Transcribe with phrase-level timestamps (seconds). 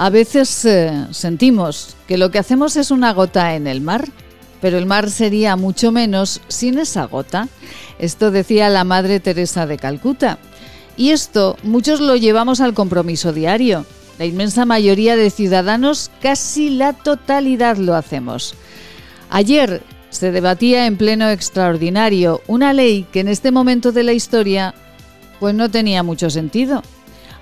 [0.00, 4.08] A veces eh, sentimos que lo que hacemos es una gota en el mar,
[4.60, 7.48] pero el mar sería mucho menos sin esa gota.
[7.98, 10.38] Esto decía la Madre Teresa de Calcuta.
[10.96, 13.86] Y esto muchos lo llevamos al compromiso diario.
[14.20, 18.54] La inmensa mayoría de ciudadanos, casi la totalidad lo hacemos.
[19.30, 24.76] Ayer se debatía en pleno extraordinario una ley que en este momento de la historia
[25.40, 26.84] pues no tenía mucho sentido.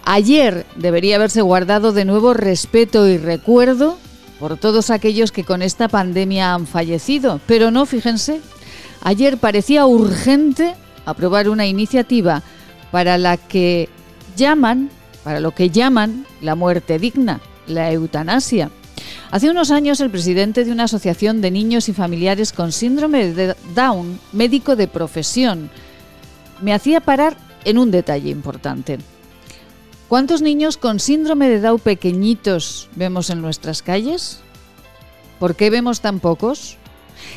[0.08, 3.98] Ayer debería haberse guardado de nuevo respeto y recuerdo
[4.38, 8.40] por todos aquellos que con esta pandemia han fallecido, pero no, fíjense,
[9.02, 12.44] ayer parecía urgente aprobar una iniciativa
[12.92, 13.88] para la que
[14.36, 14.90] llaman,
[15.24, 18.70] para lo que llaman la muerte digna, la eutanasia.
[19.32, 23.56] Hace unos años el presidente de una asociación de niños y familiares con síndrome de
[23.74, 25.68] Down, médico de profesión,
[26.62, 28.98] me hacía parar en un detalle importante.
[30.08, 34.38] ¿Cuántos niños con síndrome de Down pequeñitos vemos en nuestras calles?
[35.40, 36.76] ¿Por qué vemos tan pocos?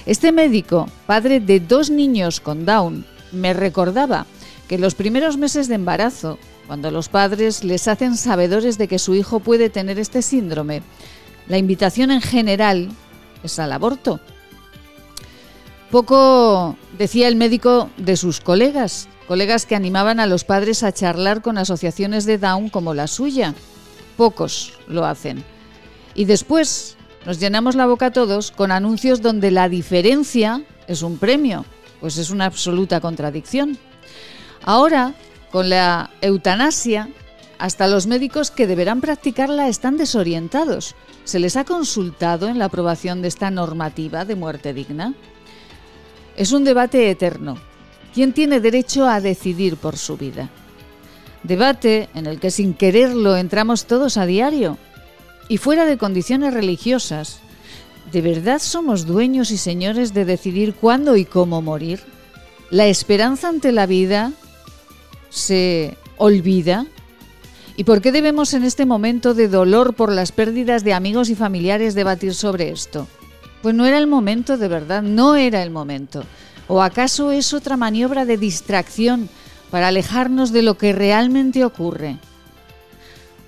[0.05, 4.27] Este médico, padre de dos niños con Down, me recordaba
[4.67, 9.15] que los primeros meses de embarazo, cuando los padres les hacen sabedores de que su
[9.15, 10.83] hijo puede tener este síndrome,
[11.47, 12.89] la invitación en general
[13.41, 14.19] es al aborto.
[15.89, 21.43] Poco decía el médico de sus colegas, colegas que animaban a los padres a charlar
[21.43, 23.53] con asociaciones de Down como la suya.
[24.17, 25.43] Pocos lo hacen.
[26.15, 31.63] Y después nos llenamos la boca todos con anuncios donde la diferencia es un premio,
[31.99, 33.77] pues es una absoluta contradicción.
[34.63, 35.13] Ahora,
[35.51, 37.07] con la eutanasia,
[37.59, 40.95] hasta los médicos que deberán practicarla están desorientados.
[41.23, 45.13] ¿Se les ha consultado en la aprobación de esta normativa de muerte digna?
[46.35, 47.68] Es un debate eterno.
[48.19, 50.49] ¿Quién tiene derecho a decidir por su vida?
[51.43, 54.77] Debate en el que sin quererlo entramos todos a diario.
[55.47, 57.39] Y fuera de condiciones religiosas,
[58.11, 62.01] ¿de verdad somos dueños y señores de decidir cuándo y cómo morir?
[62.69, 64.33] ¿La esperanza ante la vida
[65.29, 66.87] se olvida?
[67.77, 71.35] ¿Y por qué debemos en este momento de dolor por las pérdidas de amigos y
[71.35, 73.07] familiares debatir sobre esto?
[73.61, 76.25] Pues no era el momento, de verdad, no era el momento.
[76.69, 79.27] ¿O acaso es otra maniobra de distracción
[79.71, 82.17] para alejarnos de lo que realmente ocurre?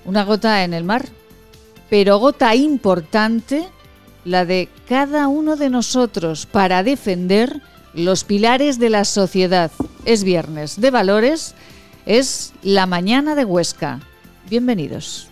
[0.04, 1.06] Una gota en el mar,
[1.88, 3.68] pero gota importante,
[4.24, 7.62] la de cada uno de nosotros para defender
[7.94, 9.70] los pilares de la sociedad.
[10.04, 11.54] Es viernes de valores
[12.06, 14.00] es La Mañana de Huesca.
[14.50, 15.31] Bienvenidos.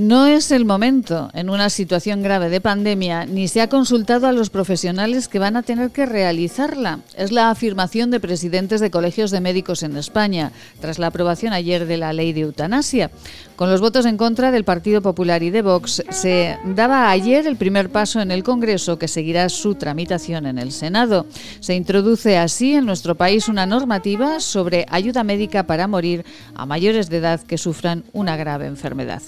[0.00, 4.32] No es el momento en una situación grave de pandemia, ni se ha consultado a
[4.32, 7.00] los profesionales que van a tener que realizarla.
[7.18, 11.84] Es la afirmación de presidentes de colegios de médicos en España, tras la aprobación ayer
[11.84, 13.10] de la ley de eutanasia.
[13.56, 17.56] Con los votos en contra del Partido Popular y de Vox, se daba ayer el
[17.56, 21.26] primer paso en el Congreso que seguirá su tramitación en el Senado.
[21.60, 26.24] Se introduce así en nuestro país una normativa sobre ayuda médica para morir
[26.54, 29.20] a mayores de edad que sufran una grave enfermedad.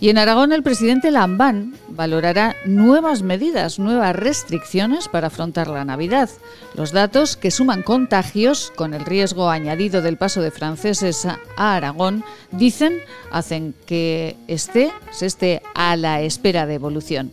[0.00, 6.30] Y en Aragón el presidente Lambán valorará nuevas medidas, nuevas restricciones para afrontar la Navidad.
[6.74, 11.38] Los datos que suman contagios con el riesgo añadido del paso de franceses a
[11.76, 12.94] Aragón dicen
[13.30, 17.30] hacen que esté, se esté a la espera de evolución.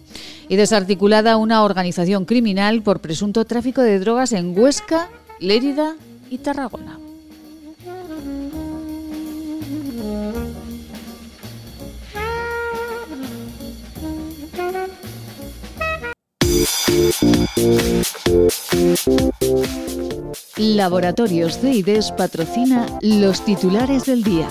[0.49, 5.07] Y desarticulada una organización criminal por presunto tráfico de drogas en Huesca,
[5.39, 5.95] Lérida
[6.29, 7.06] y Tarragona.
[20.57, 24.49] Laboratorios de IDES patrocina los titulares del día.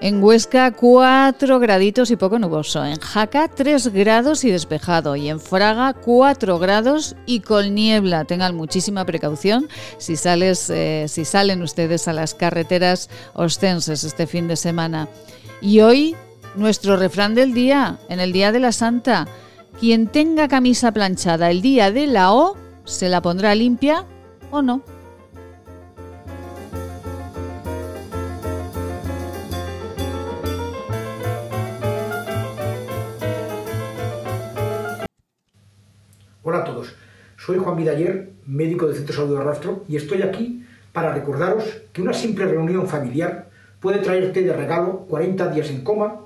[0.00, 2.84] En Huesca 4 graditos y poco nuboso.
[2.84, 5.16] En Jaca 3 grados y despejado.
[5.16, 8.24] Y en Fraga 4 grados y con niebla.
[8.24, 14.46] Tengan muchísima precaución si, sales, eh, si salen ustedes a las carreteras ostenses este fin
[14.46, 15.08] de semana.
[15.60, 16.14] Y hoy
[16.56, 19.28] nuestro refrán del día, en el Día de la Santa.
[19.78, 24.06] Quien tenga camisa planchada el día de la O, se la pondrá limpia
[24.50, 24.82] o no.
[36.42, 36.94] Hola a todos,
[37.36, 41.64] soy Juan Vidaller, médico del Centro de Salud de Rastro, y estoy aquí para recordaros
[41.92, 43.50] que una simple reunión familiar
[43.80, 46.25] puede traerte de regalo 40 días en coma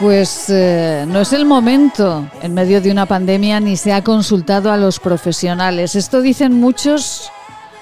[0.00, 4.72] Pues eh, no es el momento en medio de una pandemia ni se ha consultado
[4.72, 5.94] a los profesionales.
[5.94, 7.30] Esto dicen muchos,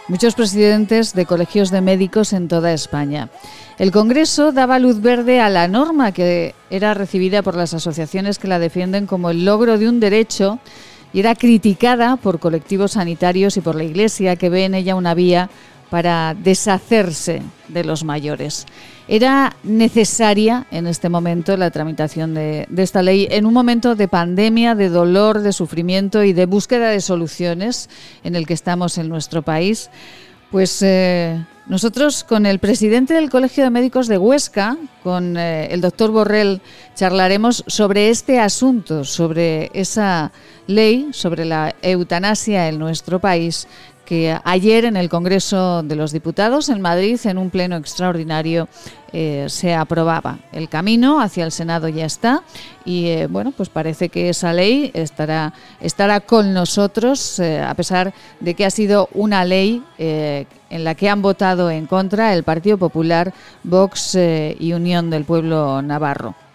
[0.09, 3.29] muchos presidentes de colegios de médicos en toda España.
[3.79, 8.49] El Congreso daba luz verde a la norma que era recibida por las asociaciones que
[8.49, 10.59] la defienden como el logro de un derecho
[11.13, 15.15] y era criticada por colectivos sanitarios y por la Iglesia que ve en ella una
[15.15, 15.51] vía
[15.91, 18.67] para deshacerse de los mayores.
[19.09, 24.75] Era necesaria en este momento la tramitación de, esta ley en un momento de pandemia,
[24.75, 27.89] de dolor, de sufrimiento y de búsqueda de soluciones
[28.23, 29.89] en el que estamos en nuestro país.
[30.51, 35.83] Pues eh, nosotros con el presidente del Colegio de Médicos de Huesca, con eh, el
[35.83, 36.63] doctor Borrell,
[36.95, 40.33] charlaremos sobre este asunto, sobre esa
[40.67, 43.69] ley, sobre la eutanasia en nuestro país,
[44.09, 48.67] que ayer en el Congreso de los Diputados en Madrid, en un pleno extraordinario,
[49.13, 50.39] eh, se aprobaba.
[50.51, 52.43] El camino hacia el Senado ya está
[52.87, 58.15] y eh, bueno, pues parece que esa ley estará, estará con nosotros, eh, a pesar
[58.41, 62.79] de que ha sido una ley en la que han votado en contra el Partido
[62.79, 66.48] Popular, Vox y Unión del Pueblo Navarro.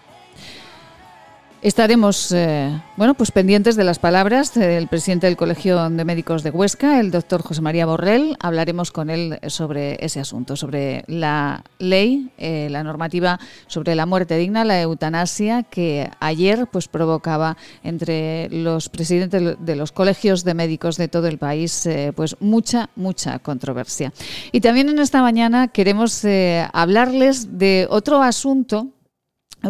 [1.64, 6.50] Estaremos, eh, bueno, pues pendientes de las palabras del presidente del Colegio de Médicos de
[6.50, 8.36] Huesca, el doctor José María Borrell.
[8.38, 14.36] Hablaremos con él sobre ese asunto, sobre la ley, eh, la normativa sobre la muerte
[14.36, 20.98] digna, la eutanasia, que ayer pues provocaba entre los presidentes de los colegios de médicos
[20.98, 24.12] de todo el país eh, pues mucha, mucha controversia.
[24.52, 26.26] Y también en esta mañana queremos
[26.74, 28.90] hablarles de otro asunto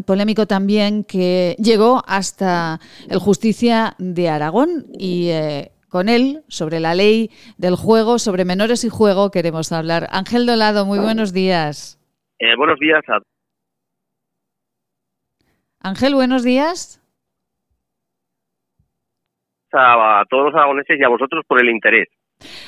[0.03, 6.95] polémico también que llegó hasta el Justicia de Aragón y eh, con él sobre la
[6.95, 10.09] ley del juego, sobre menores y juego queremos hablar.
[10.11, 12.01] Ángel Dolado, muy buenos días.
[12.39, 13.21] Eh, buenos días a
[15.81, 17.01] Ángel, buenos días.
[19.73, 22.09] A, todos los aragoneses y a vosotros por el interés.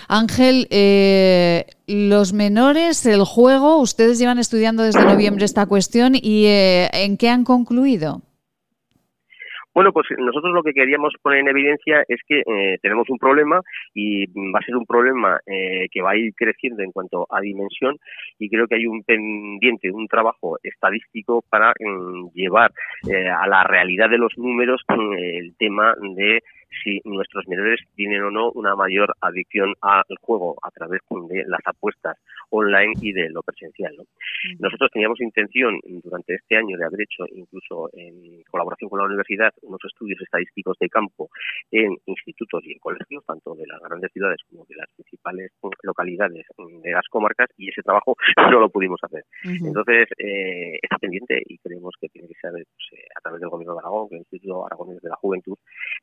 [0.08, 6.88] Ángel, eh, los menores, el juego, ustedes llevan estudiando desde noviembre esta cuestión y eh,
[6.92, 8.22] ¿en qué han concluido?
[9.74, 13.60] Bueno, pues nosotros lo que queríamos poner en evidencia es que eh, tenemos un problema
[13.92, 17.98] y va a ser un problema que va a ir creciendo en cuanto a dimensión
[18.38, 22.72] y creo que hay un pendiente, un trabajo estadístico para mm, llevar
[23.38, 26.42] a la realidad de los números mm, el tema de
[26.86, 31.60] si nuestros menores tienen o no una mayor adicción al juego a través de las
[31.64, 32.16] apuestas
[32.50, 33.96] online y de lo presencial.
[34.60, 39.52] Nosotros teníamos intención durante este año de haber hecho, incluso en colaboración con la universidad,
[39.62, 41.28] unos estudios estadísticos de campo
[41.72, 45.50] en institutos y en colegios, tanto de las grandes ciudades como de las principales
[45.82, 46.46] localidades
[46.82, 48.14] de las comarcas, y ese trabajo
[48.50, 49.24] no lo pudimos hacer.
[49.42, 53.50] Entonces, eh, está pendiente y creemos que tiene que ser pues, eh, a través del
[53.50, 55.56] Gobierno de Aragón, el Instituto Aragonés de la Juventud,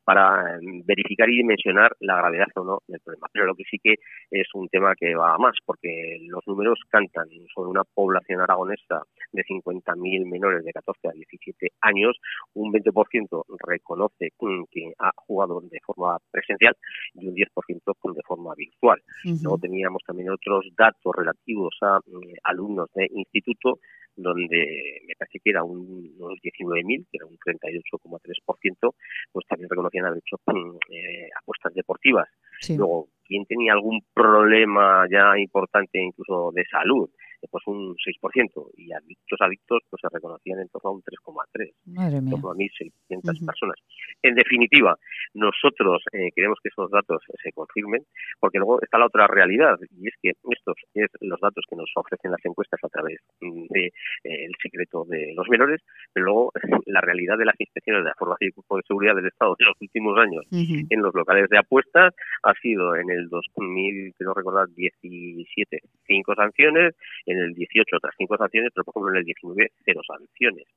[0.04, 3.28] para verificar y dimensionar la gravedad o no del problema.
[3.32, 3.96] Pero lo que sí que
[4.32, 9.04] es un tema que va a más, porque los números cantan sobre una población aragonesa
[9.32, 12.18] de 50.000 menores de 14 a 17 años,
[12.54, 14.32] un 20% reconoce
[14.72, 16.76] que ha jugado de forma presencial
[17.14, 19.02] y un 10% de forma virtual.
[19.24, 23.80] Luego teníamos también otros datos relativos a eh, alumnos de instituto
[24.16, 28.94] donde me parece que era un, unos 19.000, que era un 38,3%,
[29.32, 32.28] pues también reconocían haber hecho mm, eh, apuestas deportivas.
[32.70, 37.10] Luego, quién tenía algún problema ya importante incluso de salud
[37.50, 42.30] pues un 6%, y adictos adictos pues se reconocían en torno a un 3,3, en
[42.30, 43.78] torno a 1.600 personas.
[44.22, 44.98] En definitiva,
[45.34, 48.04] nosotros eh, queremos que esos datos se confirmen,
[48.40, 51.92] porque luego está la otra realidad, y es que estos es los datos que nos
[51.96, 55.82] ofrecen las encuestas a través del de, eh, el secreto de los menores,
[56.14, 56.52] pero luego
[56.86, 59.66] la realidad de las inspecciones de la formación y cuerpo de seguridad del Estado de
[59.66, 64.68] los últimos años en los locales de apuestas ha sido en el 2000, quiero recordar,
[64.70, 66.96] 17, cinco sanciones,
[67.26, 70.68] en el 18 otras cinco sanciones, pero por ejemplo en el 19 cero sanciones.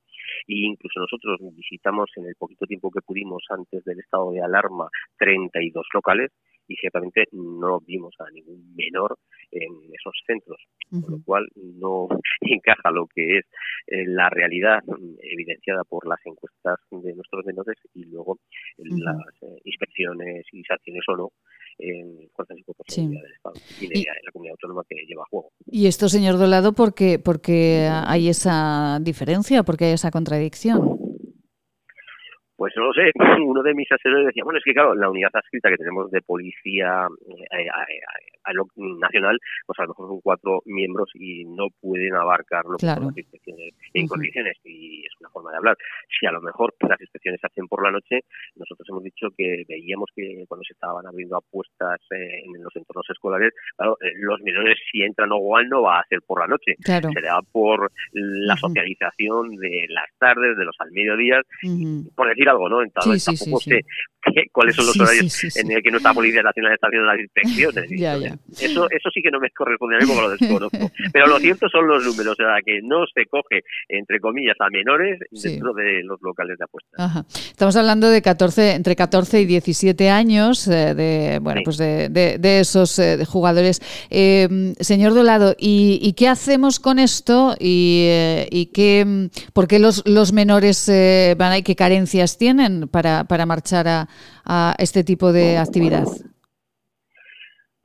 [0.47, 4.89] Y incluso nosotros visitamos en el poquito tiempo que pudimos antes del estado de alarma
[5.19, 6.33] 32 locales
[6.69, 9.19] y ciertamente no vimos a ningún menor
[9.53, 10.61] en esos centros,
[10.91, 12.09] con lo cual no
[12.41, 13.45] encaja lo que es
[13.87, 14.83] eh, la realidad
[15.23, 18.39] evidenciada por las encuestas de nuestros menores y luego
[18.79, 21.33] las eh, inspecciones y sanciones o no
[21.79, 25.51] en fuerzas y del Estado y de la comunidad autónoma que lleva a juego.
[25.67, 31.06] ¿Y esto, señor Dolado, por qué, porque hay esa diferencia, porque hay esa contradicción?
[32.57, 33.13] Pues no lo sé,
[33.45, 36.23] uno de mis asesores decía, bueno, es que claro, la unidad adscrita que tenemos de
[36.23, 37.69] policía eh, eh,
[38.47, 43.17] a lo nacional, pues a lo mejor son cuatro miembros y no pueden abarcarlo las
[43.17, 45.77] inspecciones en condiciones y es una forma de hablar.
[46.19, 48.21] Si a lo mejor las inspecciones se hacen por la noche,
[48.55, 53.07] nosotros hemos dicho que veíamos que cuando se estaban abriendo apuestas eh, en los entornos
[53.11, 56.47] escolares, claro, eh, los menores si entran o igual no va a ser por la
[56.47, 61.41] noche, será por la socialización de las tardes, de los al mediodía,
[62.15, 62.83] por decir algo, ¿no?
[62.83, 63.85] Entonces tampoco sé
[64.53, 67.91] cuáles son los horarios en el que nuestra Policía Nacional está haciendo las inspecciones.
[68.61, 70.91] Eso, eso sí que no me corresponde a mí porque lo desconozco.
[71.13, 74.69] Pero lo cierto son los números, o sea, que no se coge, entre comillas, a
[74.71, 77.47] menores dentro de los locales de apuestas.
[77.49, 82.61] Estamos hablando de 14, entre 14 y 17 años eh, de, bueno, pues de, de,
[82.61, 83.81] esos eh, jugadores.
[84.11, 87.55] Eh, señor Dolado, ¿y, qué hacemos con esto?
[87.61, 88.09] ¿Y,
[88.51, 90.91] y qué, por qué los, los menores
[91.37, 94.09] van ahí, qué carencias tienen para, para marchar a,
[94.45, 96.07] a este tipo de actividad?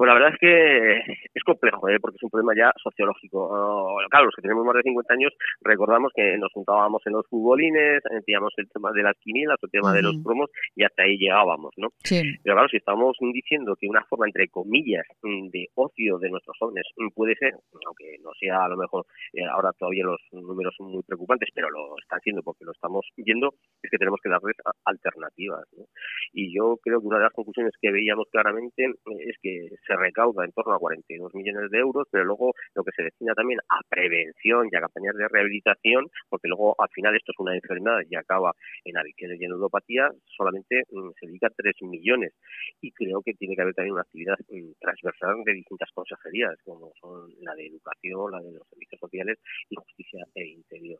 [0.01, 0.97] Pues la verdad es que
[1.31, 1.99] es complejo, ¿eh?
[2.01, 3.99] porque es un problema ya sociológico.
[4.09, 5.31] claro, los que tenemos más de 50 años
[5.61, 9.93] recordamos que nos juntábamos en los futbolines, teníamos el tema de las quinielas, el tema
[9.93, 11.89] de los promos y hasta ahí llegábamos, ¿no?
[12.09, 16.87] Pero claro, si estamos diciendo que una forma, entre comillas, de ocio de nuestros jóvenes
[17.13, 17.53] puede ser,
[17.85, 21.69] aunque no sea a lo mejor eh, ahora todavía los números son muy preocupantes, pero
[21.69, 23.53] lo están siendo porque lo estamos viendo,
[23.83, 25.61] es que tenemos que darles alternativas.
[25.77, 25.85] ¿no?
[26.33, 28.85] Y yo creo que una de las conclusiones que veíamos claramente
[29.27, 32.91] es que se recauda en torno a 42 millones de euros, pero luego lo que
[32.95, 37.31] se destina también a prevención y a campañas de rehabilitación, porque luego al final esto
[37.33, 38.53] es una enfermedad y acaba
[38.85, 42.33] en adicciones y en ludopatía, solamente mm, se dedica 3 millones.
[42.81, 46.93] Y creo que tiene que haber también una actividad mm, transversal de distintas consejerías, como
[47.01, 50.99] son la de educación, la de los servicios sociales y justicia e interior.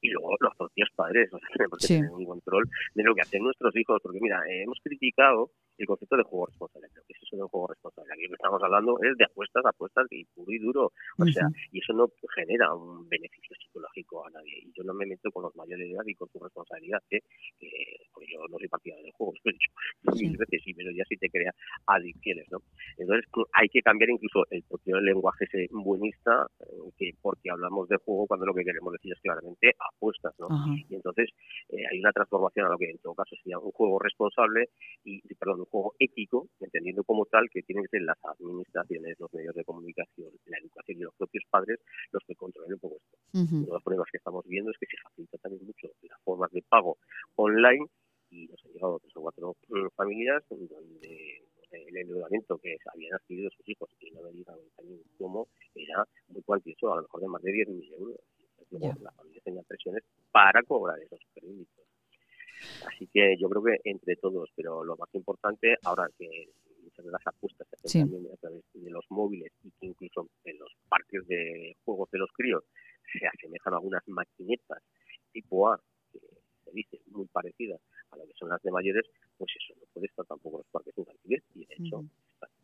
[0.00, 3.22] Y luego los propios padres, o sea, tenemos que tener un control de lo que
[3.22, 6.88] hacen nuestros hijos, porque mira, hemos criticado el concepto de juego responsable.
[7.06, 8.12] ¿Qué es eso de un juego responsable?
[8.12, 10.92] Aquí lo que estamos hablando es de apuestas, apuestas y puro y duro.
[11.18, 14.60] O sea, y eso no genera un beneficio psicológico a nadie.
[14.62, 17.20] Y yo no me meto con los mayores de edad y con su responsabilidad, ¿eh?
[17.58, 17.68] que
[18.12, 19.70] porque yo no soy partidario del juego, lo he dicho
[20.20, 21.52] mil veces, sí, pero ya sí te crea
[21.86, 22.58] adicciones, ¿no?
[22.98, 27.96] Entonces hay que cambiar incluso el propio lenguaje ese buenista, eh, que porque hablamos de
[27.96, 30.48] juego cuando lo que queremos decir es claramente apuestas, ¿no?
[30.88, 31.30] Y entonces
[31.68, 34.68] eh, hay una transformación a lo que en todo caso sería un juego responsable
[35.04, 39.54] y, perdón, juego ético, entendiendo como tal que tienen que ser las administraciones, los medios
[39.54, 41.78] de comunicación, la educación y los propios padres
[42.12, 43.18] los que controlen un poco esto.
[43.32, 46.50] Uno de los problemas que estamos viendo es que se facilita también mucho las formas
[46.52, 46.98] de pago
[47.36, 47.86] online
[48.30, 53.50] y nos han llegado tres o cuatro mm, familias donde el endeudamiento que habían adquirido
[53.50, 54.44] sus hijos y no habían
[54.76, 58.20] también cómo era muy cuantioso, a lo mejor de más de 10.000 euros.
[58.58, 61.89] Entonces, la familia tenía presiones para cobrar esos créditos.
[62.86, 66.48] Así que yo creo que entre todos, pero lo más importante, ahora que
[66.82, 70.28] muchas de las apuestas se hacen también a través de los móviles y que incluso
[70.44, 72.64] en los parques de juegos de los críos
[73.12, 74.82] se asemejan a algunas maquinetas
[75.32, 75.80] tipo A,
[76.12, 76.18] que
[76.64, 79.06] se dice muy parecidas a lo que son las de mayores,
[79.38, 82.04] pues eso no puede estar tampoco en los parques infantiles y de hecho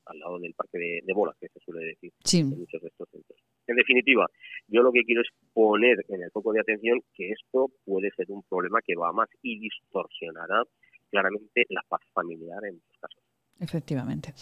[0.07, 3.39] al lado del parque de, bolas, que se suele decir en muchos de estos centros.
[3.67, 4.27] En definitiva,
[4.69, 8.27] yo lo que quiero es poner en el foco de atención que esto puede ser
[8.31, 10.63] un problema que va más y distorsionará
[11.11, 13.26] claramente la paz familiar en muchos casos.
[13.59, 14.35] Efectivamente.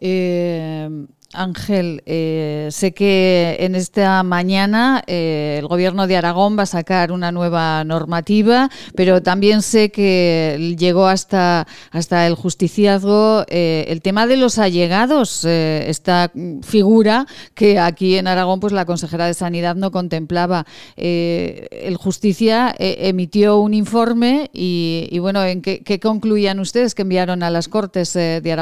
[0.00, 0.88] Eh,
[1.34, 7.10] Ángel, eh, sé que en esta mañana eh, el Gobierno de Aragón va a sacar
[7.12, 14.36] una nueva normativa, pero también sé que llegó hasta, hasta el justiciazgo el tema de
[14.36, 15.44] los allegados.
[15.44, 16.30] esta
[16.62, 20.66] figura que aquí en Aragón pues la consejera de Sanidad no contemplaba.
[20.96, 27.50] el Justicia emitió un informe y, bueno, ¿en qué, qué, concluían ustedes que enviaron a
[27.50, 28.61] las Cortes de Aragón?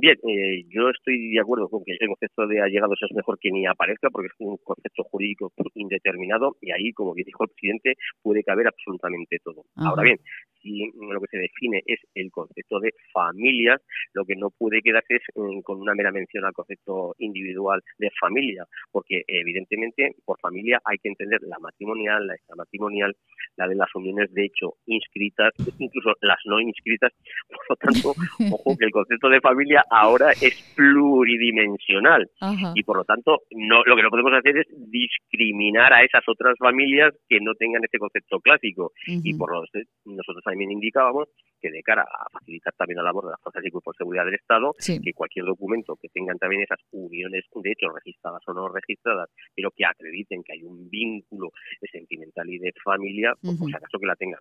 [0.00, 3.50] Bien, eh, yo estoy de acuerdo con que el concepto de allegados es mejor que
[3.50, 7.94] ni aparezca porque es un concepto jurídico indeterminado y ahí, como bien dijo el presidente,
[8.22, 9.64] puede caber absolutamente todo.
[9.74, 10.20] Ahora bien,
[10.64, 13.80] lo que se define es el concepto de familias,
[14.14, 18.10] lo que no puede quedarse es mm, con una mera mención al concepto individual de
[18.20, 23.14] familia, porque evidentemente por familia hay que entender la matrimonial, la extramatrimonial,
[23.56, 27.12] la de las uniones de hecho inscritas, incluso las no inscritas.
[27.48, 28.14] Por lo tanto,
[28.52, 32.30] ojo que el concepto de familia ahora es pluridimensional
[32.74, 36.56] y por lo tanto no lo que no podemos hacer es discriminar a esas otras
[36.58, 38.92] familias que no tengan ese concepto clásico.
[39.06, 41.28] Y por lo tanto nosotros también indicábamos
[41.62, 44.24] que de cara a facilitar también la labor de las fuerzas y cuerpos de seguridad
[44.24, 48.68] del Estado, que cualquier documento que tengan también esas uniones de hecho registradas o no
[48.68, 51.52] registradas, pero que acrediten que hay un vínculo
[51.92, 54.40] sentimental y de familia, pues por si acaso que la tengan.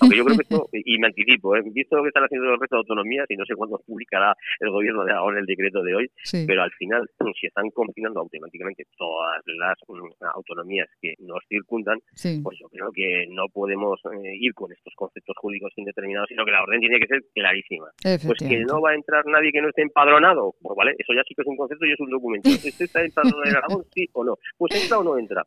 [0.00, 1.62] Aunque yo creo que esto, y me anticipo, ¿eh?
[1.66, 4.70] visto lo que están haciendo el resto de autonomías, y no sé cuándo publicará el
[4.70, 6.10] gobierno de ahora el decreto de hoy,
[6.46, 7.06] pero al final,
[7.38, 11.98] si están confinando automáticamente todas las mm, autonomías que nos circundan,
[12.42, 16.50] pues yo creo que no podemos eh, ir con estos conceptos jurídicos indeterminados, sino que
[16.50, 17.86] la orden tiene que ser clarísima.
[18.02, 21.22] Pues que no va a entrar nadie que no esté empadronado, pues vale, eso ya
[21.26, 22.48] sí que es un concepto y es un documento.
[22.48, 23.84] ¿Usted está empadronado?
[23.94, 24.36] Sí o no.
[24.56, 25.44] Pues entra o no entra.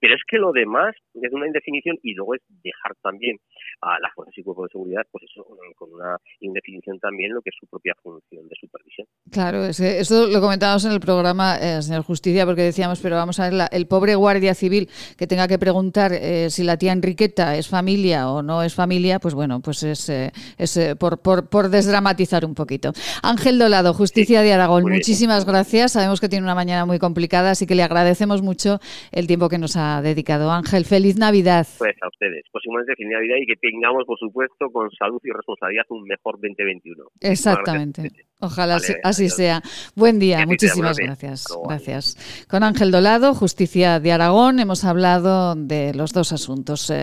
[0.00, 3.36] Pero es que lo demás es una indefinición y luego es dejar también
[3.82, 5.44] a las fuerzas y cuerpos de seguridad, pues eso,
[5.76, 9.06] con una indefinición también lo que es su propia función de supervisión.
[9.30, 13.48] Claro, eso lo comentábamos en el programa, eh, señor Justicia, porque decíamos, pero vamos a
[13.48, 17.68] ver, el pobre guardia civil que tenga que preguntar eh, si la tía Enriqueta es
[17.68, 21.68] familia o no es familia, pues bueno, pues es, eh, es eh, por, por, por,
[21.68, 22.92] desdramatizar un poquito.
[23.22, 25.92] Ángel Dolado, Justicia de Aragón, muchísimas gracias.
[25.92, 28.80] Sabemos que tiene una mañana muy complicada, así que le agradecemos mucho
[29.12, 30.50] el tiempo que nos ha dedicado.
[30.50, 31.66] Ángel, feliz Navidad.
[31.78, 35.30] Pues a ustedes, pues igualmente feliz Navidad y que tengamos, por supuesto, con salud y
[35.30, 37.04] responsabilidad un mejor 2021.
[37.20, 38.10] Exactamente.
[38.42, 39.62] Ojalá así sea.
[39.94, 41.44] Buen día, muchísimas gracias.
[41.62, 42.16] Gracias.
[42.48, 46.94] Con Ángel Dolado, Justicia de Aragón, hemos hablado de los dos asuntos, eh,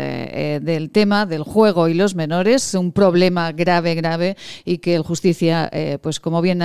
[0.55, 5.03] eh, del tema del juego y los menores, un problema grave, grave, y que el
[5.03, 6.63] Justicia, eh, pues como bien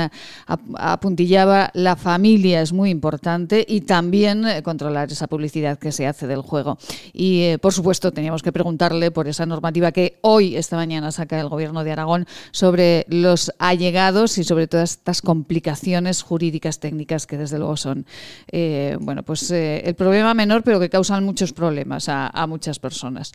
[0.78, 6.40] apuntillaba, la familia es muy importante y también controlar esa publicidad que se hace del
[6.40, 6.78] juego.
[7.12, 11.50] Y por supuesto teníamos que preguntarle por esa normativa que hoy, esta mañana, saca el
[11.50, 17.58] Gobierno de Aragón sobre los allegados y sobre todas estas complicaciones jurídicas técnicas que desde
[17.58, 18.06] luego son,
[18.50, 23.32] eh, bueno, pues eh, el problema menor, pero que causan muchos problemas a, muchas personas.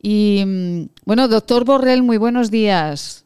[0.00, 3.24] Y mm, bueno, doctor Borrell, muy buenos días.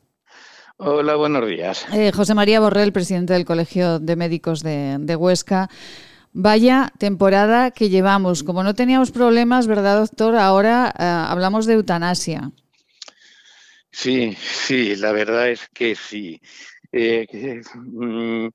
[0.77, 1.87] Hola, buenos días.
[1.93, 5.69] Eh, José María Borrell, presidente del Colegio de Médicos de, Huesca.
[6.33, 8.43] Vaya temporada que llevamos.
[8.43, 10.37] Como no teníamos problemas, ¿verdad, doctor?
[10.37, 10.89] Ahora
[11.31, 12.51] hablamos de eutanasia.
[13.95, 16.41] Sí, sí, la verdad es que sí.
[16.97, 18.51] Eh, mm,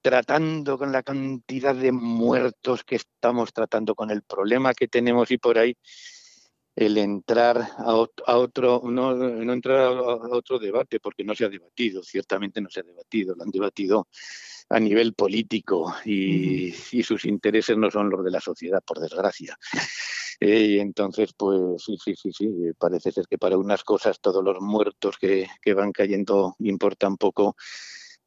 [0.00, 5.36] tratando con la cantidad de muertos que estamos tratando, con el problema que tenemos y
[5.36, 5.76] por ahí,
[6.74, 9.12] el entrar a, otro, no,
[9.52, 13.42] entrar a, otro debate, porque no se ha debatido, ciertamente no se ha debatido, lo
[13.42, 14.08] han debatido
[14.70, 19.58] a nivel político y, sus intereses no son los de la sociedad, por desgracia.
[20.40, 24.44] Eh, y entonces, pues sí, sí, sí, sí, parece ser que para unas cosas todos
[24.44, 27.56] los muertos que, que van cayendo importan poco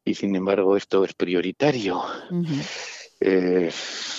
[0.03, 2.01] y sin embargo esto es prioritario.
[3.21, 3.69] Eh,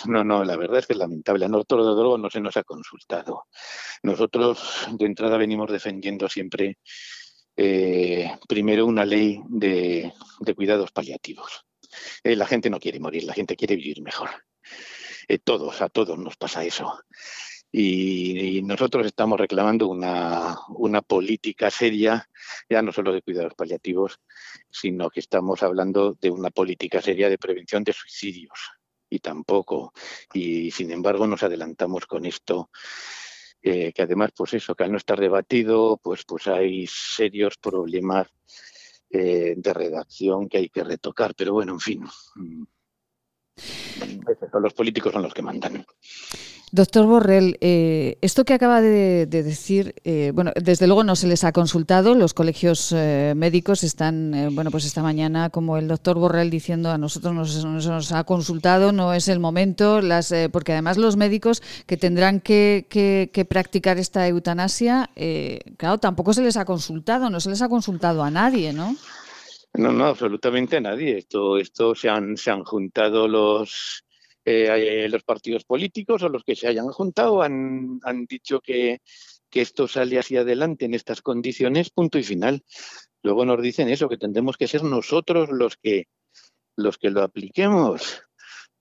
[0.06, 1.46] no, no, la verdad es que es lamentable.
[1.46, 3.46] A nosotros, desde luego, no se nos ha consultado.
[4.02, 6.78] Nosotros, de entrada, venimos defendiendo siempre,
[7.56, 10.12] eh, primero, una ley de,
[10.54, 11.64] cuidados paliativos.
[12.22, 14.30] la gente no quiere morir, la gente quiere vivir mejor.
[15.44, 17.00] todos, a todos nos pasa eso.
[17.72, 22.28] Y, nosotros estamos reclamando una, una, política seria,
[22.68, 24.20] ya no solo de cuidados paliativos,
[24.70, 28.58] sino que estamos hablando de una política seria de prevención de suicidios.
[29.08, 29.92] Y tampoco,
[30.32, 32.70] y sin embargo nos adelantamos con esto,
[33.62, 38.28] eh, que además, pues eso, que al no estar debatido, pues, pues hay serios problemas
[39.10, 41.34] eh, de redacción que hay que retocar.
[41.34, 42.04] Pero bueno, en fin,
[42.36, 42.64] mm,
[44.60, 45.84] los políticos son los que mandan.
[46.72, 51.42] Doctor Borrell, eh, esto que acaba de, decir, eh, bueno, desde luego no se les
[51.42, 52.14] ha consultado.
[52.14, 56.98] Los colegios eh, médicos están, bueno, pues esta mañana, como el doctor Borrell diciendo a
[56.98, 61.60] nosotros no se nos ha consultado, no es el momento, las, porque además los médicos
[61.86, 65.10] que tendrán que, que practicar esta eutanasia,
[65.76, 68.94] claro, tampoco se les ha consultado, no se les ha consultado a nadie, ¿no?
[69.74, 71.18] No, no, absolutamente a nadie.
[71.18, 74.04] Esto, esto se han, se han juntado los
[74.44, 79.00] eh, los partidos políticos o los que se hayan juntado han, han dicho que,
[79.50, 82.62] que esto sale hacia adelante en estas condiciones, punto y final.
[83.22, 86.06] Luego nos dicen eso, que tendremos que ser nosotros los que,
[86.76, 88.22] los que lo apliquemos.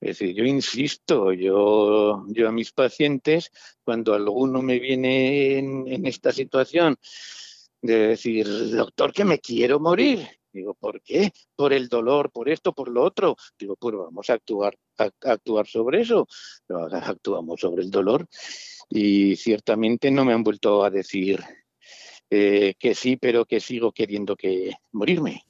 [0.00, 3.50] Es decir, yo insisto, yo, yo a mis pacientes,
[3.84, 6.96] cuando alguno me viene en, en esta situación
[7.82, 11.32] de decir, doctor, que me quiero morir, Digo, ¿por qué?
[11.54, 13.36] Por el dolor, por esto, por lo otro.
[13.58, 16.26] Digo, pues vamos a actuar, a, actuar sobre eso.
[16.92, 18.26] Actuamos sobre el dolor
[18.88, 21.40] y ciertamente no me han vuelto a decir
[22.28, 25.44] eh, que sí, pero que sigo queriendo que morirme.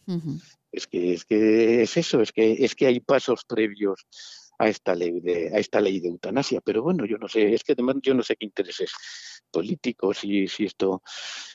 [0.73, 4.07] Es que es que es eso, es que es que hay pasos previos
[4.61, 7.65] a esta ley de a esta ley de eutanasia, pero bueno, yo no sé, es
[7.65, 8.93] que además yo no sé qué intereses
[9.51, 11.03] políticos si, si esto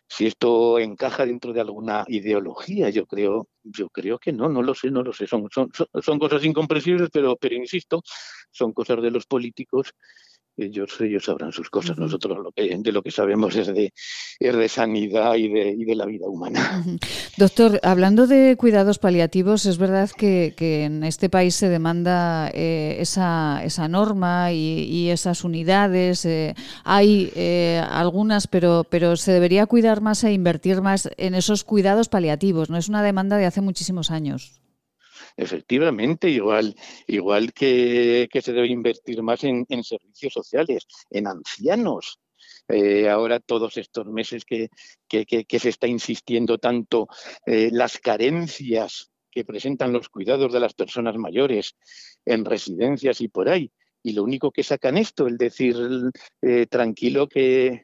[0.07, 2.89] si esto encaja dentro de alguna ideología.
[2.89, 5.27] Yo creo, yo creo que no, no lo sé, no lo sé.
[5.27, 5.69] Son, son,
[6.01, 8.01] son cosas incomprensibles, pero, pero insisto,
[8.51, 9.93] son cosas de los políticos
[10.57, 11.97] ellos, ellos sabrán sus cosas.
[11.97, 13.93] Nosotros lo que, de lo que sabemos es de,
[14.39, 16.83] de sanidad y de, y de, la vida humana.
[17.37, 23.61] Doctor, hablando de cuidados paliativos, es verdad que, en este país se demanda eh, esa,
[23.63, 26.25] esa, norma y, esas unidades.
[26.25, 31.63] Eh, hay eh, algunas, pero, pero se debería cuidar más e invertir más en esos
[31.63, 32.69] cuidados paliativos.
[32.69, 34.64] No es una demanda de hace muchísimos años.
[35.37, 36.75] Efectivamente, igual,
[37.07, 42.19] igual que, se debe invertir más en, servicios sociales, en ancianos.
[42.67, 44.69] Eh, ahora todos estos meses que,
[45.09, 47.07] se está insistiendo tanto
[47.45, 51.75] eh, las carencias que presentan los cuidados de las personas mayores
[52.25, 53.71] en residencias y por ahí.
[54.01, 55.75] Y lo único que sacan esto, el decir
[56.41, 57.83] eh, tranquilo que,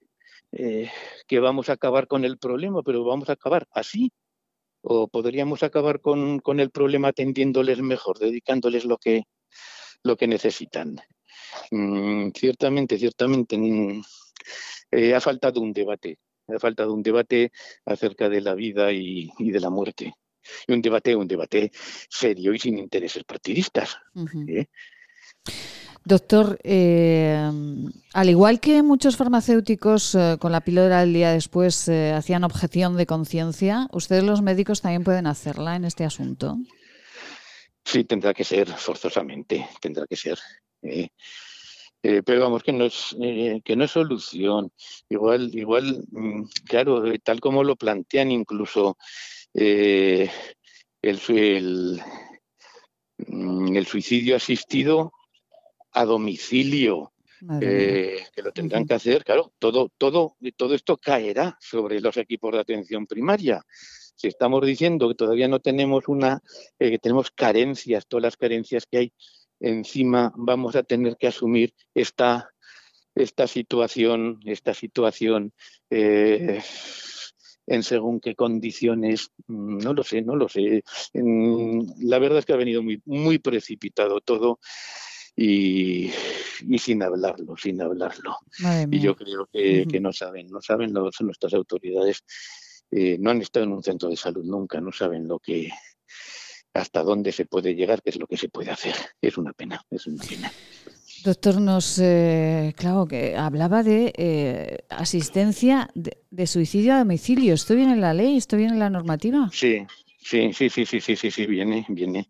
[0.51, 4.11] que vamos a acabar con el problema, pero vamos a acabar así,
[4.81, 9.23] o podríamos acabar con, con, el problema atendiéndoles mejor, dedicándoles lo que,
[10.03, 10.97] lo que necesitan.
[11.71, 14.01] Mm, ciertamente, ciertamente, mm,
[14.91, 17.51] eh, ha faltado un debate, ha faltado un debate
[17.85, 20.13] acerca de la vida y, y de la muerte.
[20.67, 21.71] Y un debate, un debate
[22.09, 23.97] serio y sin intereses partidistas.
[26.03, 27.51] Doctor, eh,
[28.13, 32.97] al igual que muchos farmacéuticos eh, con la píldora del día después eh, hacían objeción
[32.97, 36.57] de conciencia, ¿ustedes los médicos también pueden hacerla en este asunto?
[37.85, 40.39] Sí, tendrá que ser forzosamente, tendrá que ser.
[42.01, 43.15] pero vamos, que no es,
[43.63, 44.71] que no es solución.
[45.07, 48.97] Igual, igual, mm, claro, tal como lo plantean incluso
[49.53, 50.29] el,
[51.03, 52.01] el,
[53.27, 55.13] mm, el suicidio asistido
[55.93, 57.13] a domicilio,
[57.59, 62.53] eh, que lo tendrán que hacer, claro, todo, todo, todo esto caerá sobre los equipos
[62.53, 63.65] de atención primaria.
[64.15, 66.41] Si estamos diciendo que todavía no tenemos una,
[66.77, 69.13] eh, que tenemos carencias, todas las carencias que hay,
[69.59, 72.51] encima vamos a tener que asumir esta,
[73.15, 75.53] esta situación, esta situación
[75.89, 76.61] eh,
[77.65, 80.83] en según qué condiciones, mm, no lo sé, no lo sé.
[81.13, 84.59] la verdad es que ha venido muy, muy precipitado todo
[85.35, 86.11] y,
[86.77, 88.37] sin hablarlo, sin hablarlo.
[88.89, 92.23] Y yo creo que, no saben, no saben los, nuestras autoridades,
[92.91, 95.69] eh, no han estado en un centro de salud nunca, no saben lo que
[96.73, 98.95] hasta dónde se puede llegar, qué es lo que se puede hacer.
[99.21, 100.51] Es una pena, es una pena.
[101.23, 107.53] Doctor, nos, eh, claro, que hablaba de eh, asistencia de, de, suicidio a domicilio.
[107.53, 108.37] ¿Esto viene en la ley?
[108.37, 109.49] ¿Esto viene en la normativa?
[109.51, 109.85] Sí,
[110.23, 112.29] Sí, sí, sí, sí, sí, sí, sí, viene, viene.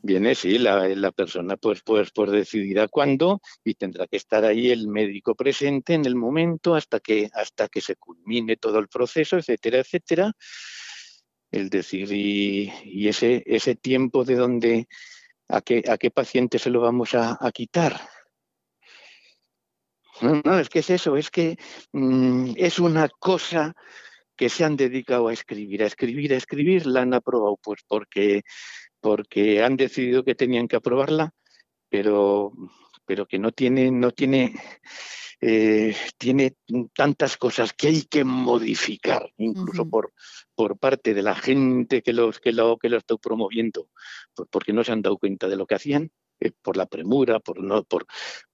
[0.00, 4.70] Viene, sí, la, la, persona pues, pues, pues decidirá cuándo y tendrá que estar ahí
[4.70, 9.36] el médico presente en el momento hasta que, hasta que se culmine todo el proceso,
[9.36, 10.32] etcétera, etcétera.
[11.50, 14.88] El decir, y, y ese, ese tiempo de donde,
[15.48, 18.00] a qué, a qué paciente se lo vamos a, quitar.
[20.20, 21.58] No, no, es que es eso, es que
[21.92, 23.74] mm, es una cosa
[24.40, 28.40] que se han dedicado a escribir, a escribir, a escribir, la han aprobado, pues porque,
[28.98, 31.34] porque han decidido que tenían que aprobarla,
[31.90, 32.50] pero,
[33.04, 34.54] pero que no tiene, no tiene,
[35.42, 36.54] eh, tiene
[36.94, 40.14] tantas cosas que hay que modificar, incluso por,
[40.54, 43.90] por parte de la gente que, los, que, lo, que lo está promoviendo,
[44.50, 47.62] porque no se han dado cuenta de lo que hacían eh, por la premura, por
[47.62, 48.06] no, por,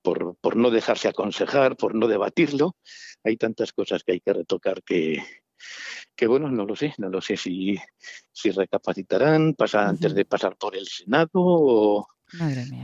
[0.02, 2.74] por, por no dejarse aconsejar, por no debatirlo.
[3.22, 5.22] Hay tantas cosas que hay que retocar que,
[6.14, 7.76] que bueno, no lo sé, no lo sé si,
[8.32, 12.08] si recapacitarán, pasa, antes de pasar por el Senado o,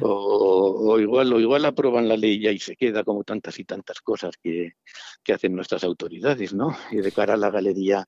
[0.02, 4.36] o, igual, o igual aprueban la ley y se queda como tantas y tantas cosas
[4.42, 4.74] que,
[5.22, 6.76] que hacen nuestras autoridades, ¿no?
[6.90, 8.06] Y de cara a la galería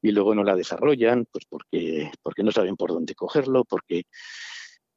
[0.00, 4.04] y luego no la desarrollan, pues porque, porque no saben por dónde cogerlo, porque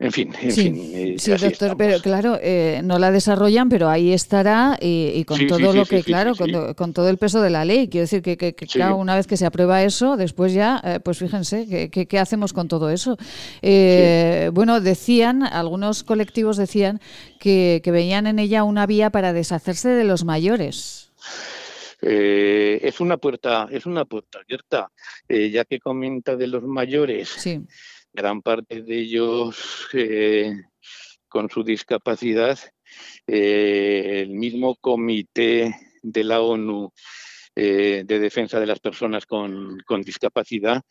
[0.01, 0.91] en fin, en sí, fin.
[0.95, 5.73] Eh, sí, doctor, pero claro, eh, no la desarrollan, pero ahí estará y, con todo
[5.73, 6.33] lo que, claro,
[6.75, 7.87] con, todo el peso de la ley.
[7.87, 11.19] Quiero decir que, que, claro, una vez que se aprueba eso, después ya, eh, pues
[11.19, 13.15] fíjense, ¿qué, hacemos con todo eso?
[13.61, 16.99] bueno, decían, algunos colectivos decían
[17.39, 21.11] que, veían en ella una vía para deshacerse de los mayores.
[22.01, 24.89] es una puerta, es una puerta abierta,
[25.29, 27.29] ya que comenta de los mayores.
[27.29, 27.61] Sí
[28.13, 30.53] gran parte de ellos eh,
[31.27, 32.59] con su discapacidad.
[33.25, 36.91] Eh, el mismo comité de la ONU
[37.55, 40.83] eh, de defensa de las personas con, discapacidad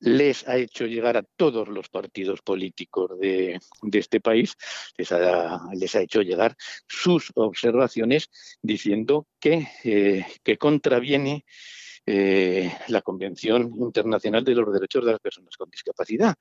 [0.00, 3.58] les ha hecho llegar a todos los partidos políticos de,
[3.92, 4.54] este país,
[4.98, 8.28] les ha, les ha, hecho llegar sus observaciones
[8.60, 9.66] diciendo que,
[10.42, 11.46] que contraviene
[12.06, 16.34] eh, la Convención Internacional de los Derechos de las Personas con Discapacidad,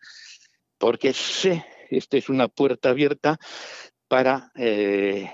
[0.77, 3.37] porque sé, esta es una puerta abierta
[4.07, 5.29] para, eh,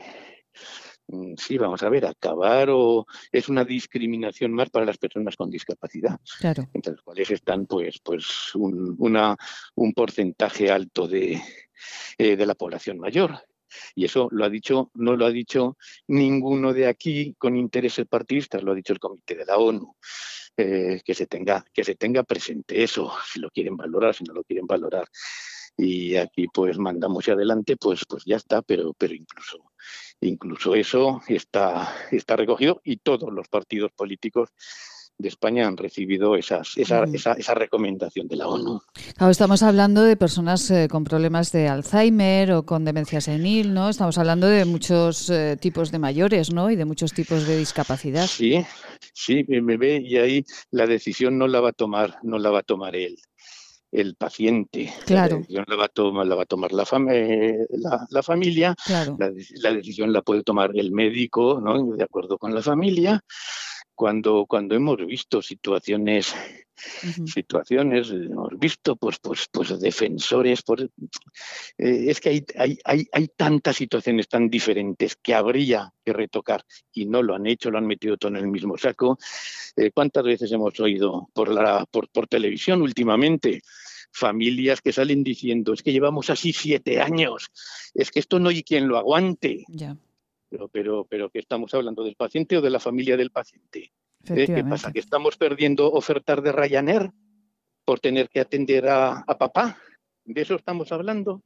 [1.08, 5.50] mm, sí, vamos a ver, acabar o es una discriminación más para las personas con
[5.50, 6.20] discapacidad,
[6.74, 9.36] entre las cuales están pues, pues un, una,
[9.76, 11.42] un porcentaje alto de,
[12.18, 13.39] eh, de la población mayor.
[13.95, 15.77] Y eso lo ha dicho, no lo ha dicho
[16.08, 19.95] ninguno de aquí con intereses partidistas, lo ha dicho el Comité de la ONU.
[20.62, 24.34] Eh, que se tenga que se tenga presente eso, si lo quieren valorar, si no
[24.34, 25.08] lo quieren valorar.
[25.77, 29.71] Y aquí pues mandamos adelante, pues pues ya está, pero pero incluso
[30.19, 34.49] incluso eso está está recogido y todos los partidos políticos
[35.19, 38.82] de España han recibido esas, esa, esa, esa, recomendación de la ONU.
[39.17, 43.89] Claro, estamos hablando de personas eh, con problemas de Alzheimer o con demencia senil, ¿no?
[43.89, 46.71] Estamos hablando de muchos eh, tipos de mayores, ¿no?
[46.71, 48.27] Y de muchos tipos de discapacidad.
[48.27, 48.65] Sí,
[49.13, 52.60] sí, me ve y ahí la decisión no la va a tomar, no la va
[52.60, 53.17] a tomar él
[53.91, 54.93] el paciente.
[55.05, 55.34] Claro.
[55.34, 56.86] La decisión la va a tomar la, va a tomar la,
[57.69, 59.17] la, la familia, claro.
[59.19, 59.32] la,
[59.63, 61.95] la, decisión la puede tomar el médico, ¿no?
[61.95, 63.21] de acuerdo con la familia,
[64.00, 66.34] cuando, cuando hemos visto situaciones,
[67.26, 70.64] situaciones, hemos visto pues, pues, pues defensores,
[71.78, 76.64] eh, es que hay, hay, hay, hay, tantas situaciones tan diferentes que habría que retocar
[76.94, 79.20] y no lo han hecho, lo han metido todo en el mismo saco.
[79.76, 83.62] Eh, ¿Cuántas veces hemos oído por, la, por, por televisión últimamente?
[84.12, 87.52] familias que salen diciendo, es que llevamos así siete años,
[87.94, 89.66] es que esto no hay quien lo aguante.
[89.68, 89.96] Ya.
[90.50, 93.92] Pero, pero, pero que estamos hablando del paciente o de la familia del paciente.
[94.28, 94.48] ¿Eh?
[94.48, 94.92] ¿Qué pasa?
[94.92, 97.12] ¿Que estamos perdiendo ofertas de Ryanair
[97.86, 99.78] por tener que atender a, papá?
[100.26, 101.44] ¿De eso estamos hablando?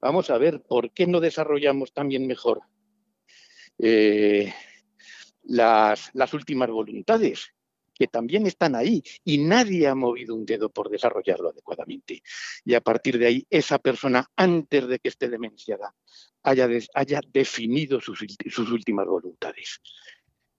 [0.00, 2.62] Vamos a ver, ¿por qué no desarrollamos también mejor
[3.78, 4.52] eh,
[5.42, 7.52] las, las últimas voluntades?
[8.00, 12.22] que también están ahí y nadie ha movido un dedo por desarrollarlo adecuadamente.
[12.64, 15.94] Y a partir de ahí, esa persona, antes de que esté demenciada,
[16.42, 19.80] haya, haya definido sus, sus, últimas voluntades.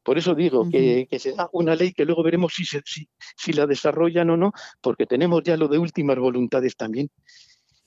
[0.03, 3.07] Por eso digo que, que, se da una ley que luego veremos si, se, si,
[3.37, 7.09] si, la desarrollan o no, porque tenemos ya lo de últimas voluntades también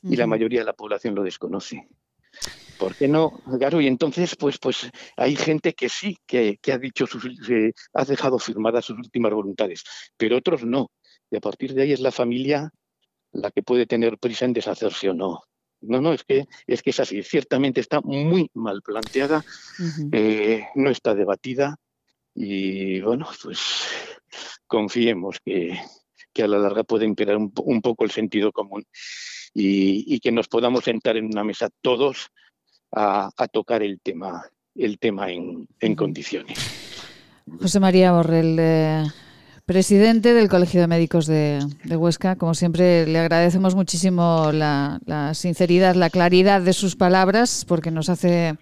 [0.03, 1.89] y la mayoría de la población lo desconoce.
[2.79, 3.41] ¿Por qué no?
[3.59, 7.27] Claro, y entonces, pues, pues hay gente que sí, que, ha dicho, sus,
[7.95, 9.83] ha dejado firmadas sus últimas voluntades,
[10.17, 10.91] pero otros no.
[11.31, 12.71] Y a partir de ahí es la familia
[13.33, 15.41] la que puede tener prisa en deshacerse o no.
[15.87, 17.23] No, no, es que es que es así.
[17.23, 19.45] Ciertamente está muy mal planteada,
[20.13, 21.77] eh, no está debatida
[22.35, 23.59] y bueno, pues
[24.67, 25.79] confiemos que,
[26.33, 28.85] que a la larga puede imperar un, poco el sentido común
[29.55, 32.33] y, y, que nos podamos sentar en una mesa todos
[32.93, 34.45] a, tocar el tema,
[34.75, 36.59] el tema en, condiciones.
[37.61, 39.05] José María Borrell, eh,
[39.67, 45.95] presidente del Colegio de Médicos de, Huesca, como siempre le agradecemos muchísimo la, la, sinceridad,
[45.95, 48.57] la claridad de sus palabras, porque nos hace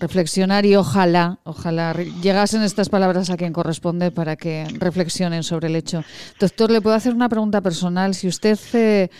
[0.00, 5.76] reflexionar y ojalá, ojalá llegasen estas palabras a quien corresponde para que reflexionen sobre el
[5.76, 6.02] hecho.
[6.40, 8.14] Doctor, le puedo hacer una pregunta personal.
[8.14, 9.10] Si usted eh,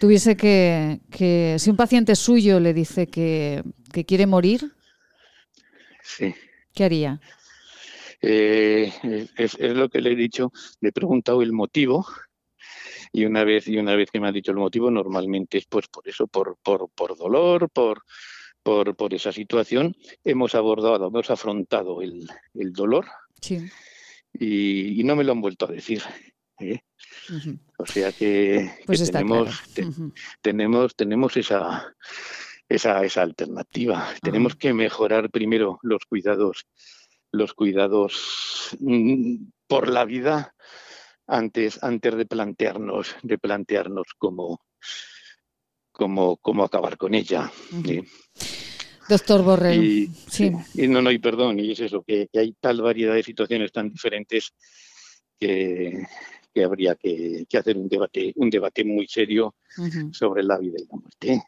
[0.00, 4.72] tuviese que, que, si un paciente suyo le dice que, que quiere morir,
[6.02, 6.34] sí.
[6.74, 7.20] ¿qué haría?
[8.26, 8.90] Eh,
[9.36, 12.06] es, es, lo que le he dicho, le he preguntado el motivo
[13.12, 15.88] y una vez y una vez que me ha dicho el motivo normalmente es pues
[15.88, 18.02] por eso por por, por dolor por
[18.62, 23.04] por, por esa situación, hemos abordado, hemos afrontado el, el dolor
[23.42, 23.58] Sí.
[24.32, 26.02] y, y no me lo han vuelto a decir.
[26.60, 26.80] ¿eh?
[27.76, 29.68] O sea que, Pues tenemos, claro.
[29.74, 30.14] te- Ujú.
[30.40, 31.94] tenemos, tenemos esa,
[32.70, 34.08] esa, esa alternativa.
[34.22, 36.64] Tenemos que mejorar primero los cuidados,
[37.34, 40.54] los cuidados mm, por la vida
[41.26, 44.60] antes, antes de plantearnos, de plantearnos cómo,
[45.92, 47.50] cómo, cómo acabar con ella.
[49.08, 50.52] Doctor Borrell, Y, sí.
[50.74, 53.70] y no, no, y perdón, y es eso, que, que hay tal variedad de situaciones
[53.72, 54.54] tan diferentes
[55.38, 56.06] que,
[56.54, 59.56] que habría que, que hacer un debate, un debate muy serio
[60.12, 61.42] sobre la vida y la muerte.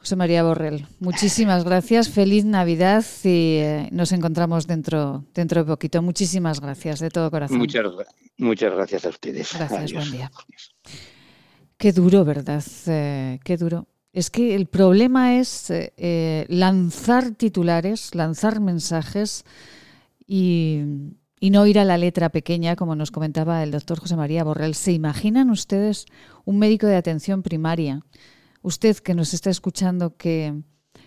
[0.00, 6.00] José María Borrell, muchísimas gracias, feliz Navidad y eh, nos encontramos dentro, dentro de poquito.
[6.00, 7.58] Muchísimas gracias, de todo corazón.
[7.58, 7.84] Muchas,
[8.38, 9.52] muchas gracias a ustedes.
[9.54, 9.92] Gracias, Adiós.
[9.92, 10.30] buen día.
[11.76, 12.64] Qué duro, ¿verdad?
[12.86, 13.88] Eh, qué duro.
[14.14, 19.44] Es que el problema es eh, lanzar titulares, lanzar mensajes
[20.26, 20.80] y,
[21.40, 24.74] y no ir a la letra pequeña, como nos comentaba el doctor José María Borrell.
[24.74, 26.06] ¿Se imaginan ustedes
[26.46, 28.00] un médico de atención primaria?
[28.62, 30.62] Usted que nos está escuchando que,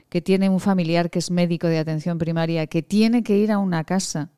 [0.09, 3.59] que tiene un familiar que es médico de atención primaria, que tiene que ir a
[3.59, 4.31] una casa,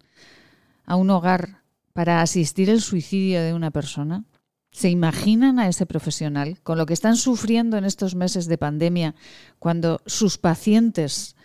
[0.85, 4.25] a un hogar, para asistir el suicidio de una persona.
[4.71, 9.15] ¿Se imaginan a ese profesional con lo que están sufriendo en estos meses de pandemia
[9.59, 11.37] cuando sus pacientes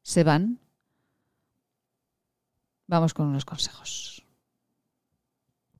[0.00, 0.58] se van?
[2.86, 4.13] Vamos con unos consejos.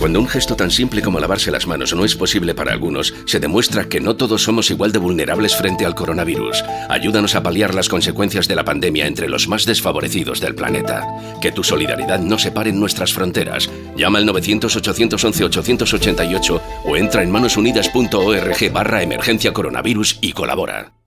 [0.00, 3.38] Cuando un gesto tan simple como lavarse las manos no es posible para algunos, se
[3.38, 6.64] demuestra que no todos somos igual de vulnerables frente al coronavirus.
[6.88, 11.06] Ayúdanos a paliar las consecuencias de la pandemia entre los más desfavorecidos del planeta.
[11.42, 13.68] Que tu solidaridad no separe nuestras fronteras.
[13.94, 20.99] Llama al 900-811-888 o entra en manosunidas.org barra emergencia coronavirus y colabora.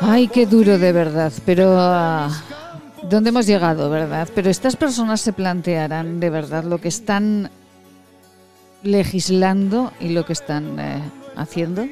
[0.00, 2.28] Ay, qué duro de verdad, pero ah,
[3.08, 4.28] ¿dónde hemos llegado, verdad?
[4.34, 7.50] Pero estas personas se plantearán de verdad lo que están
[8.82, 11.02] legislando y lo que están eh,
[11.36, 11.86] haciendo.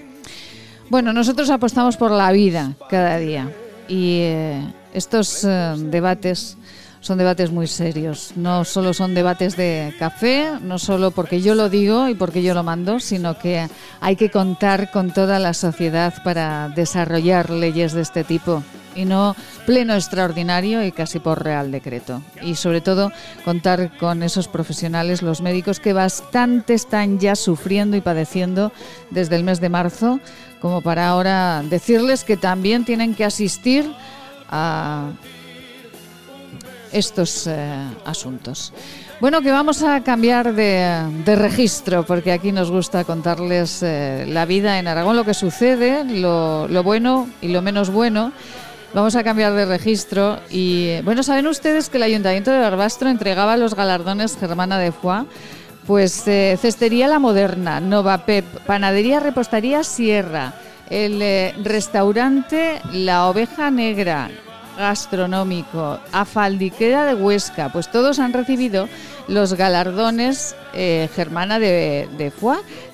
[0.88, 3.50] Bueno, nosotros apostamos por la vida cada día
[3.88, 6.56] y eh, estos eh, debates
[7.00, 8.32] son debates muy serios.
[8.36, 12.54] No solo son debates de café, no solo porque yo lo digo y porque yo
[12.54, 13.68] lo mando, sino que
[14.00, 18.62] hay que contar con toda la sociedad para desarrollar leyes de este tipo
[18.94, 19.36] y no
[19.66, 22.22] pleno extraordinario y casi por real decreto.
[22.42, 23.12] Y sobre todo
[23.44, 28.72] contar con esos profesionales, los médicos que bastante están ya sufriendo y padeciendo
[29.10, 30.20] desde el mes de marzo,
[30.60, 33.90] como para ahora decirles que también tienen que asistir
[34.50, 35.12] a
[36.92, 38.72] estos eh, asuntos.
[39.20, 44.78] Bueno, que vamos a cambiar de, registro, porque aquí nos gusta contarles eh, la vida
[44.78, 48.32] en Aragón, lo que sucede, lo, bueno y lo menos bueno.
[48.94, 53.56] Vamos a cambiar de registro y, bueno, saben ustedes que el Ayuntamiento de Barbastro entregaba
[53.56, 55.26] los galardones Germana de Foix
[55.86, 60.54] pues eh, Cestería La Moderna, Nova Pep, Panadería Repostería Sierra,
[60.88, 64.30] el restaurante La Oveja Negra,
[64.80, 68.88] gastronómico, Afaldiquera de Huesca, pues todos han recibido
[69.28, 72.32] los galardones eh, Germana de, de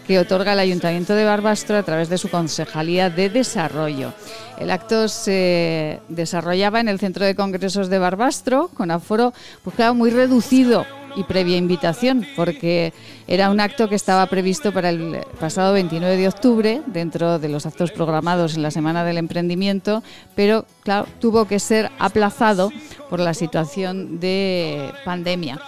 [0.06, 4.12] que otorga el Ayuntamiento de Barbastro a través de su Concejalía de Desarrollo.
[4.58, 9.32] El acto se desarrollaba en el Centro de Congresos de Barbastro con aforo
[9.62, 10.84] pues, claro, muy reducido
[11.16, 12.92] y previa invitación, porque
[13.26, 17.66] era un acto que estaba previsto para el pasado 29 de octubre, dentro de los
[17.66, 20.02] actos programados en la Semana del Emprendimiento,
[20.34, 22.70] pero claro, tuvo que ser aplazado
[23.10, 25.58] por la situación de pandemia.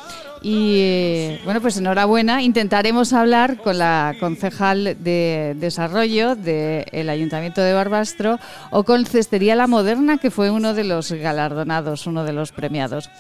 [0.42, 2.42] Y bueno, pues enhorabuena.
[2.42, 8.38] Intentaremos hablar con la concejal de Desarrollo del Ayuntamiento de Barbastro
[8.70, 13.10] o con Cestería La Moderna, que fue uno de los galardonados, uno de los premiados.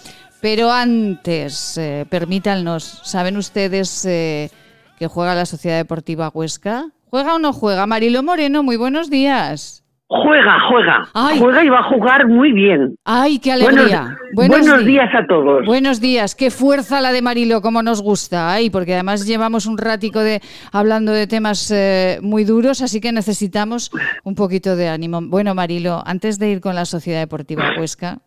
[0.40, 4.50] Pero antes, eh, permítanos, ¿saben ustedes eh,
[4.98, 6.86] que juega la Sociedad Deportiva Huesca?
[7.10, 7.86] ¿Juega o no juega?
[7.86, 9.84] Marilo Moreno, muy buenos días.
[10.10, 11.06] Juega, juega.
[11.38, 12.96] Juega y va a jugar muy bien.
[13.04, 14.16] ¡Ay, qué alegría!
[14.32, 15.66] Buenos, días a todos.
[15.66, 16.34] Buenos días.
[16.34, 18.50] Qué fuerza la de Marilo, como nos gusta.
[18.50, 20.40] Ay, porque además llevamos un ratico de
[20.72, 23.90] hablando de temas eh, muy duros, así que necesitamos
[24.24, 25.20] un poquito de ánimo.
[25.20, 28.20] Bueno, Marilo, antes de ir con la Sociedad Deportiva Huesca,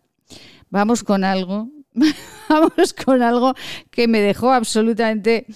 [0.70, 1.68] vamos con algo.
[2.48, 3.54] vamos con algo
[3.90, 5.46] que me dejó absolutamente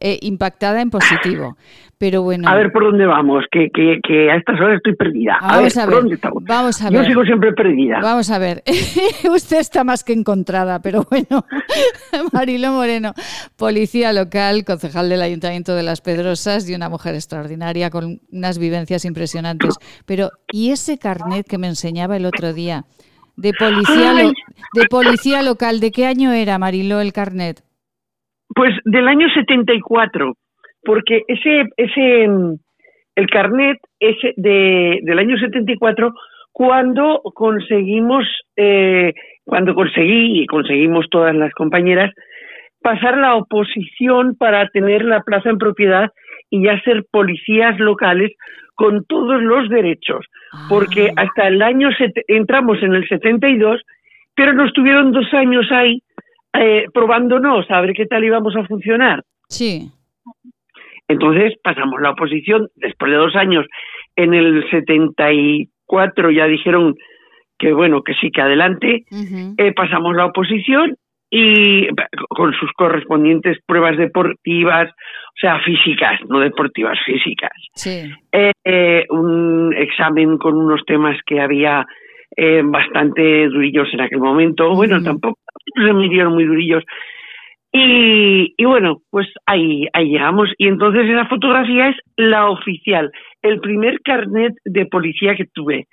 [0.00, 1.56] eh, impactada en positivo.
[1.98, 2.46] Pero bueno.
[2.46, 5.38] A ver por dónde vamos, que, que, a estas horas estoy perdida.
[5.40, 7.00] Vamos a ver, Vamos a ver.
[7.00, 8.00] Yo sigo siempre perdida.
[8.02, 8.62] Vamos a ver.
[9.30, 11.46] Usted está más que encontrada, pero bueno.
[12.34, 13.14] Marilo Moreno,
[13.56, 19.06] policía local, concejal del Ayuntamiento de Las Pedrosas y una mujer extraordinaria con unas vivencias
[19.06, 19.76] impresionantes.
[20.04, 22.84] Pero, ¿y ese carnet que me enseñaba el otro día?
[23.36, 27.62] De policía, de policía local, ¿de qué año era, Marilo, el carnet?
[28.54, 30.34] Pues del año 74
[30.86, 32.54] porque ese, ese, mm,
[33.16, 36.14] el carnet es de, del año 74
[36.52, 38.24] cuando conseguimos,
[38.56, 39.12] eh,
[39.44, 42.14] cuando conseguí y conseguimos todas las compañeras
[42.80, 46.10] pasar la oposición para tener la plaza en propiedad
[46.48, 48.32] y ya ser policías locales
[48.76, 50.26] con todos los derechos,
[50.68, 51.22] porque ah.
[51.22, 51.88] hasta el año
[52.28, 53.82] entramos en el 72,
[54.34, 56.02] pero nos tuvieron dos años ahí
[56.52, 59.24] eh, probándonos a ver qué tal íbamos a funcionar.
[59.48, 59.90] Sí.
[61.08, 63.66] Entonces pasamos la oposición, después de dos años,
[64.14, 66.94] en el 74 ya dijeron
[67.58, 69.04] que bueno, que sí, que adelante,
[69.56, 70.96] eh, pasamos la oposición
[71.30, 71.88] y
[72.28, 77.52] con sus correspondientes pruebas deportivas, o sea, físicas, no deportivas, físicas.
[78.32, 81.86] Eh, eh, un examen con unos temas que había
[82.64, 85.38] bastante durillos en aquel momento, bueno, tampoco
[85.74, 86.84] se me dieron muy durillos,
[87.78, 90.48] y, bueno, pues ahí, ahí llegamos.
[90.56, 93.10] Y entonces esa fotografía es la oficial,
[93.42, 95.86] el primer carnet de policía que tuve.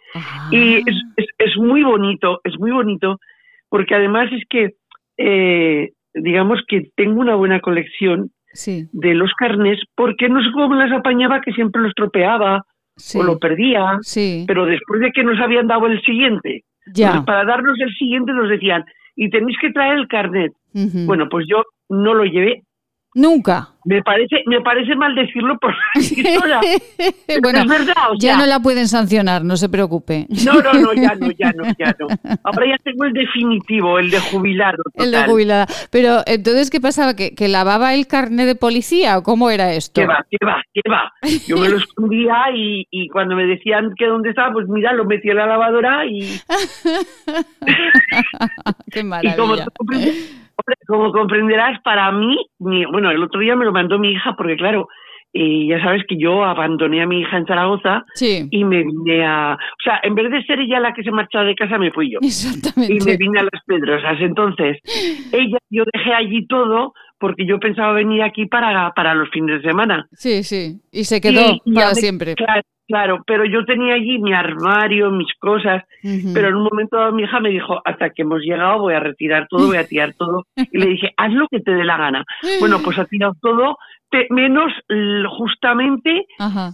[0.51, 0.95] Y es,
[1.37, 3.17] es, muy bonito, es muy bonito,
[3.69, 4.69] porque además es que,
[5.17, 8.31] eh, digamos que tengo una buena colección
[8.91, 12.61] de los carnets, porque no sé cómo las apañaba, que siempre los tropeaba
[13.15, 13.97] o lo perdía,
[14.47, 18.49] pero después de que nos habían dado el siguiente, pues para darnos el siguiente nos
[18.49, 18.83] decían,
[19.15, 20.51] y tenéis que traer el carnet.
[21.07, 22.61] Bueno, pues yo no lo llevé.
[23.15, 23.69] Nunca.
[23.85, 25.73] Me parece, me parece mal decirlo por
[27.41, 27.93] bueno, es verdad.
[28.17, 30.25] ya no la pueden sancionar, no se preocupe.
[30.45, 32.07] No, no, no, ya no, ya no, ya no.
[32.43, 34.83] Ahora ya tengo el definitivo, el de jubilado.
[34.95, 35.67] El de jubilada.
[35.91, 37.15] Pero entonces, ¿qué pasaba?
[37.15, 39.99] ¿Que, ¿Que, lavaba el carnet de policía o cómo era esto?
[39.99, 41.11] ¿Qué va, qué va, qué va?
[41.45, 45.03] Yo me lo escondía y, y cuando me decían que dónde estaba, pues mira, lo
[45.03, 46.39] metí en la lavadora y.
[48.91, 49.35] qué maravilla.
[49.35, 49.55] Como
[50.87, 54.87] comprenderás, para mí, bueno, el otro día me lo mandó mi hija porque, claro,
[55.35, 59.55] y ya sabes que yo abandoné a mi hija en Zaragoza y me vine a...
[59.55, 62.11] O sea, en vez de ser ella la que se marchaba de casa, me fui
[62.11, 62.19] yo.
[62.21, 62.93] Exactamente.
[62.93, 64.21] Y me vine a Las Pedrosas.
[64.21, 64.77] Entonces,
[65.31, 69.69] ella, yo dejé allí todo porque yo pensaba venir aquí para, para los fines de
[69.69, 70.05] semana.
[70.11, 70.81] Sí, sí.
[70.91, 72.35] Y se quedó para siempre.
[72.35, 75.83] Claro, Claro, pero yo tenía allí mi armario, mis cosas,
[76.33, 78.99] pero en un momento dado mi hija me dijo, hasta que hemos llegado voy a
[78.99, 80.45] retirar todo, voy a tirar todo.
[80.55, 82.25] Y le dije, haz lo que te dé la gana.
[82.59, 83.77] Bueno, pues ha tirado todo,
[84.29, 84.71] menos
[85.37, 86.25] justamente,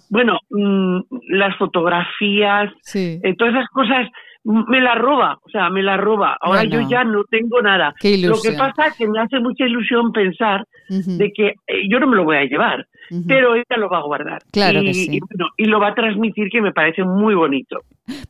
[0.10, 1.00] bueno, mm,
[1.30, 4.08] las fotografías, eh, todas esas cosas
[4.44, 6.38] me la roba, o sea, me la roba.
[6.40, 7.94] Ahora yo ya no tengo nada.
[8.02, 12.08] Lo que pasa es que me hace mucha ilusión pensar de que eh, yo no
[12.08, 12.88] me lo voy a llevar,
[13.28, 14.42] pero ella lo va a guardar.
[14.52, 15.20] Claro y, que sí.
[15.58, 17.80] y, lo va a transmitir que me parece muy bonito.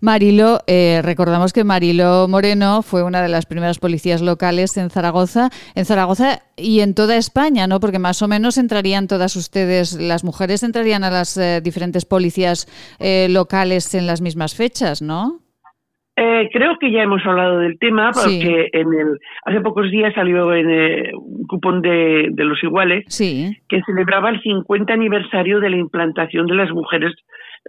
[0.01, 5.49] Marilo, eh, recordamos que Marilo Moreno fue una de las primeras policías locales en Zaragoza,
[5.75, 7.79] en Zaragoza y en toda España, ¿no?
[7.79, 12.67] Porque más o menos entrarían todas ustedes, las mujeres entrarían a las eh, diferentes policías
[13.29, 15.41] locales en las mismas fechas, ¿no?
[16.21, 20.53] Eh, creo que ya hemos hablado del tema porque en el hace pocos días salió
[20.53, 26.47] en eh, un cupón de, los iguales que celebraba el 50 aniversario de la implantación
[26.47, 27.13] de las mujeres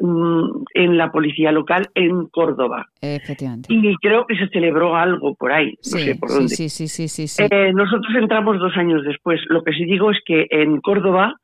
[0.01, 2.89] mm, en la policía local en Córdoba.
[3.01, 3.73] Efectivamente.
[3.73, 6.49] Y creo que se celebró algo por ahí, no sé por dónde.
[6.49, 7.45] sí, sí, sí, sí, sí.
[7.49, 9.41] Eh, nosotros entramos dos años después.
[9.49, 11.37] Lo que sí digo es que en Córdoba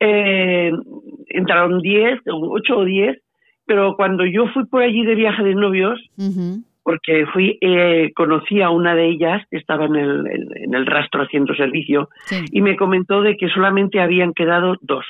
[0.00, 0.70] eh,
[1.28, 3.16] entraron 10, 8 o 10,
[3.66, 6.00] pero cuando yo fui por allí de viaje de novios,
[6.82, 10.86] porque fui, eh, conocí a una de ellas que estaba en el, en- en el
[10.86, 12.44] rastro haciendo servicio Sí.
[12.52, 15.04] y me comentó de que solamente habían quedado dos.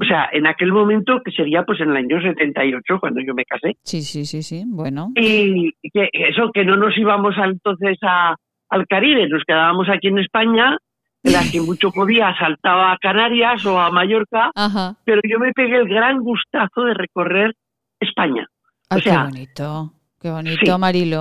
[0.00, 3.44] O sea, en aquel momento, que sería pues en el año 78, cuando yo me
[3.44, 3.76] casé.
[3.84, 4.64] Sí, sí, sí, sí.
[4.66, 5.12] Bueno.
[5.14, 8.34] Y que eso, que no nos íbamos a- entonces a,
[8.70, 10.76] al Caribe, nos quedábamos aquí en España,
[11.22, 14.96] las que mucho podía saltaba a Canarias o a Mallorca, Ajá.
[15.04, 17.54] pero yo me pegué el gran gustazo de recorrer
[18.00, 18.46] España.
[18.90, 19.92] Ay, o sea, qué bonito.
[20.20, 20.64] Qué bonito, sí.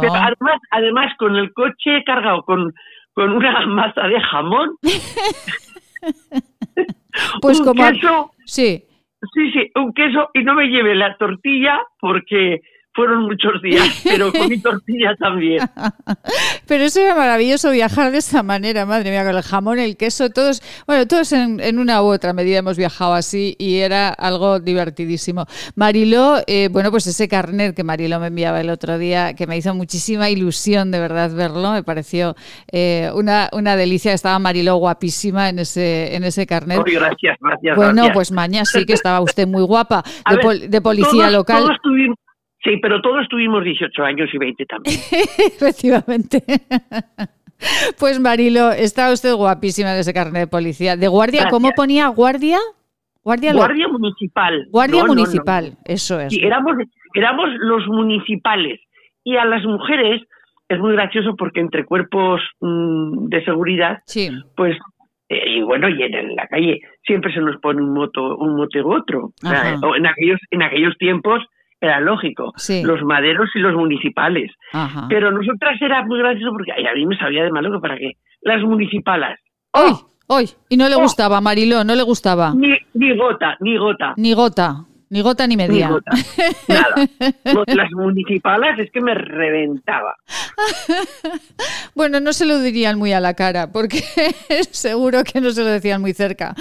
[0.01, 2.73] Pero además, además con el coche cargado con,
[3.13, 4.69] con una masa de jamón,
[7.41, 7.83] Pues un como...
[7.91, 8.83] queso, Sí.
[9.33, 12.61] sí, sí, un queso y no me llevé la tortilla porque
[12.93, 15.59] fueron muchos días, pero con mi tortilla también.
[16.67, 20.29] Pero eso era maravilloso viajar de esa manera, madre mía, con el jamón, el queso,
[20.29, 24.59] todos, bueno, todos en, en una u otra medida hemos viajado así y era algo
[24.59, 25.45] divertidísimo.
[25.75, 29.57] Mariló, eh, bueno, pues ese carnet que Mariló me enviaba el otro día, que me
[29.57, 32.35] hizo muchísima ilusión de verdad verlo, me pareció
[32.71, 36.81] eh, una, una delicia, estaba Mariló guapísima en ese, en ese carnet.
[36.85, 37.75] Gracias, gracias.
[37.75, 38.13] Bueno, gracias.
[38.15, 41.31] pues mañana sí que estaba usted muy guapa, A de, ver, pol- de policía todos-
[41.33, 41.63] local.
[41.63, 42.17] todos tuvimos-
[42.63, 44.95] sí, pero todos tuvimos 18 años y 20 también.
[45.37, 46.43] Efectivamente.
[47.99, 50.95] Pues Marilo, está usted guapísima de ese carnet de policía.
[50.97, 51.43] ¿De guardia?
[51.49, 51.75] ¿Cómo Gracias.
[51.75, 52.57] ponía guardia?
[53.23, 54.67] Guardia, lo- municipal.
[54.71, 55.21] Guardia No, no, no.
[55.21, 56.33] municipal, eso es.
[56.33, 56.73] Sí, éramos,
[57.13, 58.79] éramos los municipales.
[59.23, 60.23] Y a las mujeres
[60.69, 64.31] es muy gracioso porque entre cuerpos mm, de seguridad, Sí.
[64.55, 64.75] pues,
[65.29, 68.55] eh, y bueno, y en, en la calle siempre se nos pone un moto, un
[68.55, 69.25] mote u otro.
[69.43, 71.43] O sea, en aquellos, en aquellos tiempos
[71.81, 72.83] era lógico, Sí.
[72.83, 74.51] los maderos y los municipales.
[74.71, 75.07] Ajá.
[75.09, 77.97] Pero nosotras era muy gracioso porque ay, a mí me sabía de malo que para
[77.97, 78.11] qué.
[78.41, 79.39] Las municipalas.
[79.73, 79.91] Hoy,
[80.27, 80.45] hoy.
[80.69, 80.99] Y no le Oh.
[81.01, 82.53] gustaba, Mariló, no le gustaba.
[82.55, 84.13] Ni, ni gota, ni gota.
[84.17, 84.75] Ni gota,
[85.11, 85.89] ni gota ni Ni media.
[85.89, 86.11] gota.
[86.67, 86.95] Nada.
[87.65, 90.15] De Las municipales es que me reventaba.
[91.93, 93.97] Bueno, no se lo dirían muy a la cara, porque
[94.71, 96.55] seguro que no se lo decían muy cerca.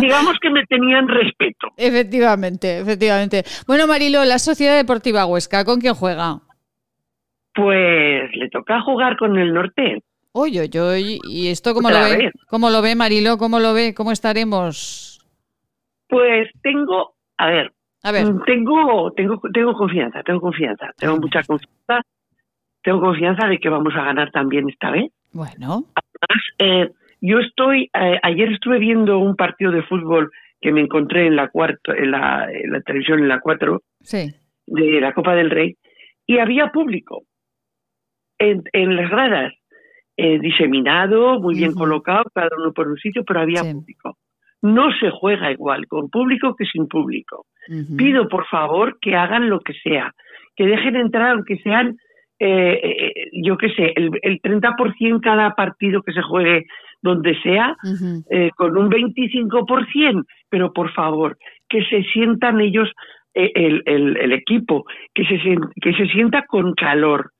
[0.00, 1.68] Digamos que me tenían respeto.
[1.76, 3.44] Efectivamente, efectivamente.
[3.66, 6.40] Bueno, Marilo, la Sociedad Deportiva Huesca, ¿con quién juega?
[7.54, 10.02] Pues le toca jugar con el norte.
[10.32, 12.16] Oye, oye, oye, ¿y esto cómo Otra lo ve?
[12.24, 12.32] vez.
[12.48, 13.36] ¿Cómo lo ve, Marilo?
[13.38, 13.94] ¿Cómo lo ve?
[13.94, 15.20] ¿Cómo estaremos?
[16.08, 17.72] Pues tengo, a ver,
[18.02, 22.02] A ver, tengo, tengo, tengo confianza, tengo confianza, tengo mucha confianza,
[22.82, 25.10] tengo confianza de que vamos a ganar también esta vez.
[25.32, 30.30] bueno, Además, eh, yo estoy, eh, ayer estuve viendo un partido de fútbol
[30.60, 34.34] que me encontré en la cuarto, en la, en la televisión en la 4 sí.
[34.66, 35.76] de la Copa del Rey
[36.26, 37.22] y había público
[38.38, 39.52] en, en las gradas,
[40.16, 43.72] eh, diseminado, muy bien colocado, cada uno por un sitio, pero había Sí.
[43.72, 44.16] público.
[44.62, 47.46] No se juega igual con público que sin público.
[47.96, 50.12] Pido, por favor, que hagan lo que sea,
[50.56, 51.96] que dejen entrar, aunque sean,
[52.40, 53.12] eh, eh,
[53.44, 56.66] yo qué sé, el, el 30% cada partido que se juegue
[57.02, 57.76] donde sea,
[58.30, 61.36] eh, con un 25%, pero por favor,
[61.68, 62.90] que se sientan ellos,
[63.34, 64.84] eh, el, el- el equipo,
[65.14, 65.38] que se,
[65.80, 67.30] que se sienta con calor.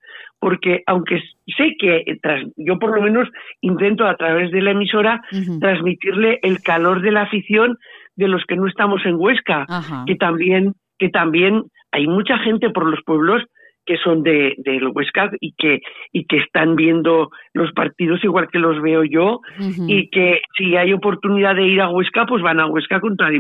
[0.40, 1.20] Porque aunque
[1.56, 3.28] sé que eh, tras, yo por lo menos
[3.60, 5.20] intento a través de la emisora
[5.60, 7.76] transmitirle el calor de la afición
[8.16, 10.04] de los que no estamos en Huesca, Ajá.
[10.06, 13.42] que también, que también hay mucha gente por los pueblos
[13.88, 15.80] que son de del Huesca y que
[16.12, 19.40] y que están viendo los partidos igual que los veo yo
[19.88, 23.30] y que si hay oportunidad de ir a Huesca pues van a Huesca con toda,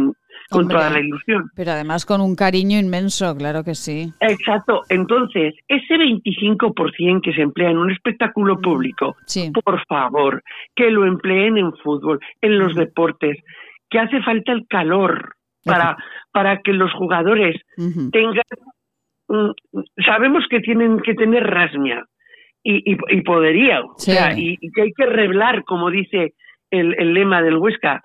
[0.50, 0.76] con Hombre.
[0.78, 1.50] toda la ilusión.
[1.54, 4.12] Pero además con un cariño inmenso, claro que sí.
[4.20, 4.82] Exacto.
[4.88, 9.50] Entonces, ese 25% que se emplea en un espectáculo público, Sí.
[9.64, 10.42] por favor,
[10.74, 13.36] que lo empleen en fútbol, en los deportes,
[13.90, 15.34] que hace falta el calor
[15.64, 15.96] para,
[16.32, 17.60] para que los jugadores
[18.12, 18.42] tengan,
[19.28, 19.50] mm,
[20.06, 22.04] sabemos que tienen que tener rasmia
[22.62, 26.32] y, y, y poderío, o sea, y, y que hay que reblar, como dice
[26.70, 28.02] el, el lema del Huesca,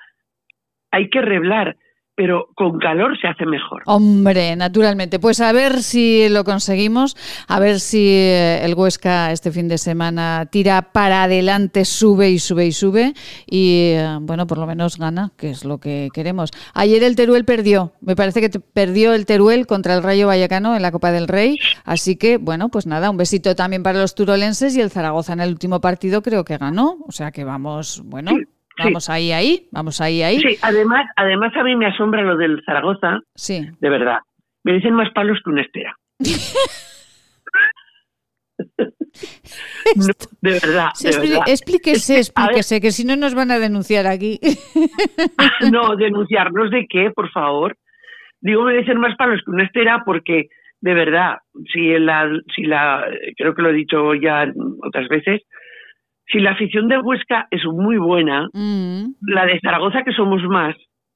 [0.92, 1.76] hay que reblar,
[2.16, 3.82] pero con calor se hace mejor.
[3.86, 5.20] Hombre, naturalmente.
[5.20, 7.16] Pues a ver si lo conseguimos,
[7.48, 12.40] a ver si eh, el Huesca este fin de semana tira para adelante, sube y
[12.40, 13.14] sube y sube
[13.48, 16.52] y eh, bueno, por lo menos gana, que es lo que queremos.
[16.74, 20.82] Ayer el Teruel perdió, me parece que perdió el Teruel contra el Rayo Vallecano en
[20.82, 24.76] la Copa del Rey, así que bueno, pues nada, un besito también para los turolenses
[24.76, 28.32] y el Zaragoza en el último partido creo que ganó, o sea que vamos, bueno,
[28.32, 28.46] Sí,
[28.78, 30.40] Vamos ahí, ahí, vamos ahí, ahí.
[30.40, 33.20] Sí, además, además a mí me asombra lo del Zaragoza.
[33.36, 33.68] Sí.
[33.80, 34.20] De verdad.
[34.64, 35.96] Me dicen más palos que una estera.
[39.96, 40.06] No,
[40.42, 41.52] de verdad, de.
[41.52, 44.40] Explíquese, explíquese, que si no nos van a denunciar aquí.
[45.72, 47.78] no, denunciarnos de qué, por favor.
[48.42, 50.48] Digo, me dicen más palos que una estera porque,
[50.82, 51.38] de verdad,
[51.72, 53.06] si la, si la,
[53.38, 54.52] creo que lo he dicho ya
[54.82, 55.42] otras veces,
[56.28, 60.76] si la afición de Huesca es muy buena, Mm, la de Zaragoza que somos más,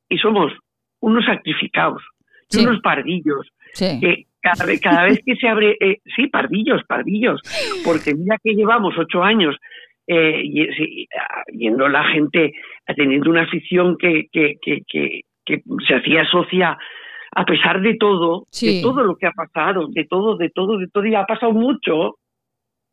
[0.10, 0.52] y somos
[1.00, 2.02] unos sacrificados,
[2.52, 4.00] y unos pardillos, sí.
[4.00, 7.42] que cada vez, cada vez que se abre, eh, sí, pardillos, pardillos,
[7.84, 9.56] porque mira que llevamos ocho años
[10.08, 10.42] eh,
[11.52, 12.54] yendo la gente,
[12.96, 16.78] teniendo una afición que, que, que, que, que se hacía socia
[17.36, 18.78] a pesar de todo, Sí.
[18.78, 21.52] de todo lo que ha pasado, de todo, de todo, de todo, y ha pasado
[21.52, 22.16] mucho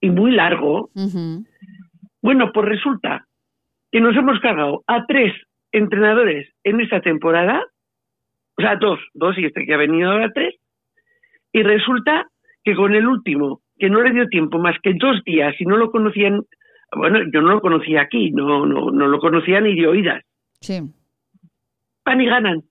[0.00, 0.90] y muy largo.
[2.24, 3.26] Bueno, pues resulta
[3.92, 5.34] que nos hemos cargado a tres
[5.72, 7.62] entrenadores en esta temporada,
[8.56, 10.54] o sea, dos, dos y este que ha venido ahora tres,
[11.52, 12.26] y resulta
[12.64, 15.76] que con el último, que no le dio tiempo más que dos días y no
[15.76, 16.40] lo conocían,
[16.96, 20.24] bueno, yo no lo conocía aquí, no, no, no lo conocía ni de oídas,
[20.62, 20.80] Sí.
[22.06, 22.62] van y ganan.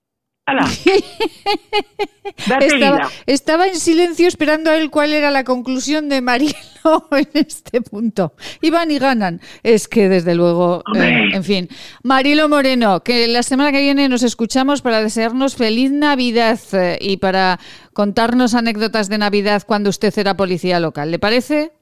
[3.26, 6.52] Estaba, en silencio esperando a él cuál era la conclusión de Marilo
[7.12, 8.34] en este punto.
[8.60, 9.40] Y van y ganan.
[9.62, 11.68] Es que desde luego, eh, en fin.
[12.02, 17.16] Marilo Moreno, que la semana que viene nos escuchamos para desearnos feliz Navidad eh, y
[17.16, 17.58] para
[17.94, 21.10] contarnos anécdotas de Navidad cuando usted era policía local.
[21.10, 21.72] ¿Le parece?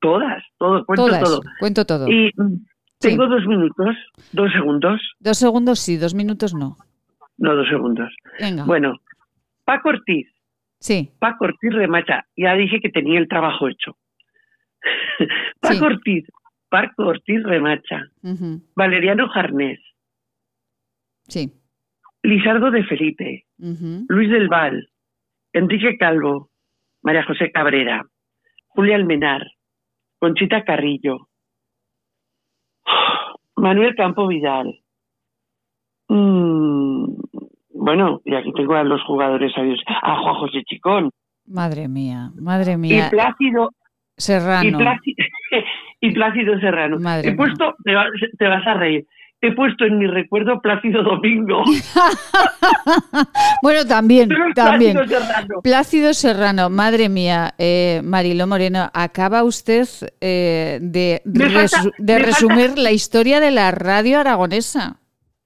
[0.00, 1.24] Todas, todo, cuento Todas.
[1.24, 1.42] todo.
[1.58, 2.08] Cuento todo.
[2.08, 2.64] Y mm,
[3.00, 3.96] tengo dos minutos,
[4.32, 6.76] dos segundos, Dos segundos sí, dos minutos no.
[7.38, 8.14] No dos segundos.
[8.40, 8.64] Venga.
[8.64, 9.00] Bueno,
[9.64, 10.28] Paco Ortiz,
[10.78, 11.10] Sí.
[11.18, 13.96] Paco Ortiz Remacha, ya dije que tenía el trabajo hecho.
[15.60, 15.84] Paco Sí.
[15.84, 16.24] Ortiz,
[16.68, 18.02] Paco Ortiz Remacha.
[18.74, 19.80] Valeriano Jarnés,
[21.28, 21.50] Sí.
[22.22, 23.46] Lisardo de Felipe.
[23.58, 24.88] Luis del Val,
[25.52, 26.50] Enrique Calvo,
[27.02, 28.04] María José Cabrera,
[28.68, 29.46] Julia Almenar,
[30.18, 31.28] Conchita Carrillo,
[33.56, 34.80] Manuel Campo Vidal.
[36.08, 37.14] Mm,
[37.86, 41.10] bueno, y aquí tengo a los jugadores, adiós, a Juan José Chicón,
[41.46, 43.08] Madre mía, madre y mía.
[43.08, 44.78] Plácido, y, Serrano.
[44.78, 45.16] Plácido,
[46.00, 46.98] y Plácido Serrano.
[46.98, 48.06] Madre He puesto, te, va-
[48.36, 49.06] te vas a reír,
[49.40, 51.62] he puesto en mi recuerdo Plácido Domingo.
[53.62, 54.94] bueno, también, Pero también.
[54.94, 55.60] Plácido Serrano.
[55.62, 59.86] Plácido Serrano, madre mía, eh, Marilo Moreno, acaba usted
[60.20, 64.96] eh, de, falta- de resumir la historia de la radio aragonesa.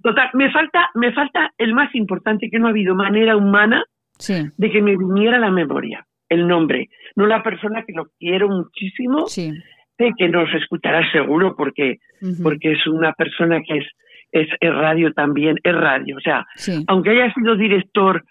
[0.02, 3.84] Total, me falta, me falta el más importante, que no ha habido manera humana
[4.18, 6.88] Sí, de que me viniera a la memoria, el nombre.
[7.16, 9.50] No la persona que lo quiero muchísimo, sí.
[9.96, 11.98] sé que nos escuchará seguro porque,
[12.42, 13.86] porque es una persona que es,
[14.32, 16.16] es, es radio también, es radio.
[16.18, 16.84] O sea, sí.
[16.88, 18.22] aunque haya sido director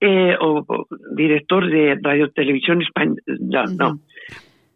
[0.00, 4.00] eh, o, o director de Radio Televisión Española, no, no.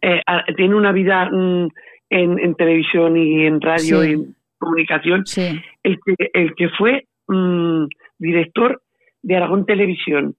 [0.03, 1.69] Eh, a- tiene una vida mm,
[2.11, 7.85] en, en televisión y en radio y comunicación Sí, el que, el que fue mm,
[8.19, 8.83] director
[9.23, 10.37] de Aragón Televisión,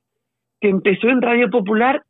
[0.61, 2.03] que empezó en Radio Popular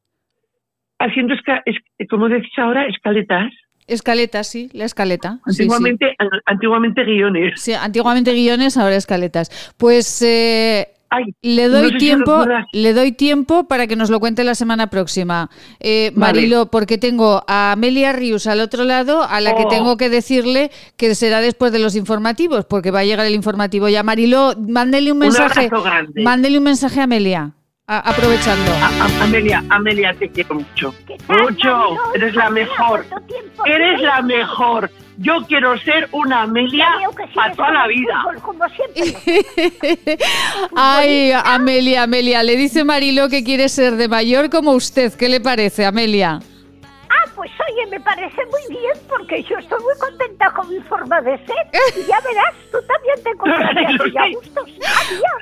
[1.00, 1.78] haciendo, esca- es-
[2.10, 3.52] como decís ahora, escaletas,
[3.88, 5.40] escaleta, sí, la escaleta.
[5.48, 5.62] sí, sí.
[5.64, 7.62] antiguamente, an- antiguamente guiones.
[7.62, 9.74] Sí, antiguamente guiones, ahora escaletas.
[9.78, 14.20] Pues eh, Ay, le no doy sé tiempo, le doy tiempo para que nos lo
[14.20, 15.50] cuente la semana próxima.
[15.80, 16.34] Eh, Vale.
[16.34, 19.70] Marilo, porque tengo a Amelia Rius al otro lado, a la que Oh.
[19.70, 23.88] tengo que decirle que será después de los informativos, porque va a llegar el informativo
[23.88, 24.04] ya.
[24.04, 26.24] Marilo, mándele un Un mensaje, abrazo grande.
[26.24, 27.52] mándele un mensaje a Amelia,
[27.88, 28.72] a- aprovechando.
[28.74, 30.94] A- a- Amelia, Amelia, te quiero mucho.
[31.28, 31.98] Mucho.
[32.16, 33.06] Eres la mejor.
[33.66, 34.90] Eres la mejor.
[35.18, 36.88] Yo quiero ser una Amelia
[37.34, 38.22] para toda la vida.
[38.42, 40.18] Como siempre.
[40.76, 45.14] Ay, Amelia, Amelia, le dice Marilo que quiere ser de mayor como usted.
[45.14, 46.40] ¿Qué le parece, Amelia?
[47.08, 51.22] Ah, pues oye, me parece muy bien porque yo estoy muy contenta con mi forma
[51.22, 51.56] de ser.
[51.96, 54.70] Y ya verás, tú también te encontrarás a gustos.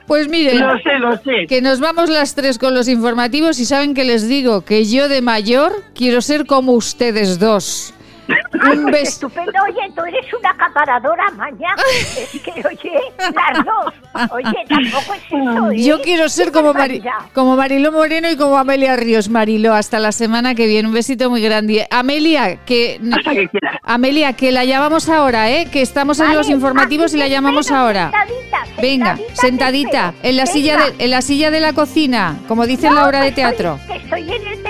[0.05, 1.47] Pues miren, Lo sé, lo sé.
[1.47, 5.07] que nos vamos las tres con los informativos y saben que les digo que yo
[5.09, 7.93] de mayor quiero ser como ustedes dos.
[8.27, 9.03] Un Pues beso.
[9.27, 11.75] estupendo, oye, tú eres una acaparadora, maña.
[12.17, 14.31] Es que, oye, las dos.
[14.31, 15.83] Oye, tampoco es eso, ¿eh?
[15.83, 17.01] Yo quiero ser como, Mari-
[17.33, 19.29] como Marilo Moreno y como Amelia Ríos.
[19.29, 20.87] Marilo, hasta la semana que viene.
[20.87, 21.85] Un besito muy grande.
[21.89, 23.77] Amelia, que Hasta que quieras.
[23.83, 25.67] Amelia, que la llamamos ahora, ¿eh?
[25.71, 28.11] Que estamos en Vale, los informativos y la te llamamos espero, ahora.
[28.11, 30.91] Sentadita, Venga, te sentadita, en la silla Venga.
[30.91, 33.79] de, en la silla de la cocina, como dice No, obra de estoy- teatro.
[33.87, 34.63] que estoy en el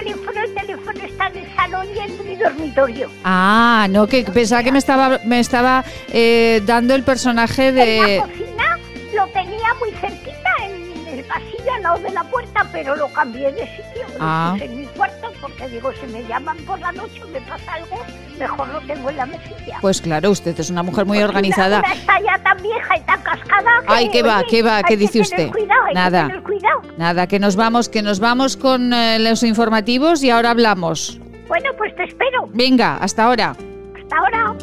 [2.44, 3.10] dormitorio.
[3.24, 7.98] Ah, no, que pensaba que me estaba, me estaba eh, dando el personaje de...
[7.98, 8.78] En la cocina
[9.16, 13.52] lo tenía muy cerquita, en el pasillo al lado de la puerta, pero lo cambié
[13.52, 14.04] de sitio.
[14.18, 14.52] Lo Ah.
[14.54, 17.74] puse en mi cuarto porque digo, si me llaman por la noche o me pasa
[17.74, 17.98] algo,
[18.40, 19.78] mejor lo tengo en la mesilla.
[19.82, 21.80] Pues claro, usted es una mujer muy Porque organizada.
[21.80, 24.44] Una, una está ya tan vieja y tan cascada que, Ay, ¿qué va?
[24.50, 24.82] ¿Qué va?
[24.84, 25.50] ¿Qué que dice usted?
[25.52, 26.42] cuidado, que Nada.
[26.44, 26.82] cuidado.
[26.98, 31.20] Nada, que nos vamos, que nos vamos con eh, los informativos y ahora hablamos.
[31.48, 32.50] Bueno, pues te espero.
[32.54, 33.56] Venga, hasta ahora.
[33.96, 34.56] Hasta ahora.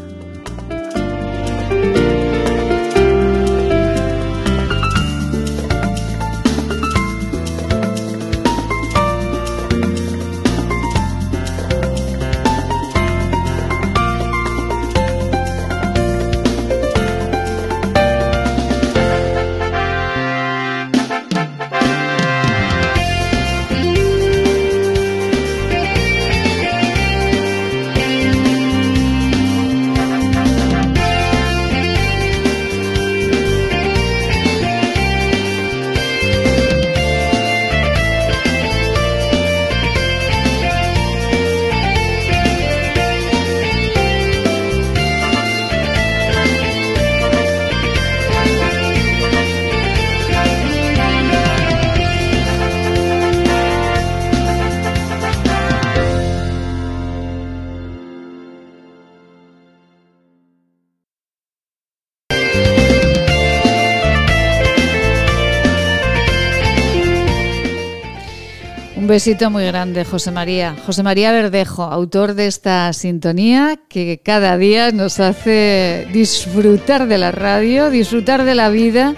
[69.11, 70.76] Besito muy grande, José María.
[70.86, 77.32] José María Verdejo, autor de esta sintonía que cada día nos hace disfrutar de la
[77.32, 79.16] radio, disfrutar de la vida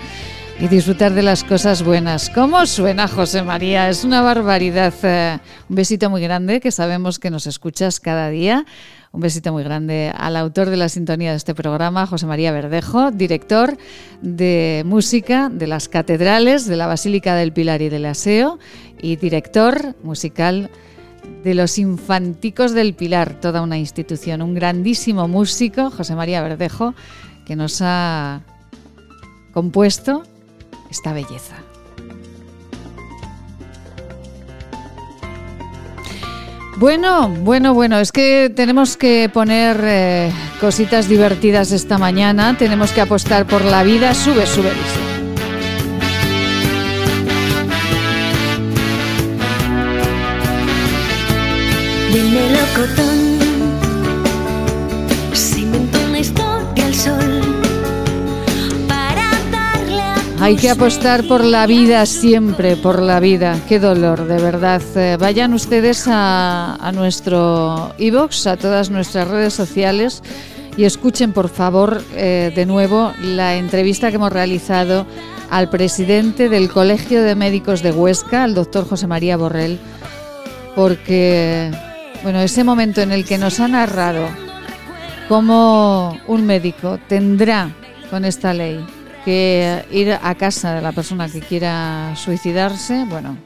[0.58, 2.30] y disfrutar de las cosas buenas.
[2.30, 3.90] ¿Cómo suena José María?
[3.90, 4.94] Es una barbaridad.
[5.02, 5.38] Eh,
[5.68, 8.64] Un besito muy grande que sabemos que nos escuchas cada día.
[9.12, 13.10] Un besito muy grande al autor de la sintonía de este programa, José María Verdejo,
[13.10, 13.76] director
[14.22, 18.58] de música de las catedrales de la Basílica del Pilar y del Aseo
[19.02, 20.70] y director musical
[21.44, 26.94] de los Infanticos del Pilar, toda una institución, un grandísimo músico, José María Verdejo,
[27.44, 28.40] que nos ha
[29.52, 30.22] compuesto
[30.90, 31.56] esta belleza.
[36.82, 43.00] Bueno, bueno, bueno, es que tenemos que poner eh, cositas divertidas esta mañana, tenemos que
[43.00, 45.11] apostar por la vida, sube, sube, Lisa.
[60.42, 63.60] Hay que apostar por la vida siempre, por la vida.
[63.68, 64.82] Qué dolor, de verdad.
[64.96, 70.20] Eh, vayan ustedes a, a nuestro iBox, a todas nuestras redes sociales
[70.76, 75.06] y escuchen, por favor, eh, de nuevo la entrevista que hemos realizado
[75.48, 79.78] al presidente del Colegio de Médicos de Huesca, al doctor José María Borrell,
[80.74, 81.70] porque,
[82.24, 84.26] bueno, ese momento en el que nos ha narrado
[85.28, 87.70] cómo un médico tendrá
[88.10, 88.84] con esta ley
[89.24, 93.36] que ir a casa de la persona que quiera suicidarse, bueno,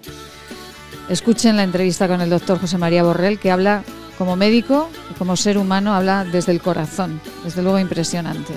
[1.09, 3.83] escuchen la entrevista con el doctor José María Borrell, que habla
[4.18, 8.55] como médico y como ser humano, habla desde el corazón, desde luego impresionante.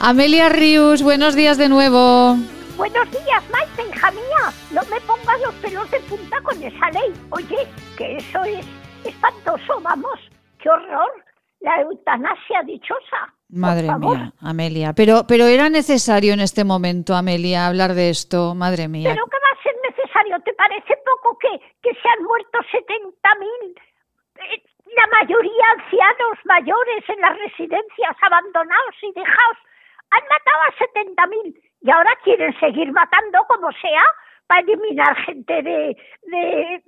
[0.00, 2.36] Amelia Rius, buenos días de nuevo.
[2.76, 4.52] Buenos días, Maite, hija mía.
[4.70, 7.12] No me pongas los pelos de punta con esa ley.
[7.30, 8.66] Oye, que eso es
[9.04, 10.18] espantoso, vamos.
[10.58, 11.10] ¡Qué horror!
[11.60, 13.32] La eutanasia dichosa.
[13.48, 14.92] Madre mía, Amelia.
[14.92, 19.10] Pero, pero era necesario en este momento, Amelia, hablar de esto, madre mía.
[19.14, 20.40] ¿Pero qué va a ser necesario?
[20.40, 21.50] ¿Te parece poco que,
[21.82, 23.80] que se han muerto 70.000?
[24.50, 24.62] eh,
[24.96, 29.58] La mayoría ancianos mayores en las residencias, abandonados y dejados.
[30.10, 30.72] Han matado a
[31.30, 34.02] 70.000 y ahora quieren seguir matando como sea
[34.48, 36.82] para eliminar gente de, de,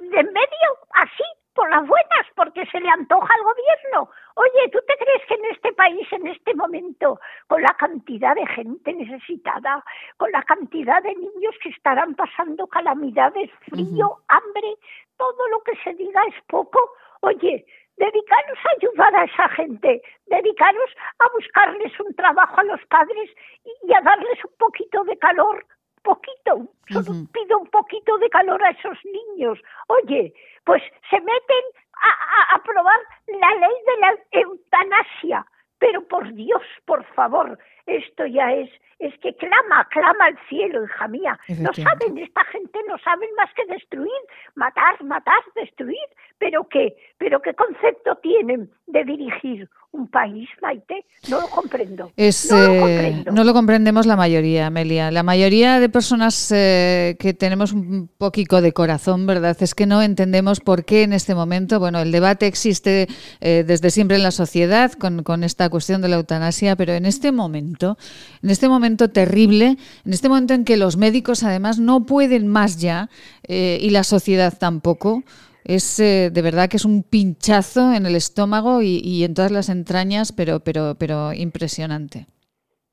[0.00, 1.24] de en medio, así,
[1.58, 4.08] por las buenas, porque se le antoja al gobierno.
[4.36, 8.46] Oye, ¿tú te crees que en este país, en este momento, con la cantidad de
[8.46, 9.84] gente necesitada,
[10.18, 14.76] con la cantidad de niños que estarán pasando calamidades, frío, hambre,
[15.16, 16.78] todo lo que se diga es poco?
[17.22, 23.30] Oye, dedicaros a ayudar a esa gente, dedicaros a buscarles un trabajo a los padres
[23.64, 25.66] y, y a darles un poquito de calor,
[26.02, 29.58] poquito, solo pido un poquito de calor a esos niños.
[29.88, 30.32] Oye,
[30.68, 31.64] pues se meten
[31.94, 35.46] a, a aprobar la ley de la eutanasia,
[35.78, 41.08] pero por Dios, por favor, esto ya es es que clama, clama al cielo, hija
[41.08, 41.38] mía.
[41.60, 44.20] No saben, esta gente no saben más que destruir,
[44.56, 46.08] matar, matar, destruir.
[46.38, 52.12] Pero qué, pero qué concepto tienen de dirigir un país, Maite, no lo comprendo.
[52.16, 53.32] Es, no, lo eh, comprendo.
[53.32, 55.10] no lo comprendemos la mayoría, Amelia.
[55.10, 59.56] La mayoría de personas eh, que tenemos un poquito de corazón, ¿verdad?
[59.60, 63.08] Es que no entendemos por qué en este momento, bueno, el debate existe
[63.40, 67.06] eh, desde siempre en la sociedad con, con esta cuestión de la eutanasia, pero en
[67.06, 67.96] este momento,
[68.42, 72.78] en este momento terrible, en este momento en que los médicos además no pueden más
[72.78, 73.08] ya
[73.48, 75.22] y la sociedad tampoco,
[75.68, 79.52] es eh, de verdad que es un pinchazo en el estómago y, y en todas
[79.52, 82.26] las entrañas, pero, pero, pero impresionante.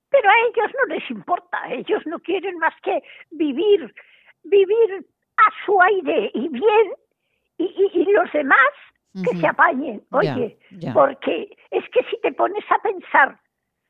[0.09, 3.01] Pero a ellos no les importa, ellos no quieren más que
[3.31, 3.93] vivir,
[4.43, 5.07] vivir
[5.37, 6.87] a su aire y bien,
[7.57, 8.69] y, y, y los demás
[9.23, 10.03] que se apañen.
[10.11, 10.57] Oye,
[10.93, 13.39] porque es que si te pones a pensar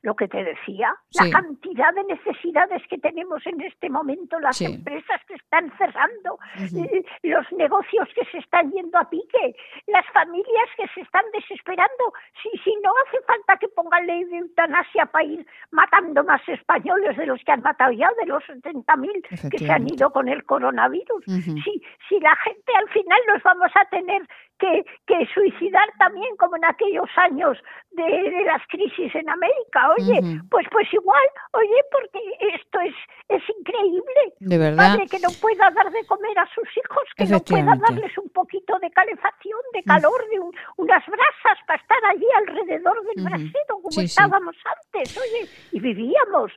[0.05, 1.25] lo que te decía, Sí.
[1.31, 4.65] la cantidad de necesidades que tenemos en este momento, las Sí.
[4.65, 9.55] empresas que están cerrando, eh, los negocios que se están yendo a pique,
[9.87, 12.03] las familias que se están desesperando.
[12.43, 17.17] Si, si no hace falta que pongan ley de eutanasia para ir matando más españoles
[17.17, 20.45] de los que han matado ya, de los 70.000 que se han ido con el
[20.45, 21.25] coronavirus.
[21.25, 24.21] Si, si la gente al final nos vamos a tener
[24.57, 27.57] que, que suicidar también como en aquellos años
[27.91, 32.19] de, de las crisis en América, oye, pues pues igual, oye, porque
[32.55, 32.93] esto es,
[33.29, 34.33] es increíble.
[34.39, 34.93] De verdad.
[34.93, 38.29] Padre que no pueda dar de comer a sus hijos, que no pueda darles un
[38.29, 43.25] poquito de calefacción, de calor, de un- unas brasas para estar allí alrededor del Ujú.
[43.25, 44.05] brasero, como Sí, sí.
[44.05, 46.51] estábamos antes, oye, y vivíamos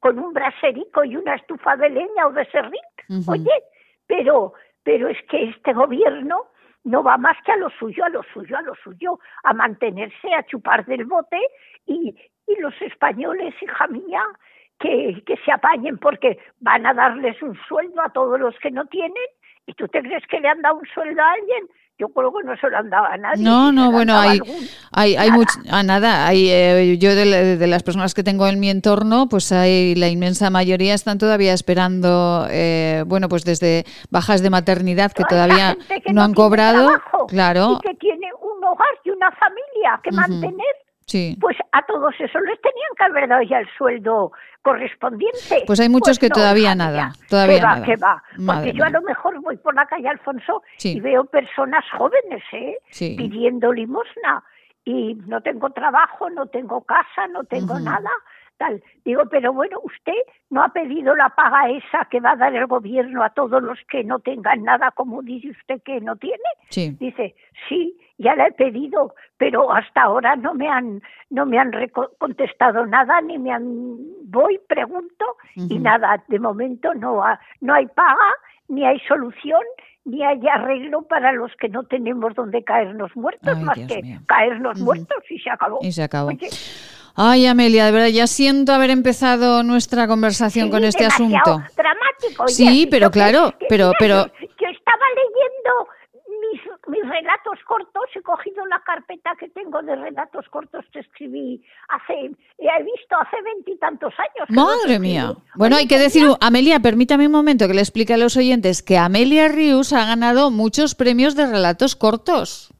[0.00, 2.82] con un braserico y una estufa de leña o de serrín,
[3.28, 3.62] oye,
[4.06, 4.52] pero,
[4.82, 6.46] pero es que este gobierno
[6.84, 10.34] no va más que a lo suyo, a lo suyo, a lo suyo, a mantenerse,
[10.34, 11.38] a chupar del bote.
[11.86, 12.14] Y,
[12.46, 14.22] y los españoles, hija mía,
[14.78, 18.86] que, que se apañen porque van a darles un sueldo a todos los que no
[18.86, 19.24] tienen
[19.66, 21.68] y tú te crees que le han dado un sueldo a alguien.
[21.96, 23.44] Yo creo que no se lo han dado a nadie.
[23.44, 24.56] No, no, bueno, hay, algún,
[24.90, 25.40] hay, hay nada.
[25.40, 29.28] much- ah, nada, hay, eh, yo de, de las personas que tengo en mi entorno,
[29.28, 35.12] pues hay la inmensa mayoría están todavía esperando, eh, bueno, pues desde bajas de maternidad
[35.12, 39.10] que Toda todavía que no han cobrado, trabajo claro, Y que tiene un hogar y
[39.10, 40.74] una familia que mantener.
[41.06, 41.36] Sí.
[41.40, 44.32] Pues a todos esos les tenían que haber dado ya el sueldo
[44.62, 45.62] correspondiente.
[45.66, 47.86] Pues hay muchos que no, todavía nada, todavía ¿Qué va, nada.
[47.86, 48.22] qué va?
[48.38, 50.96] Madre Porque yo a lo mejor voy por la calle Alfonso Sí.
[50.96, 52.78] y veo personas jóvenes, ¿eh?
[52.90, 53.14] Sí.
[53.16, 54.42] Pidiendo limosna.
[54.86, 58.10] Y no tengo trabajo, no tengo casa, no tengo nada.
[58.58, 58.82] Tal.
[59.04, 60.12] Digo, pero bueno, usted
[60.50, 63.78] no ha pedido la paga esa que va a dar el gobierno a todos los
[63.90, 66.36] que no tengan nada, como dice usted que no tiene.
[66.68, 66.94] Sí.
[67.00, 67.34] Dice,
[67.68, 71.72] sí, ya la he pedido, pero hasta ahora no me han, no me han
[72.18, 73.96] contestado nada, ni me han,
[74.26, 75.24] voy, pregunto,
[75.56, 78.30] y nada, de momento no, ha- no hay paga,
[78.68, 79.60] ni hay solución,
[80.04, 84.18] ni hay arreglo para los que no tenemos donde caernos muertos, Ay, más Dios que
[84.26, 85.78] caernos muertos y se acabó.
[85.82, 86.28] Y se acabó.
[86.28, 86.48] Oye,
[87.16, 91.62] Ay, Amelia, de verdad, ya siento haber empezado nuestra conversación sí, con este asunto.
[91.76, 92.48] dramático.
[92.48, 95.88] Sí, pero claro, que pero- pero- Yo, yo estaba leyendo
[96.42, 101.62] mis, mis relatos cortos, he cogido la carpeta que tengo de relatos cortos que escribí
[101.88, 102.14] hace,
[102.58, 104.48] he visto hace veintitantos años.
[104.50, 105.34] Madre mía.
[105.54, 108.98] Bueno, hay que decir, Amelia, permítame un momento que le explique a los oyentes que
[108.98, 112.70] Amelia Rius ha ganado muchos premios de relatos cortos.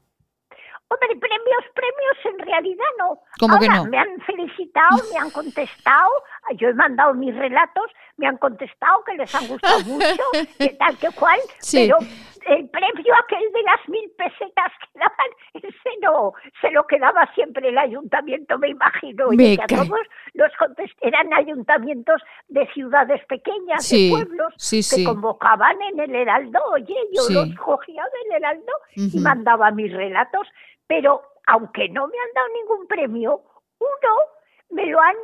[0.87, 3.19] Hombre, premios, premios en realidad no.
[3.39, 3.85] ¿Cómo que no?
[3.85, 6.09] Me han felicitado, me han contestado,
[6.57, 7.85] yo he mandado mis relatos,
[8.17, 10.23] me han contestado que les han gustado mucho,
[10.59, 11.87] que tal que cual, Sí.
[11.89, 11.97] pero
[12.45, 17.69] el premio aquel de las mil pesetas que daban, ese no, se lo quedaba siempre
[17.69, 19.99] el ayuntamiento, me imagino, y que a todos
[20.33, 20.51] los
[21.01, 26.95] eran ayuntamientos de ciudades pequeñas, Sí, de pueblos, sí, que convocaban en el Heraldo, oye,
[27.13, 30.47] yo los cogía del Heraldo y mandaba mis relatos,
[30.87, 33.41] pero aunque no me han dado ningún premio,
[33.79, 34.15] uno
[34.69, 35.15] me lo han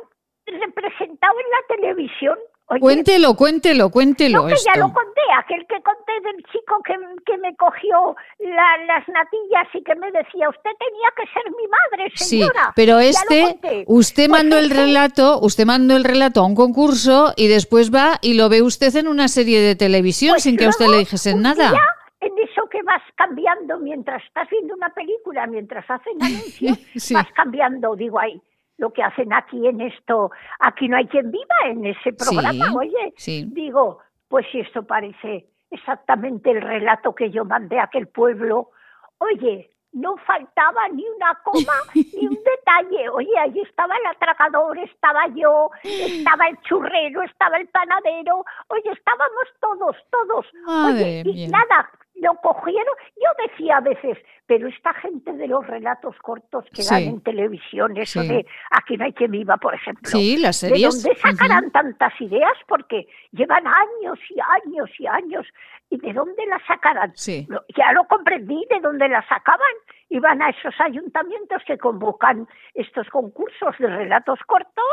[0.46, 2.38] representado en la televisión.
[2.68, 6.94] Oye, Cuéntelo, cuéntelo, cuéntelo no, que ya lo conté, aquel que conté del chico que,
[7.26, 11.66] que me cogió la- las natillas y que me decía, usted tenía que ser mi
[11.68, 12.72] madre, Sí, señora.
[12.74, 13.84] pero Ya lo este, conté.
[13.88, 17.92] usted Pues mandó el este- relato, usted mandó el relato a un concurso y después
[17.92, 20.86] va y lo ve usted en una serie de televisión Pues sin que a usted
[20.86, 21.72] le dijesen nada.
[22.20, 27.12] en eso que vas cambiando mientras estás viendo una película, mientras hacen anuncios, Sí.
[27.12, 28.40] vas cambiando, digo ahí,
[28.82, 32.76] lo que hacen aquí en esto, aquí no hay quien viva en ese programa, Sí,
[32.76, 33.44] oye, sí.
[33.46, 38.70] digo, pues si esto parece exactamente el relato que yo mandé a aquel pueblo,
[39.18, 43.08] oye, no faltaba ni una coma ni un detalle.
[43.10, 48.44] Oye, allí estaba el atracador, estaba yo, estaba el churrero, estaba el panadero.
[48.68, 50.46] Oye, estábamos todos, todos.
[50.86, 52.94] Oye, y nada, lo cogieron.
[53.16, 57.96] Yo decía a veces, pero esta gente de los relatos cortos que dan en televisión,
[57.96, 60.08] eso de Aquí no hay quien viva, por ejemplo.
[60.08, 61.02] Sí, las series.
[61.02, 62.52] ¿De dónde sacarán tantas ideas?
[62.66, 65.46] Porque llevan años y años y años.
[65.90, 67.12] ¿Y de dónde las sacarán?
[67.14, 67.46] Sí.
[67.76, 69.74] Ya lo comprendí, de dónde las sacaban.
[70.08, 74.84] Iban a esos ayuntamientos que convocan estos concursos de relatos cortos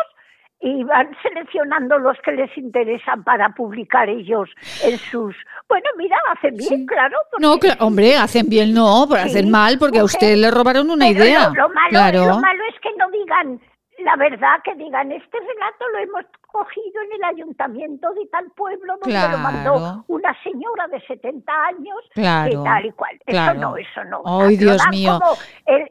[0.62, 4.50] y van seleccionando los que les interesan para publicar ellos
[4.84, 5.36] en sus...
[5.70, 7.18] Bueno, mira, hacen bien, claro.
[7.40, 11.50] No, hombre, hacen bien no, pero hacen mal porque a usted le robaron una idea.
[11.50, 12.26] Lo, malo, claro.
[12.26, 13.62] lo malo es que no digan
[14.04, 18.94] la verdad, que digan, este relato lo hemos cogido en el ayuntamiento de tal pueblo
[19.04, 23.20] donde lo mandó una señora de 70 años claro, tal y cual.
[23.26, 24.22] Eso no, eso no.
[24.26, 25.20] Ay, Dios mío.
[25.20, 25.38] Como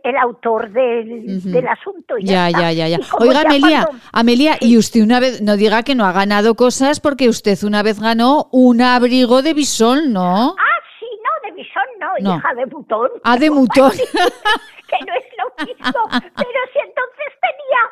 [0.03, 2.17] el, autor del, del asunto.
[2.19, 2.99] ya, ya, ya, ya.
[3.21, 7.29] Oiga, Amelia, Amelia, y usted una vez, no diga que no ha ganado cosas porque
[7.29, 10.55] usted una vez ganó un abrigo de bisón, ¿no?
[10.59, 13.11] Ah, sí, no, de bisón no, hija de mutón.
[13.23, 13.93] Ah, de mutón.
[14.89, 17.83] Que no es lo mismo, pero si entonces tenía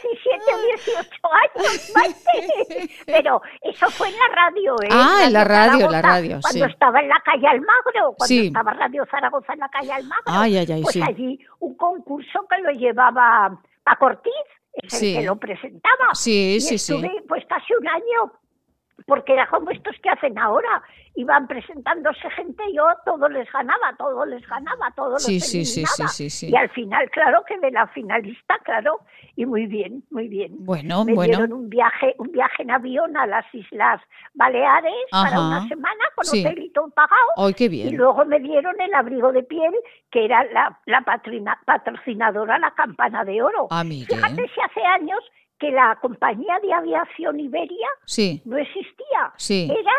[0.00, 2.90] 17 o 18 años, Maite.
[3.06, 4.88] Pero eso fue en la radio, ¿eh?
[4.90, 6.72] Ah, en la radio, la radio, Cuando sí.
[6.72, 8.46] estaba en la calle Almagro, cuando Sí.
[8.46, 10.24] estaba Radio Zaragoza en la calle Almagro.
[10.26, 11.02] Ay, ay, ay, pues sí.
[11.02, 14.32] allí un concurso que lo llevaba a Cortiz,
[14.74, 15.14] es Sí.
[15.16, 16.14] el que lo presentaba.
[16.14, 16.94] Sí, y sí, sí.
[16.94, 18.32] estuve pues casi un año
[19.10, 20.82] porque era como estos que hacen ahora.
[21.16, 25.84] Iban presentándose gente, yo todo les ganaba, todo les ganaba, todo Sí, los sí, sí,
[25.84, 26.50] sí, sí, sí.
[26.50, 29.00] Y al final, claro, que de la finalista, claro,
[29.34, 30.52] y muy bien, muy bien.
[30.64, 31.30] Bueno, Me bueno.
[31.36, 34.00] dieron un viaje, un viaje en avión a las Islas
[34.34, 36.46] Baleares para una semana con Sí.
[36.46, 37.30] hotel y todo pagado.
[37.36, 37.96] Ay, qué Y bien.
[37.96, 39.74] luego me dieron el abrigo de piel,
[40.12, 43.66] que era la, la patrina- patrocinadora, la campana de oro.
[43.70, 44.06] Ah, mire.
[44.14, 45.18] Fíjate si hace años
[45.60, 49.32] que la compañía de aviación Iberia Sí, no existía.
[49.36, 49.68] Sí.
[49.70, 49.92] Era,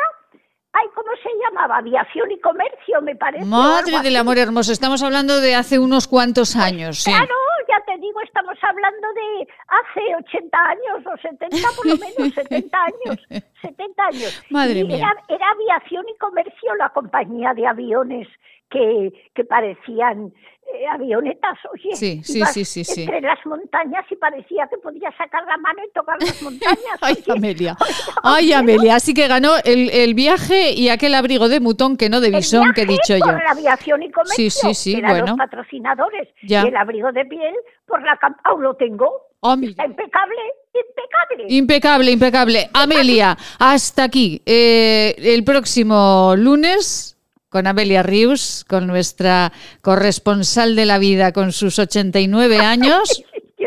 [0.73, 1.77] ay, ¿cómo se llamaba?
[1.77, 3.45] Aviación y comercio, me parece.
[3.45, 7.11] Madre del amor hermoso, estamos hablando de hace unos cuantos años, sí.
[7.11, 7.35] Claro,
[7.69, 12.77] ya te digo, estamos hablando de hace 80 años o 70 por lo menos, 70
[12.83, 14.43] años, 70 años.
[14.49, 14.97] Madre Y mía.
[14.97, 18.27] Era, era aviación y comercio la compañía de aviones
[18.71, 20.33] que, que parecían
[20.73, 21.93] eh, avionetas, oye.
[21.95, 23.01] Sí, sí, sí, sí, sí.
[23.03, 26.97] Entre las montañas y parecía que podías sacar la mano y tocar las montañas.
[27.01, 27.31] Ay, oye.
[27.37, 27.75] Amelia.
[28.23, 32.21] Ay, Amelia, así que ganó el, el viaje y aquel abrigo de mutón que no
[32.21, 33.25] de El bisón que he dicho yo.
[33.25, 35.25] la aviación y comercio, Sí, sí, sí, que eran bueno.
[35.27, 36.29] los patrocinadores.
[36.43, 36.63] Ya.
[36.63, 37.53] Y el abrigo de piel
[37.85, 39.27] por la camp aún lo tengo.
[39.41, 39.55] Oh.
[39.61, 40.35] Está impecable,
[40.73, 41.45] impecable.
[41.49, 42.69] Impecable, impecable.
[42.73, 44.41] Amelia, hasta aquí.
[44.45, 47.17] Eh, el próximo lunes
[47.51, 53.23] con Amelia Rius, con nuestra corresponsal de la vida con sus 89 años.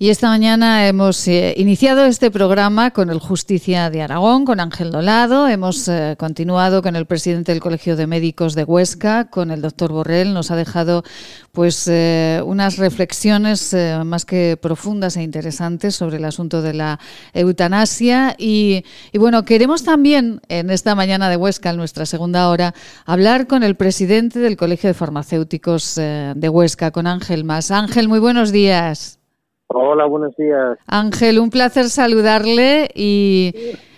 [0.00, 4.92] Y esta mañana hemos eh, iniciado este programa con el Justicia de Aragón, con Ángel
[4.92, 5.48] Dolado.
[5.48, 9.90] Hemos eh, continuado con el presidente del Colegio de Médicos de Huesca, con el doctor
[9.90, 10.32] Borrell.
[10.32, 11.02] Nos ha dejado
[11.50, 13.74] pues eh, unas reflexiones
[14.04, 17.00] más que profundas e interesantes sobre el asunto de la
[17.34, 18.36] eutanasia.
[18.38, 22.72] Y, y, bueno, queremos también en esta mañana de Huesca, en nuestra segunda hora,
[23.04, 27.72] hablar con el presidente del Colegio de Farmacéuticos de Huesca, con Ángel Más.
[27.72, 29.17] Ángel, muy buenos días.
[29.68, 30.78] Hola, buenos días.
[30.86, 33.54] Ángel, un placer saludarle y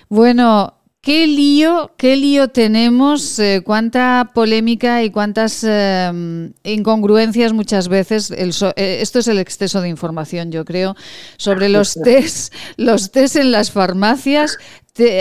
[0.09, 3.39] bueno, ¿Qué lío, qué lío tenemos?
[3.39, 8.31] Eh, ¿Cuánta polémica y cuántas eh, incongruencias muchas veces?
[8.31, 10.95] Eh, esto es el exceso de información, yo creo,
[11.39, 14.59] sobre los test, los test en las farmacias.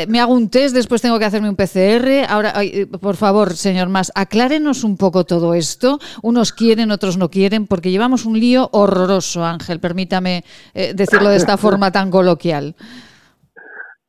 [0.07, 2.25] Me hago un test, después tengo que hacerme un PCR.
[2.29, 2.53] Ahora,
[3.01, 5.99] por favor, señor Más, aclárenos un poco todo esto.
[6.21, 9.79] Unos quieren, otros no quieren, porque llevamos un lío horroroso, Ángel.
[9.79, 10.43] Permítame
[10.73, 12.75] decirlo de esta forma tan coloquial.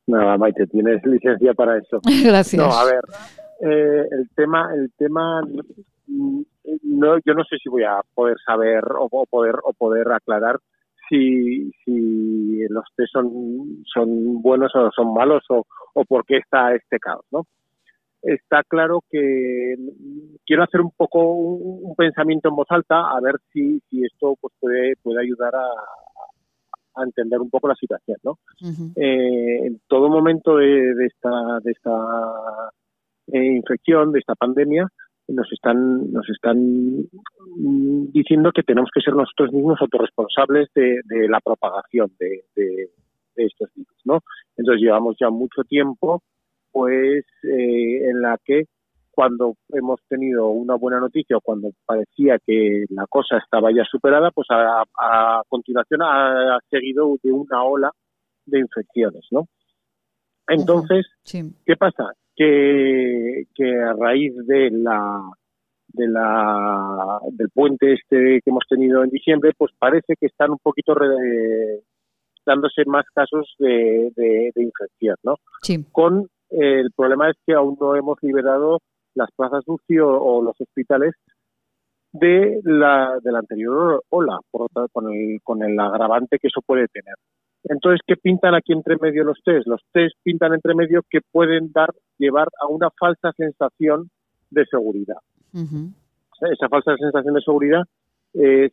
[0.07, 1.99] Nada, Maite, tienes licencia para eso.
[2.23, 2.61] Gracias.
[2.61, 3.03] No, a ver,
[3.61, 5.41] eh, el tema, el tema,
[6.07, 6.41] mm,
[6.83, 10.59] no, yo no sé si voy a poder saber o, poder o poder aclarar
[11.11, 16.73] si, si los test son, son buenos o son malos o, o por qué está
[16.73, 17.45] este caos, ¿no?
[18.21, 19.75] Está claro que
[20.45, 24.53] quiero hacer un poco un, pensamiento en voz alta a ver si, si esto pues
[24.59, 25.65] puede, puede ayudar a,
[26.95, 28.37] a entender un poco la situación, ¿no?
[28.95, 31.91] eh, en todo momento de, de esta, de esta
[33.33, 34.87] eh, infección, de esta pandemia,
[35.33, 36.57] nos están, nos están
[38.13, 42.89] diciendo que tenemos que ser nosotros mismos autorresponsables de, de la propagación de, de,
[43.35, 44.19] estos virus, ¿no?
[44.55, 46.21] Entonces llevamos ya mucho tiempo,
[46.71, 48.65] pues, eh, en la que
[49.09, 54.31] cuando hemos tenido una buena noticia o cuando parecía que la cosa estaba ya superada,
[54.31, 57.91] pues a, continuación ha, seguido de una ola
[58.45, 59.47] de infecciones, ¿no?
[60.47, 61.05] Entonces,
[61.65, 62.13] ¿qué pasa?
[62.35, 65.21] Que, que a raíz de la
[65.93, 70.59] de la del puente este que hemos tenido en diciembre, pues parece que están un
[70.59, 70.95] poquito
[72.45, 75.35] dándose más casos de, de, infección, ¿no?
[75.91, 78.79] Con el problema es que aún no hemos liberado
[79.15, 81.13] las plazas UCI o, los hospitales
[82.13, 86.87] de la, de la anterior ola, por con, el, con el agravante que eso puede
[86.87, 87.15] tener.
[87.63, 89.67] Entonces, ¿qué pintan aquí entre medio los test?
[89.67, 94.09] Los test pintan entre medio que pueden dar, llevar a una falsa sensación
[94.49, 95.17] de seguridad.
[95.53, 97.83] Esa falsa sensación de seguridad
[98.33, 98.71] es,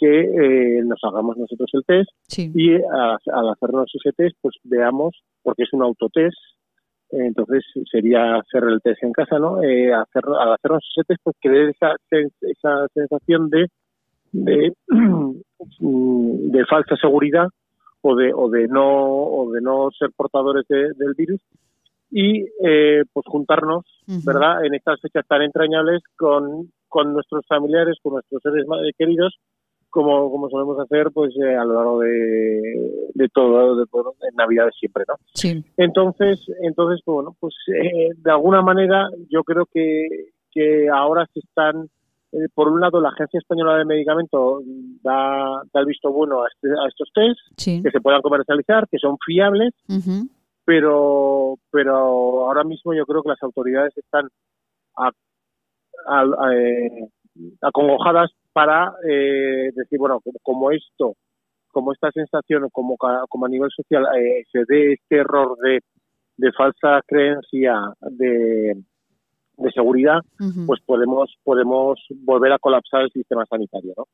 [0.00, 5.64] que eh, nos hagamos nosotros el test y al hacernos ese test, pues veamos, porque
[5.64, 6.36] es un autotest,
[7.10, 9.62] entonces sería hacer el test en casa, ¿no?
[9.62, 13.66] Eh, hacer, al hacernos ese test, pues que esa, esa sensación de,
[14.32, 14.72] de,
[15.80, 17.48] de falsa seguridad
[18.00, 21.40] o de, o de no o de no ser portadores del virus
[22.10, 23.84] y eh, pues juntarnos,
[24.24, 24.64] ¿verdad?
[24.64, 28.64] En estas fechas tan entrañables con, con nuestros familiares, con nuestros seres
[28.96, 29.38] queridos
[29.90, 33.86] como, como solemos hacer pues eh, a lo largo de, de todo, de
[34.36, 35.14] Navidad siempre, ¿no?
[35.34, 35.64] Sí.
[35.76, 40.06] Entonces, entonces pues, bueno, pues eh, de alguna manera yo creo que,
[40.50, 41.88] que ahora se están,
[42.32, 44.62] eh, por un lado la Agencia Española de Medicamentos
[45.02, 48.98] da, da el visto bueno a, este, a estos test, que se puedan comercializar, que
[48.98, 49.72] son fiables,
[50.64, 54.28] pero, pero ahora mismo yo creo que las autoridades están
[54.96, 55.10] a,
[57.62, 61.14] acongojadas para eh, decir, bueno, como esto,
[61.72, 65.80] como esta sensación, como, como a nivel social eh, se dé este error de,
[66.36, 68.74] de falsa creencia de,
[69.58, 70.20] de seguridad,
[70.66, 74.04] pues podemos, podemos volver a colapsar el sistema sanitario, ¿no?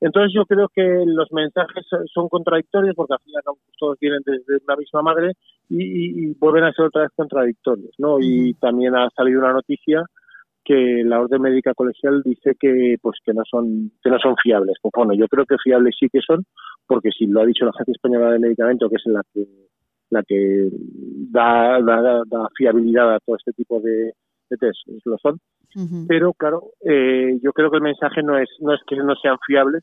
[0.00, 3.42] Entonces yo creo que los mensajes son contradictorios porque al final
[3.78, 5.32] todos vienen desde una misma madre
[5.70, 8.18] y, vuelven a ser otra vez contradictorios, ¿no?
[8.20, 10.04] Y también ha salido una noticia
[10.64, 14.76] que la orden médica colegial dice que pues que no son que no son fiables.
[14.82, 16.44] Pues bueno, yo creo que fiables sí que son,
[16.86, 19.46] porque si lo ha dicho la Agencia Española de Medicamento, que es la que
[20.10, 20.68] la que
[21.30, 24.12] da, da, fiabilidad a todo este tipo de,
[24.50, 25.40] de test, lo son.
[26.08, 29.36] Pero claro, eh, yo creo que el mensaje no es no es que no sean
[29.46, 29.82] fiables,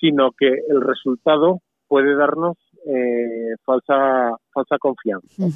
[0.00, 2.56] sino que el resultado puede darnos
[2.86, 5.46] eh, falsa falsa confianza.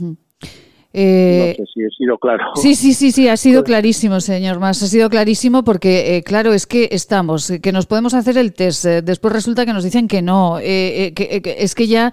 [0.92, 2.44] Eh, no sé si he sido claro.
[2.56, 4.82] Sí, sí, sí, sí, ha sido clarísimo, señor Más.
[4.82, 8.52] Ha sido clarísimo porque, eh, claro, es que estamos, eh, que nos podemos hacer el
[8.52, 8.84] test.
[8.84, 10.58] después resulta que nos dicen que no.
[10.58, 12.12] es que ya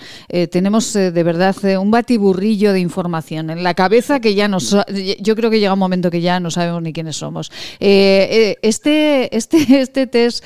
[0.52, 4.76] tenemos de verdad un batiburrillo de información en la cabeza que ya nos.
[5.20, 7.52] Yo creo que llega un momento que ya no sabemos ni quiénes somos.
[7.80, 10.46] este, este, este test,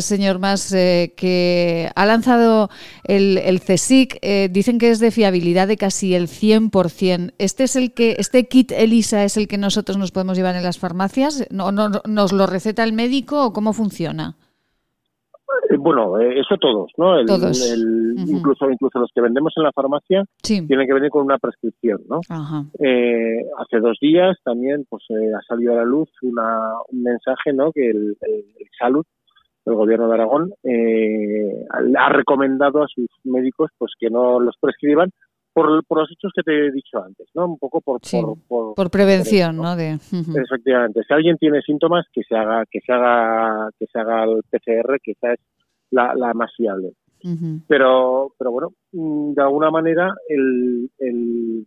[0.00, 2.68] señor Más, que ha lanzado
[3.04, 4.20] el, el CSIC,
[4.50, 7.32] dicen que es de fiabilidad de casi el 100%.
[7.38, 10.56] Este este es el que, este kit ELISA es el que nosotros nos podemos llevar
[10.56, 11.46] en las farmacias?
[11.52, 14.34] ¿No, no, ¿Nos lo receta el médico o cómo funciona?
[15.70, 17.20] Eh, bueno, eh, eso todos, ¿no?
[17.20, 22.20] incluso, incluso los que vendemos en la farmacia tienen que venir con una prescripción, ¿no?
[22.80, 27.70] Eh, hace dos días también pues ha salido a la luz una, un mensaje, ¿no?
[27.70, 28.44] Que el, el,
[28.76, 29.04] Salud,
[29.66, 30.52] el gobierno de Aragón,
[31.96, 35.12] ha recomendado a sus médicos pues que no los prescriban
[35.52, 37.46] por, por, los hechos que te he dicho antes, ¿no?
[37.46, 38.00] Un poco por
[38.48, 39.76] por, por, prevención, ¿no?
[39.76, 44.24] De, Efectivamente, si alguien tiene síntomas que se haga que se haga que se haga
[44.24, 45.40] el PCR, que esa es
[45.90, 46.92] la, la más fiable.
[47.68, 51.64] Pero pero bueno, mm, de alguna manera el, el,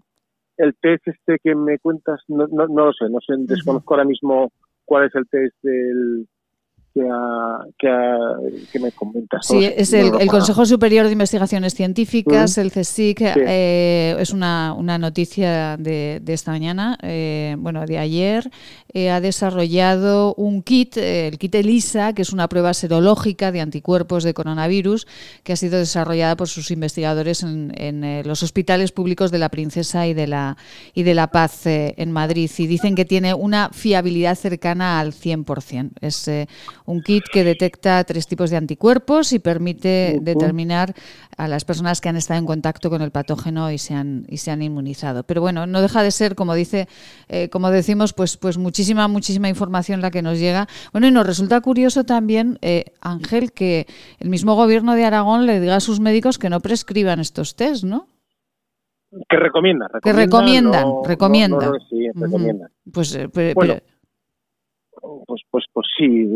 [0.57, 4.03] el test este que me cuentas no, no, no lo sé, no sé, desconozco ahora
[4.03, 4.51] mismo
[4.83, 6.27] cuál es el test del
[6.95, 9.45] que, me comentas.
[9.45, 15.75] Sí, es el, Consejo Superior de Investigaciones Científicas, el CSIC, eh, es una, una noticia
[15.77, 18.49] de, de, esta mañana, eh, bueno, de ayer,
[18.93, 24.23] eh, ha desarrollado un kit, el kit ELISA, que es una prueba serológica de anticuerpos
[24.23, 25.05] de coronavirus,
[25.43, 30.07] que ha sido desarrollada por sus investigadores en, en los hospitales públicos de la Princesa
[30.07, 30.55] y de la,
[30.93, 32.49] y de la Paz en Madrid.
[32.57, 35.91] Y dicen que tiene una fiabilidad cercana al 100%.
[35.99, 36.29] Es
[36.85, 40.93] un kit que detecta tres tipos de anticuerpos y permite determinar
[41.37, 44.37] a las personas que han estado en contacto con el patógeno y se han, y
[44.37, 45.23] se han inmunizado.
[45.23, 46.87] Pero bueno, no deja de ser, como dice,
[47.27, 50.67] eh, como decimos, pues, pues muchísima, muchísima información la que nos llega.
[50.91, 53.87] Bueno, y nos resulta curioso también, eh, Ángel, que
[54.19, 57.83] el mismo gobierno de Aragón le diga a sus médicos que no prescriban estos test,
[57.83, 58.07] ¿no?
[59.29, 59.87] Que recomiendan.
[60.03, 61.71] que recomiendan, recomiendan.
[61.89, 62.69] sí, recomiendan.
[62.91, 63.77] Pues, eh, pero,
[65.25, 66.27] pues pues pues sí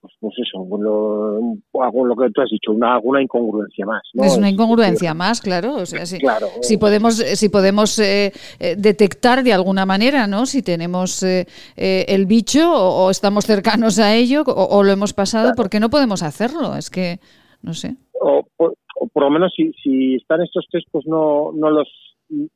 [0.00, 4.36] pues, pues eso lo, hago lo que tú has dicho una alguna incongruencia más es
[4.36, 6.18] una incongruencia más claro o sea si,
[6.62, 11.46] si podemos si podemos eh, eh, detectar de alguna manera no si tenemos eh,
[11.76, 16.22] el bicho o, estamos cercanos a ello o, lo hemos pasado ¿por qué no podemos
[16.22, 17.18] hacerlo es que
[17.62, 17.96] no sé.
[18.20, 21.88] O, por lo menos si, si están estos test pues no no los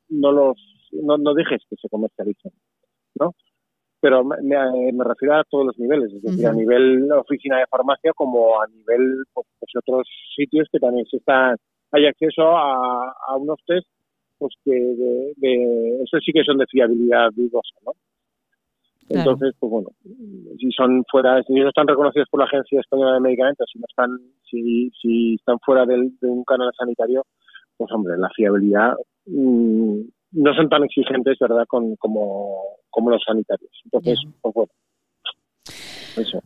[0.09, 0.57] no los
[0.91, 2.51] no, no dejes que se comercialicen
[3.19, 3.33] no
[4.01, 8.13] pero me, me, refiero a todos los niveles, es decir, a nivel oficina de farmacia
[8.13, 11.57] como a nivel pues, pues, otros sitios que también se están,
[11.91, 13.87] hay acceso a, a unos test
[14.37, 17.91] pues que de, de, eso sí que son de fiabilidad dudosa, ¿no?
[19.09, 19.89] Entonces, pues bueno,
[20.59, 23.85] si son fuera, si no están reconocidos por la Agencia Española de Medicamentos, si no
[23.89, 24.11] están,
[24.49, 27.25] si, si están fuera del, de un canal sanitario,
[27.75, 28.93] pues hombre, la fiabilidad
[29.25, 30.01] mmm,
[30.31, 33.71] no son tan exigentes, ¿verdad?, Con, como, como los sanitarios.
[33.85, 34.71] Entonces, pues bueno,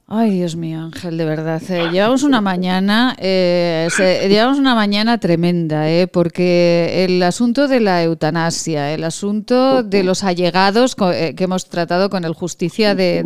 [0.08, 1.62] Ay, Dios mío, Ángel, de verdad.
[1.70, 3.88] Eh, llevamos una mañana, eh,
[4.28, 10.24] llevamos una mañana tremenda, eh, porque el asunto de la eutanasia, el asunto de los
[10.24, 13.24] allegados eh, que hemos tratado con el Justicia de,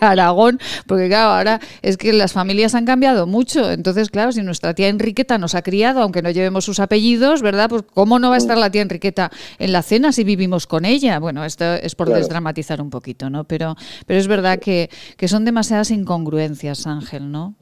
[0.00, 3.70] Aragón, porque claro, ahora es que las familias han cambiado mucho.
[3.70, 7.68] Entonces, claro, si nuestra tía Enriqueta nos ha criado, aunque no llevemos sus apellidos, ¿verdad?
[7.68, 10.84] Pues ¿cómo no va a estar la tía Enriqueta en la cena si vivimos con
[10.84, 11.18] ella?
[11.18, 13.44] Bueno, esto es por desdramatizar un poquito, ¿no?
[13.44, 15.44] Pero, pero es verdad que, que son
[15.78, 17.54] demasiadas incongruencias, Ángel, ¿no?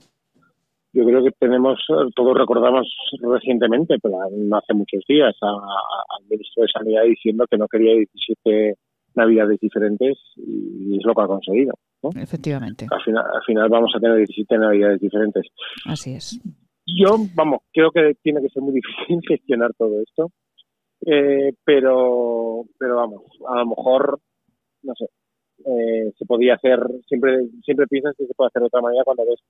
[0.93, 1.79] Yo creo que tenemos,
[2.15, 2.89] todos recordamos
[3.21, 8.75] recientemente, pero no hace muchos días, al ministro de Sanidad diciendo que no quería 17
[9.15, 11.75] navidades diferentes y es lo que ha conseguido.
[12.15, 12.87] Efectivamente.
[12.91, 15.45] Al final, al final vamos a tener 17 navidades diferentes.
[15.85, 16.41] Así es.
[16.87, 20.31] Yo, vamos, creo que tiene que ser muy difícil gestionar todo esto,
[21.05, 24.19] eh, pero, pero vamos, a lo mejor,
[24.83, 25.07] no sé,
[25.65, 29.25] eh, se podía hacer, siempre siempre piensas que se puede hacer de otra manera cuando
[29.25, 29.41] ves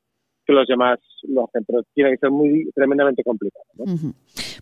[0.45, 3.65] que los demás lo hacen, pero tiene que ser muy tremendamente complicado.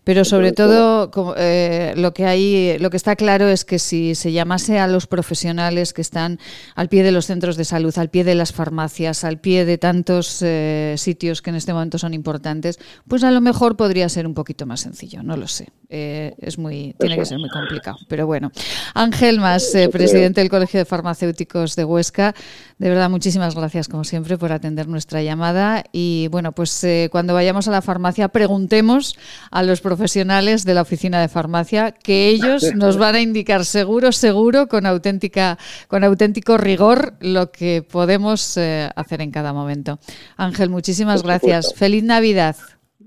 [0.03, 4.31] Pero sobre todo eh, lo que hay, lo que está claro es que si se
[4.31, 6.39] llamase a los profesionales que están
[6.75, 9.77] al pie de los centros de salud, al pie de las farmacias, al pie de
[9.77, 14.27] tantos eh, sitios que en este momento son importantes, pues a lo mejor podría ser
[14.27, 15.23] un poquito más sencillo.
[15.23, 15.69] No lo sé.
[15.89, 17.97] Eh, es muy, tiene que ser muy complicado.
[18.07, 18.51] Pero bueno,
[18.93, 22.33] Ángel Más, presidente del Colegio de Farmacéuticos de Huesca,
[22.79, 27.67] de verdad muchísimas gracias como siempre por atender nuestra llamada y bueno, pues cuando vayamos
[27.67, 29.15] a la farmacia preguntemos
[29.51, 34.11] a los profesionales de la oficina de farmacia que ellos nos van a indicar seguro,
[34.11, 39.99] seguro, con auténtica, con auténtico rigor lo que podemos eh, hacer en cada momento.
[40.37, 41.75] Ángel, muchísimas gracias.
[41.75, 42.55] Feliz Navidad.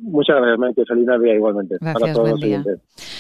[0.01, 0.87] Muchas gracias.
[0.89, 1.77] Feliz Navidad igualmente.
[1.81, 2.65] Gracias, para todos buen día.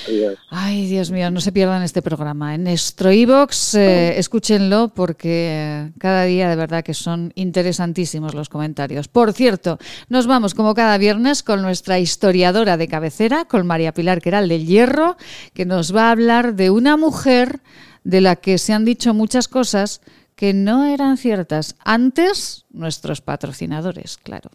[0.06, 0.38] Adiós.
[0.50, 2.54] Ay, Dios mío, no se pierdan este programa.
[2.54, 9.08] En nuestro iVox, escúchenlo porque cada día de verdad que son interesantísimos los comentarios.
[9.08, 9.78] Por cierto,
[10.08, 14.66] nos vamos como cada viernes con nuestra historiadora de cabecera, con María Pilar Queral del
[14.66, 15.16] Hierro,
[15.54, 17.60] que nos va a hablar de una mujer
[18.04, 20.00] de la que se han dicho muchas cosas
[20.34, 21.74] que no eran ciertas.
[21.84, 24.50] Antes, nuestros patrocinadores, claro.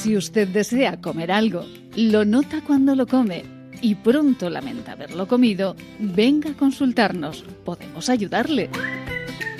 [0.00, 3.44] Si usted desea comer algo, lo nota cuando lo come
[3.82, 7.44] y pronto lamenta haberlo comido, venga a consultarnos.
[7.66, 8.70] Podemos ayudarle.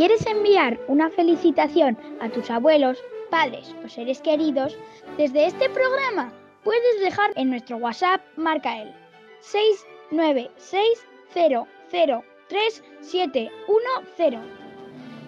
[0.00, 2.96] quieres enviar una felicitación a tus abuelos,
[3.28, 4.74] padres o seres queridos,
[5.18, 6.32] desde este programa
[6.64, 8.94] puedes dejar en nuestro WhatsApp marca el
[10.10, 12.24] 696003710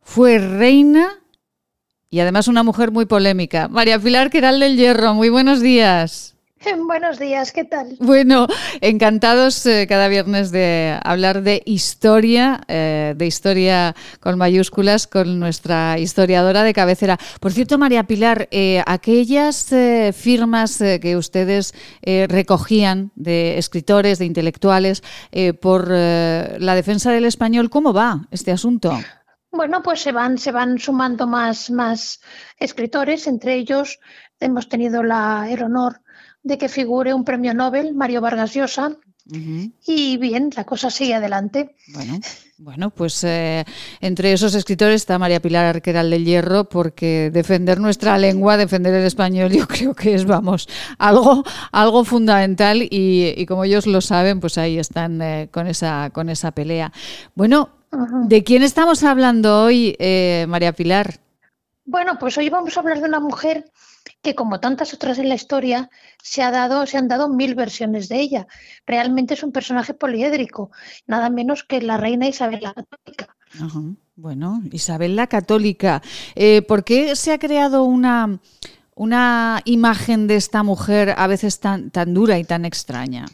[0.00, 1.19] Fue reina
[2.10, 3.68] y además una mujer muy polémica.
[3.68, 6.34] María Pilar Queral del Hierro, muy buenos días.
[6.86, 7.96] Buenos días, ¿qué tal?
[8.00, 8.46] Bueno,
[8.82, 15.98] encantados eh, cada viernes de hablar de historia, eh, de historia con mayúsculas, con nuestra
[15.98, 17.18] historiadora de cabecera.
[17.40, 21.72] Por cierto, María Pilar, eh, aquellas eh, firmas eh, que ustedes
[22.02, 25.02] recogían de escritores, de intelectuales,
[25.60, 28.98] por la defensa del español, ¿cómo va este asunto?
[29.52, 32.20] Bueno, pues se van, se van sumando más, más
[32.58, 33.98] escritores, entre ellos
[34.38, 36.00] hemos tenido la, el honor
[36.42, 38.96] de que figure un premio Nobel, Mario Vargas Llosa,
[39.86, 41.76] y bien, la cosa sigue adelante.
[41.92, 42.18] Bueno,
[42.58, 43.64] bueno pues eh,
[44.00, 49.04] entre esos escritores está María Pilar Arqueral del Hierro, porque defender nuestra lengua, defender el
[49.04, 50.68] español, yo creo que es, vamos,
[50.98, 56.10] algo, algo fundamental y, y como ellos lo saben, pues ahí están eh, con, esa,
[56.12, 56.92] con esa pelea.
[57.34, 61.20] Bueno, ¿de quién estamos hablando hoy, eh, María Pilar?
[61.84, 63.70] Bueno, pues hoy vamos a hablar de una mujer
[64.22, 65.90] que como tantas otras en la historia
[66.22, 68.46] se ha dado, se han dado mil versiones de ella.
[68.86, 70.70] Realmente es un personaje poliédrico,
[71.06, 73.36] nada menos que la reina Isabel la Católica.
[73.60, 73.80] Ajá.
[74.16, 76.02] Bueno, Isabel la Católica.
[76.34, 78.38] Eh, ¿Por qué se ha creado una,
[78.94, 83.24] una imagen de esta mujer a veces tan, tan dura y tan extraña?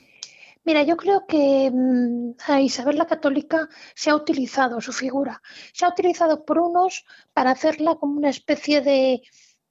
[0.67, 5.41] Mira, yo creo que mm, a Isabel la Católica se ha utilizado su figura,
[5.73, 9.23] se ha utilizado por unos para hacerla como una especie de,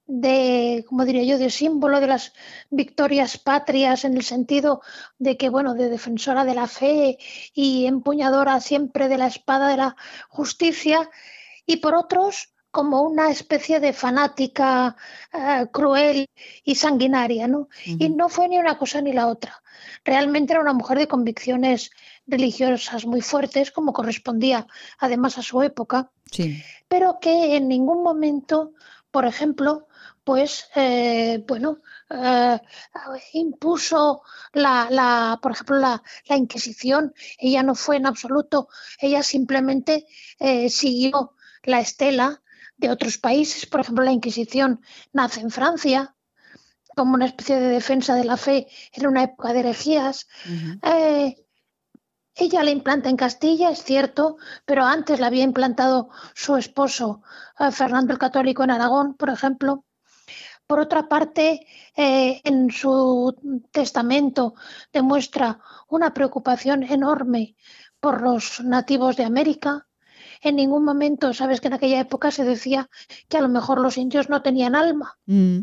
[0.08, 2.32] de, como diría yo, de símbolo de las
[2.70, 4.82] victorias patrias en el sentido
[5.20, 7.18] de que, bueno, de defensora de la fe
[7.54, 9.98] y empuñadora siempre de la espada de la
[10.30, 11.10] justicia,
[11.66, 14.96] y por otros como una especie de fanática
[15.34, 16.30] eh, cruel
[16.64, 17.68] y sanguinaria, ¿no?
[17.86, 19.62] Y no fue ni una cosa ni la otra.
[20.06, 21.92] Realmente era una mujer de convicciones
[22.28, 24.68] religiosas muy fuertes, como correspondía
[25.00, 26.64] además a su época, Sí.
[26.88, 28.72] pero que en ningún momento,
[29.12, 29.88] por ejemplo,
[30.24, 31.80] pues, eh, bueno,
[32.10, 32.60] eh,
[33.34, 34.24] impuso
[34.54, 37.14] la, la, por ejemplo, la, la Inquisición.
[37.38, 38.68] Ella no fue en absoluto,
[39.00, 40.08] ella simplemente
[40.40, 42.42] eh, siguió la estela
[42.78, 43.68] de otros países.
[43.68, 44.82] Por ejemplo, la Inquisición
[45.14, 46.15] nace en Francia
[46.96, 50.28] como una especie de defensa de la fe en una época de herejías.
[50.82, 51.36] Eh,
[52.36, 57.22] ella la implanta en Castilla, es cierto, pero antes la había implantado su esposo,
[57.60, 59.86] eh, Fernando el Católico, en Aragón, por ejemplo.
[60.68, 61.66] Por otra parte,
[61.96, 63.36] eh, en su
[63.72, 64.56] testamento
[64.92, 67.56] demuestra una preocupación enorme
[68.00, 69.88] por los nativos de América.
[70.42, 72.90] En ningún momento, sabes que en aquella época se decía
[73.30, 75.18] que a lo mejor los indios no tenían alma.
[75.26, 75.60] Mm.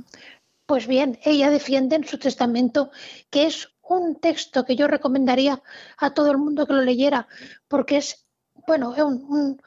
[0.67, 2.91] Pues bien, ella defiende en su testamento
[3.31, 5.63] que es un texto que yo recomendaría
[5.99, 7.27] a todo el mundo que lo leyera,
[7.69, 8.27] porque es,
[8.67, 9.63] bueno, es un, un-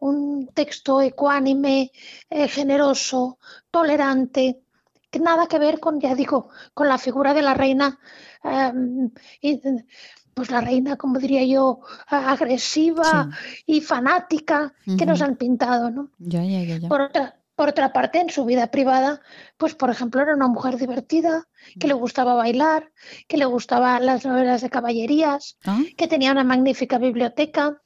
[0.00, 1.90] un texto ecuánime,
[2.30, 3.38] eh, generoso,
[3.70, 4.62] tolerante,
[5.10, 7.98] que nada que ver con, ya digo, con la figura de la reina,
[8.44, 9.10] em,
[9.40, 9.60] y,
[10.34, 13.28] pues la reina, como diría yo, agresiva
[13.66, 16.10] y fanática que nos han pintado, ¿no?
[16.18, 16.88] Ya, ya, ya, ya.
[16.88, 19.20] Por otra, por otra parte, en su vida privada,
[19.56, 21.48] pues por ejemplo, era una mujer divertida,
[21.80, 22.92] que le gustaba bailar,
[23.26, 25.80] que le gustaban las novelas de caballerías, Ah.
[25.96, 27.82] que tenía una magnífica biblioteca,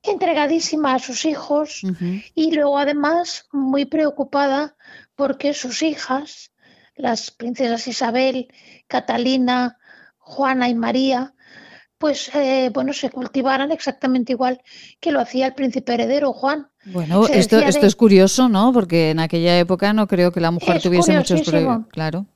[0.00, 1.82] entregadísima a sus hijos
[2.36, 4.76] y luego además muy preocupada
[5.16, 6.52] porque sus hijas,
[6.94, 8.46] las princesas Isabel,
[8.86, 9.76] Catalina,
[10.18, 11.34] Juana y María,
[11.98, 14.60] pues eh, bueno, se cultivaran exactamente igual
[15.00, 16.68] que lo hacía el príncipe heredero Juan.
[16.86, 18.72] Bueno, Se esto, esto de- es curioso, ¿no?
[18.72, 21.86] Porque en aquella época no creo que la mujer Es tuviese muchos problemas.
[21.90, 22.26] Claro.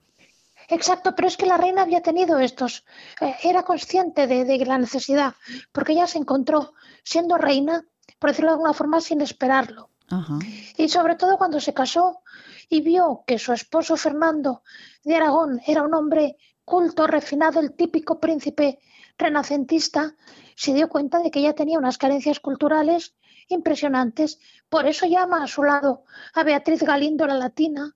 [0.69, 2.85] Exacto, pero es que la reina había tenido estos,
[3.21, 5.35] eh, era consciente de, de la necesidad,
[5.73, 7.85] porque ella se encontró siendo reina,
[8.21, 9.91] por decirlo de alguna forma, sin esperarlo.
[10.09, 10.39] Ajá.
[10.77, 12.21] Y sobre todo cuando se casó
[12.69, 14.63] y vio que su esposo Fernando
[15.05, 18.79] de Aragón era un hombre culto, refinado, el típico príncipe
[19.21, 20.15] renacentista,
[20.57, 23.15] se dio cuenta de que ella tenía unas carencias culturales
[23.49, 24.39] impresionantes.
[24.69, 27.95] Por eso llama a su lado a Beatriz Galindo la latina,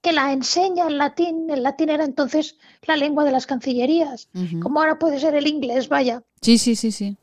[0.00, 1.50] que la enseña en latín.
[1.50, 4.28] El latín era entonces la lengua de las cancillerías,
[4.62, 6.22] como ahora puede ser el inglés, vaya.
[6.40, 7.16] Sí, sí, sí, sí.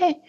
[0.00, 0.20] Eh,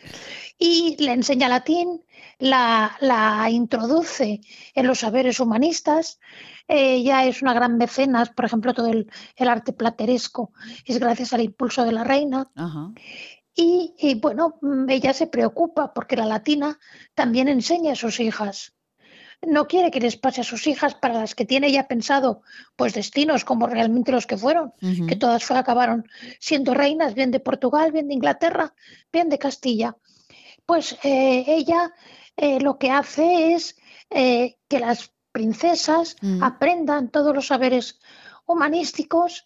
[0.57, 2.03] y le enseña latín,
[2.39, 4.41] la, la introduce
[4.73, 6.19] en los saberes humanistas.
[6.67, 10.51] Ella es una gran mecenas, por ejemplo, todo el, el arte plateresco
[10.85, 12.49] es gracias al impulso de la reina.
[12.55, 12.91] Ajá.
[13.55, 16.77] Y, y, bueno, mm, ella se preocupa porque la latina
[17.13, 18.73] también enseña a sus hijas.
[19.41, 22.41] No quiere que les pase a sus hijas para las que tiene ya pensado,
[22.75, 24.73] pues destinos como realmente los que fueron,
[25.07, 26.07] que todas acabaron
[26.39, 28.73] siendo reinas, bien de Portugal, bien de Inglaterra,
[29.11, 29.97] bien de Castilla.
[30.65, 31.93] Pues eh, ella
[32.37, 33.77] eh, lo que hace es
[34.09, 36.41] eh, que las princesas Mm.
[36.43, 37.99] aprendan todos los saberes
[38.47, 39.45] humanísticos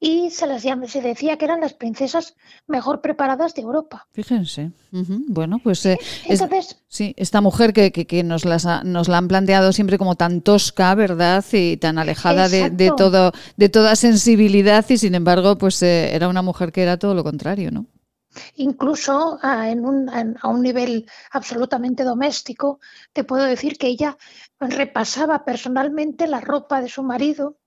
[0.00, 2.34] y se las llama, se decía que eran las princesas
[2.66, 4.08] mejor preparadas de Europa.
[4.10, 4.72] Fíjense.
[4.90, 5.96] Bueno, pues eh,
[6.28, 9.72] es- Entonces, sí, esta mujer que, que- que nos, las ha- nos la han planteado
[9.72, 11.44] siempre como tan tosca, ¿verdad?
[11.52, 16.42] Y tan alejada de, todo, de toda sensibilidad y sin embargo, pues eh, era una
[16.42, 17.86] mujer que era todo lo contrario, ¿no?
[18.56, 20.08] incluso ah, en un,
[20.40, 22.80] a un nivel absolutamente doméstico,
[23.12, 24.16] te puedo decir que ella
[24.70, 27.58] repasaba personalmente la ropa de su marido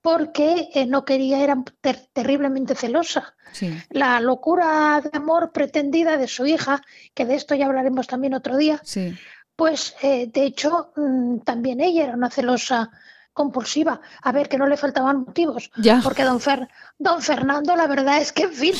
[0.00, 3.34] porque eh, no quería, era ter- terriblemente celosa.
[3.52, 3.76] Sí.
[3.90, 6.82] La locura de amor pretendida de su hija,
[7.14, 9.16] que de esto ya hablaremos también otro día, Sí.
[9.56, 12.90] pues eh, de hecho mm, también ella era una celosa
[13.36, 14.00] compulsiva.
[14.22, 15.70] A ver, que no le faltaban motivos.
[15.76, 16.00] Ya.
[16.02, 16.68] Porque don, Fer-
[16.98, 18.74] don Fernando, la verdad es que, en fin.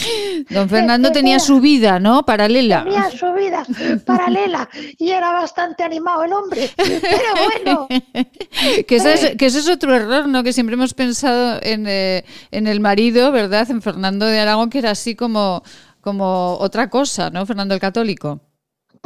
[0.50, 2.24] Don Fernando tenía su vida, ¿no?
[2.24, 2.82] Paralela.
[2.84, 3.64] Tenía su vida
[4.06, 4.68] paralela
[4.98, 6.70] y era bastante animado el hombre.
[6.74, 7.88] Pero bueno,
[8.88, 10.42] Que ese, es, que ese es otro error, ¿no?
[10.42, 13.70] Que siempre hemos pensado en, eh, en el marido, ¿verdad?
[13.70, 15.62] En Fernando de Aragón, que era así como,
[16.00, 17.44] como otra cosa, ¿no?
[17.44, 18.40] Fernando el Católico.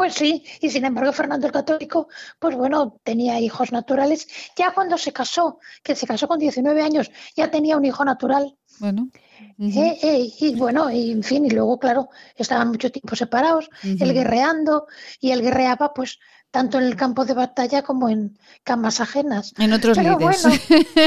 [0.00, 0.42] Pues sí.
[0.62, 2.08] Y sin embargo, Fernando el Católico,
[2.38, 4.26] pues bueno, tenía hijos naturales.
[4.56, 8.56] Ya cuando se casó, que se casó con 19 años, ya tenía un hijo natural.
[8.78, 9.10] Bueno.
[9.58, 14.02] Eh, eh, y bueno, y en fin, y luego, claro, estaban mucho tiempo separados, Ujú.
[14.02, 14.86] él guerreando,
[15.20, 16.18] y él guerreaba, pues,
[16.50, 19.52] tanto en el campo de batalla como en camas ajenas.
[19.58, 20.48] En otros Pero bueno,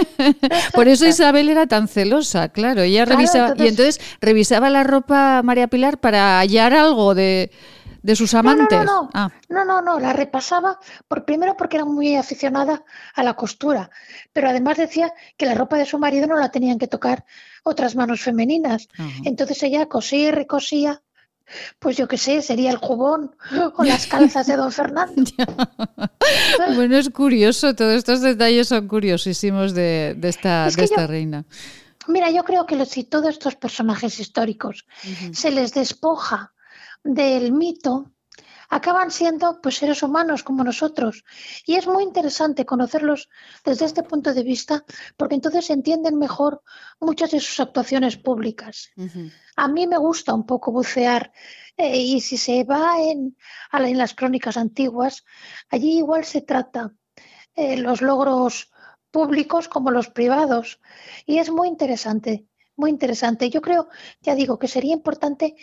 [0.76, 2.82] Por eso Isabel era tan celosa, claro.
[2.82, 7.50] Ella Claro, revisaba, y entonces revisaba la ropa María Pilar para hallar algo de,
[8.04, 8.78] de sus amantes.
[8.80, 10.78] No, no, no, Ah, no, no, no, la repasaba
[11.08, 12.84] por primero porque era muy aficionada
[13.16, 13.90] a la costura,
[14.32, 17.26] pero además decía que la ropa de su marido no la tenían que tocar
[17.64, 18.88] otras manos femeninas.
[19.24, 21.02] Entonces ella cosía y recosía,
[21.80, 23.36] pues yo qué sé, sería el jubón
[23.78, 25.24] o las calzas de don Fernando.
[26.76, 31.02] bueno, es curioso, todos estos detalles son curiosísimos de, de esta, Es de que esta
[31.02, 31.46] yo- reina.
[32.08, 34.86] Mira, yo creo que si todos estos personajes históricos
[35.32, 36.52] se les despoja
[37.04, 38.14] del mito,
[38.70, 41.24] acaban siendo pues seres humanos como nosotros.
[41.66, 43.30] Y es muy interesante conocerlos
[43.64, 44.84] desde este punto de vista,
[45.16, 46.62] porque entonces se entienden mejor
[47.00, 48.90] muchas de sus actuaciones públicas.
[49.56, 51.32] A mí me gusta un poco bucear
[51.78, 53.38] eh, y si se va en,
[53.72, 55.24] en las crónicas antiguas,
[55.70, 56.94] allí igual se trata
[57.56, 58.72] eh, los logros
[59.12, 60.80] públicos como los privados.
[61.28, 63.52] Y es muy interesante, muy interesante.
[63.52, 63.88] Yo creo,
[64.22, 65.56] ya digo, que sería importante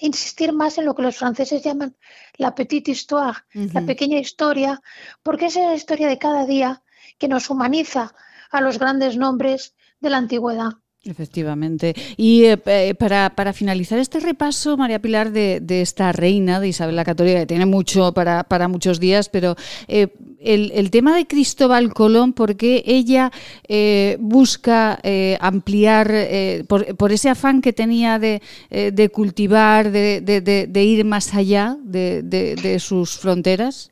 [0.00, 1.96] insistir más en lo que los franceses llaman
[2.36, 4.82] la petite histoire, la pequeña historia,
[5.22, 6.82] porque es la historia de cada día
[7.18, 8.14] que nos humaniza
[8.50, 10.81] a los grandes nombres de la antigüedad.
[11.04, 11.94] Efectivamente.
[12.16, 16.94] Y eh, para, para finalizar este repaso, María Pilar, de, de esta reina de Isabel
[16.94, 19.56] la Católica, que tiene mucho para, para muchos días, pero
[19.88, 20.06] eh,
[20.38, 23.32] el, el tema de Cristóbal Colón, ¿por qué ella
[23.66, 30.20] eh, busca eh, ampliar, eh, por, por ese afán que tenía de, de cultivar, de,
[30.20, 33.90] de- ir más allá de sus fronteras?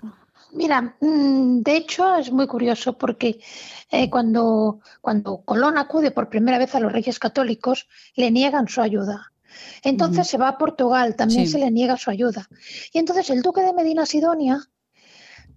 [0.53, 3.41] Mira, mm, de hecho es muy curioso porque
[3.91, 8.81] eh, cuando, cuando Colón acude por primera vez a los reyes católicos, le niegan su
[8.81, 9.33] ayuda.
[9.83, 11.53] Entonces se va a Portugal, también Sí.
[11.53, 12.49] se le niega su ayuda.
[12.93, 14.61] Y entonces el duque de Medina Sidonia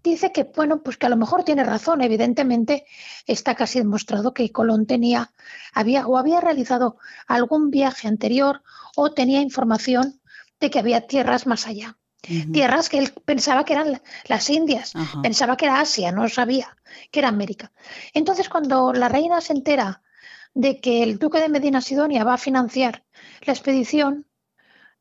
[0.04, 2.02] dice que, bueno, pues que a lo mejor tiene razón.
[2.02, 2.86] Evidentemente
[3.26, 5.32] está casi demostrado que Colón tenía,
[5.74, 6.98] había o había realizado
[7.28, 8.64] algún viaje anterior
[8.96, 10.20] o tenía información
[10.60, 11.98] de que había tierras más allá.
[12.54, 16.78] Tierras que él pensaba que eran la- las Indias, pensaba que era Asia, no sabía
[17.12, 17.72] que era América.
[18.14, 20.02] Entonces, cuando la reina se entera
[20.54, 23.04] de que el duque de Medina Sidonia va a financiar
[23.42, 24.26] la expedición,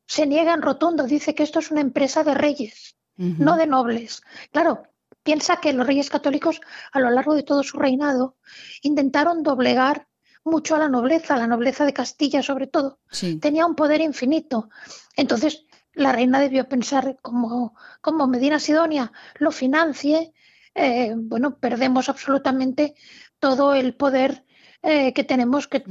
[0.05, 4.21] se niega en rotundo, dice que esto es una empresa de reyes, no de nobles.
[4.51, 4.83] Claro,
[5.23, 6.59] piensa que los reyes católicos
[6.91, 8.35] a lo largo de todo su reinado
[8.81, 10.07] intentaron doblegar
[10.43, 12.99] mucho a la nobleza, a la nobleza de Castilla sobre todo.
[13.09, 13.37] Sí.
[13.37, 14.69] Tenía un poder infinito.
[15.15, 15.63] Entonces,
[15.93, 20.33] la reina debió pensar como, como Medina Sidonia lo financie,
[20.75, 22.95] eh, bueno, perdemos absolutamente
[23.39, 24.43] todo el poder
[24.81, 25.83] eh, que tenemos que,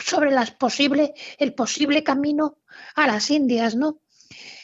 [0.00, 2.58] sobre las posible, el posible camino
[2.94, 3.98] a las Indias, ¿no?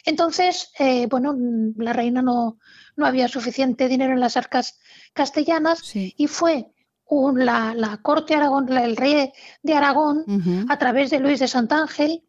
[0.05, 1.35] Entonces, eh, bueno,
[1.77, 2.57] la reina no,
[2.95, 4.77] no había suficiente dinero en las arcas
[5.13, 5.81] castellanas
[6.17, 6.67] y fue
[7.07, 9.31] un- la, la corte Aragón, la- el rey
[9.63, 10.23] de Aragón,
[10.69, 12.23] a través de Luis de Santángel,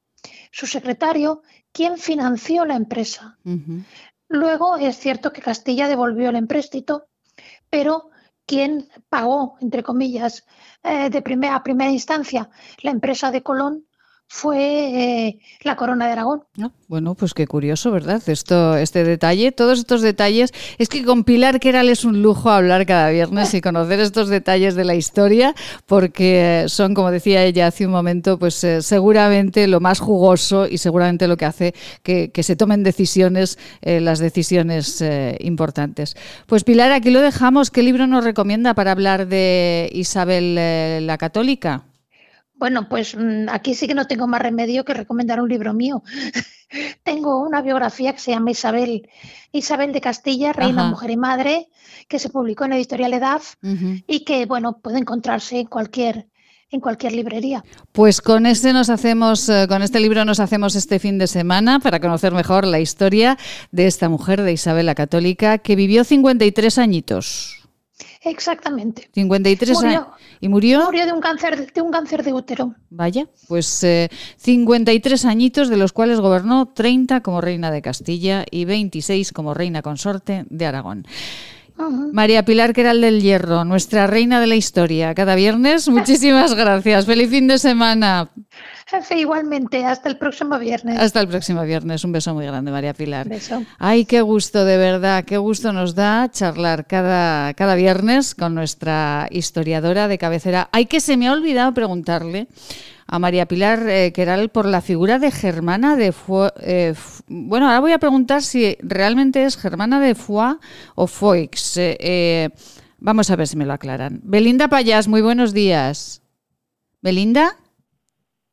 [0.50, 1.42] su secretario,
[1.76, 3.36] quien financió la empresa.
[4.28, 7.08] Luego es cierto que Castilla devolvió el empréstito,
[7.68, 8.08] pero
[8.46, 10.46] quien pagó, entre comillas,
[10.82, 12.48] eh, de primera, a primera instancia
[12.80, 13.84] la empresa de Colón
[14.28, 16.42] fue eh, la corona de Aragón.
[16.88, 18.20] Bueno, pues qué curioso, ¿verdad?
[18.28, 20.52] Esto, este detalle, todos estos detalles.
[20.78, 24.74] Es que con Pilar Queral es un lujo hablar cada viernes y conocer estos detalles
[24.74, 25.54] de la historia,
[25.86, 30.78] porque son, como decía ella hace un momento, pues eh, seguramente lo más jugoso y
[30.78, 35.02] seguramente lo que hace que, se tomen decisiones, eh, las decisiones
[35.40, 36.16] importantes.
[36.46, 37.70] Pues Pilar, aquí lo dejamos.
[37.70, 41.84] ¿Qué libro nos recomienda para hablar de Isabel la Católica?
[42.56, 46.02] Bueno, pues mm, aquí sí que no tengo más remedio que recomendar un libro mío.
[47.04, 49.08] tengo una biografía que se llama Isabel,
[49.52, 50.90] Isabel de Castilla, Reina, Ajá.
[50.90, 51.68] Mujer y Madre,
[52.08, 54.02] que se publicó en Editorial Edad Ujú.
[54.06, 56.26] y que, bueno, puede encontrarse en cualquier,
[56.70, 57.64] en cualquier librería.
[57.92, 61.78] Pues con este nos hacemos, eh, con este libro nos hacemos este fin de semana
[61.80, 63.38] para conocer mejor la historia
[63.70, 67.65] de esta mujer de Isabel la Católica que vivió 53 añitos.
[68.26, 69.08] Exactamente.
[69.14, 69.88] 53 Murió.
[69.88, 70.06] años.
[70.40, 70.84] ¿Y murió?
[70.84, 72.74] Murió de un cáncer, de un cáncer de útero.
[72.90, 78.64] Vaya, pues eh, 53 añitos, de los cuales gobernó 30 como reina de Castilla y
[78.64, 81.06] 26 como reina consorte de Aragón.
[82.12, 85.88] María Pilar Queral del Hierro, nuestra reina de la historia, cada viernes.
[85.88, 87.06] Muchísimas gracias.
[87.06, 88.30] Feliz fin de semana.
[88.88, 90.96] Jefe, igualmente, hasta el próximo viernes.
[91.00, 92.04] Hasta el próximo viernes.
[92.04, 93.28] Un beso muy grande, María Pilar.
[93.28, 93.64] Beso.
[93.78, 99.26] Ay, qué gusto, de verdad, qué gusto nos da charlar cada, cada viernes con nuestra
[99.32, 100.68] historiadora de cabecera.
[100.70, 102.46] Ay, que se me ha olvidado preguntarle
[103.08, 106.52] a María Pilar eh, Queral por la figura de Germana de Foix.
[106.60, 106.94] eh,
[107.26, 110.60] bueno, ahora voy a preguntar si realmente es Germana de Foix
[110.94, 111.76] o Foix.
[111.76, 112.50] Eh, eh,
[112.98, 114.20] vamos a ver si me lo aclaran.
[114.22, 116.22] Belinda Payás, muy buenos días.
[117.02, 117.56] ¿Belinda?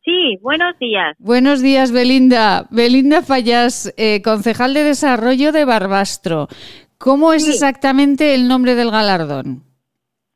[0.04, 1.16] Sí, buenos días.
[1.18, 2.68] Buenos días, Belinda.
[2.72, 6.50] Belinda Fallas, eh, concejal de Desarrollo de Barbastro.
[6.98, 9.64] ¿Cómo es exactamente el nombre del galardón?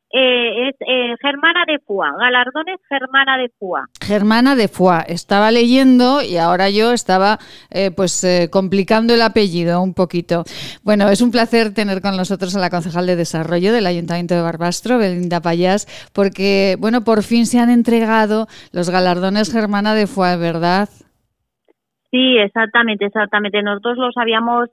[0.10, 3.88] Eh, es eh, Germana de Fua, galardones Germana de Fua.
[4.00, 5.02] Germana de Fua.
[5.02, 7.40] Estaba leyendo y ahora yo estaba
[7.70, 10.44] eh, pues complicando el apellido un poquito.
[10.84, 14.42] Bueno, es un placer tener con nosotros a la concejal de Desarrollo del Ayuntamiento de
[14.42, 20.38] Barbastro, Belinda Payás, porque bueno, por fin se han entregado los galardones Germana de Fua,
[20.38, 20.88] ¿verdad?
[22.12, 23.62] Sí, exactamente, exactamente.
[23.62, 24.70] Nosotros los habíamos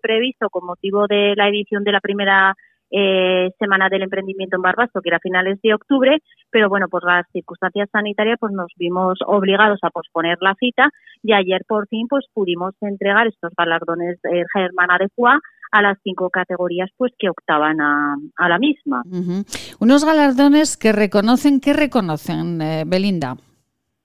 [0.00, 2.56] previsto con motivo de la edición de la primera
[2.90, 6.18] eh, Semana del Emprendimiento en Barbastro, que era a finales de octubre,
[6.50, 10.88] pero bueno, por las circunstancias sanitarias pues nos vimos obligados a posponer la cita
[11.22, 15.08] y ayer por fin pues pudimos entregar estos galardones de Germana de
[15.70, 18.16] a las cinco categorías pues que optaban a,
[18.48, 19.02] la misma.
[19.80, 23.36] Unos galardones que reconocen, ¿qué reconocen, eh, Belinda?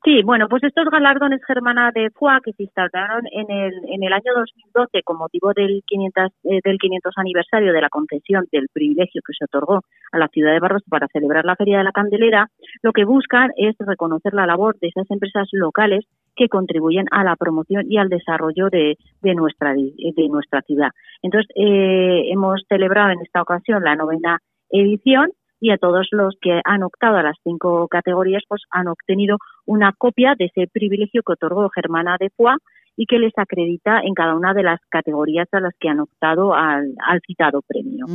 [0.03, 4.11] Sí, bueno, pues estos galardones Germana de FUA que se instalaron en el, en el
[4.11, 9.21] año 2012 con motivo del 500, eh, del 500 aniversario de la concesión del privilegio
[9.25, 9.79] que se otorgó
[10.11, 12.47] a la ciudad de Barros para celebrar la Feria de la Candelera,
[12.81, 16.05] lo que buscan es reconocer la labor de esas empresas locales
[16.35, 20.89] que contribuyen a la promoción y al desarrollo de, de nuestra, de nuestra ciudad.
[21.21, 24.39] Entonces, eh, hemos celebrado en esta ocasión la novena
[24.69, 25.29] edición
[25.63, 29.93] y a todos los que han optado a las cinco categorías, pues han obtenido una
[29.93, 32.61] copia de ese privilegio que otorgó Germana de Foix
[32.97, 36.53] y que les acredita en cada una de las categorías a las que han optado
[36.53, 36.93] al,
[37.25, 38.05] citado premio.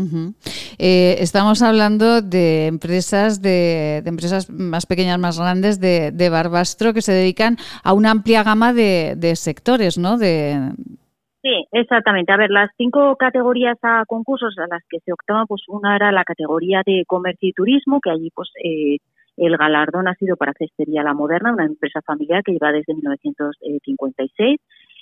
[0.79, 7.13] Eh, estamos hablando de empresas de, empresas más pequeñas, más grandes de, Barbastro que se
[7.13, 10.19] dedican a una amplia gama de, de sectores, ¿no?
[10.19, 10.71] De,
[11.43, 12.33] Sí, exactamente.
[12.33, 16.11] A ver, las cinco categorías a concursos a las que se optaba, pues una era
[16.11, 18.97] la categoría de comercio y turismo, que allí pues eh,
[19.37, 24.61] el galardón ha sido para Cestería La Moderna, una empresa familiar que lleva desde 1956.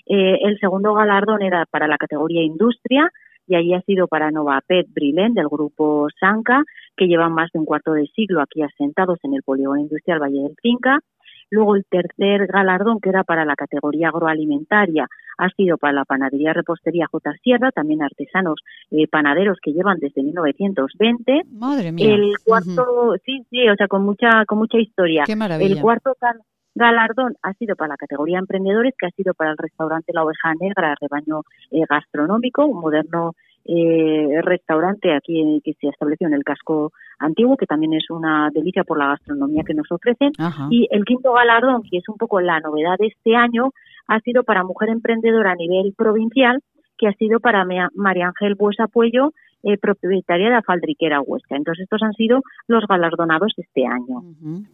[0.09, 3.11] Eh, el segundo galardón era para la categoría industria
[3.47, 6.65] y allí ha sido para Nova Pet Brilén del grupo Sanca,
[6.97, 10.43] que llevan más de un cuarto de siglo aquí asentados en el polígono industrial Valle
[10.43, 11.01] del Finca.
[11.51, 15.07] Luego el tercer galardón, que era para la categoría agroalimentaria,
[15.39, 17.33] ha sido para la panadería repostería J.
[17.43, 18.61] Sierra, también artesanos
[18.91, 21.43] eh, panaderos que llevan desde 1920.
[21.53, 22.15] Madre mía.
[22.15, 25.25] El cuarto, sí, sí, o sea, con mucha, con mucha historia.
[25.27, 25.75] Qué maravilla.
[25.75, 26.13] El cuarto
[26.75, 30.55] galardón ha sido para la categoría emprendedores, que ha sido para el restaurante La Oveja
[30.61, 33.33] Negra, rebaño eh, gastronómico, un moderno
[33.69, 38.85] eh, restaurante aquí que se estableció en el casco antiguo, que también es una delicia
[38.85, 40.33] por la gastronomía que nos ofrecen.
[40.71, 43.71] Y el quinto galardón, que es un poco la novedad de este año,
[44.07, 46.63] ha sido para mujer emprendedora a nivel provincial,
[46.99, 49.33] que ha sido para María Ángel Buesa Puello,
[49.69, 51.57] eh, propietaria de la Faldriquera Huesca.
[51.57, 54.23] Entonces, estos han sido los galardonados este año.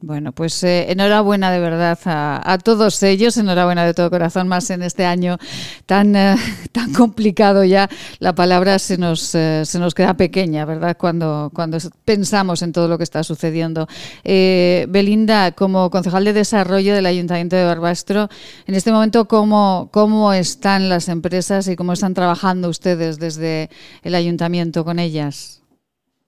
[0.03, 4.83] Bueno, pues eh, enhorabuena de verdad a, todos ellos, enhorabuena de todo corazón, más en
[4.83, 5.39] este año
[5.87, 6.35] tan, eh,
[6.73, 7.89] tan complicado ya.
[8.19, 10.95] La palabra se nos, se nos queda pequeña, ¿verdad?
[10.99, 13.87] Cuando, cuando pensamos en todo lo que está sucediendo.
[14.23, 18.29] Belinda, como concejal de desarrollo del Ayuntamiento de Barbastro,
[18.67, 23.71] en este momento, ¿cómo, ¿cómo están las empresas y cómo están trabajando ustedes desde
[24.03, 24.82] el Ayuntamiento?
[24.85, 25.63] Con ellas?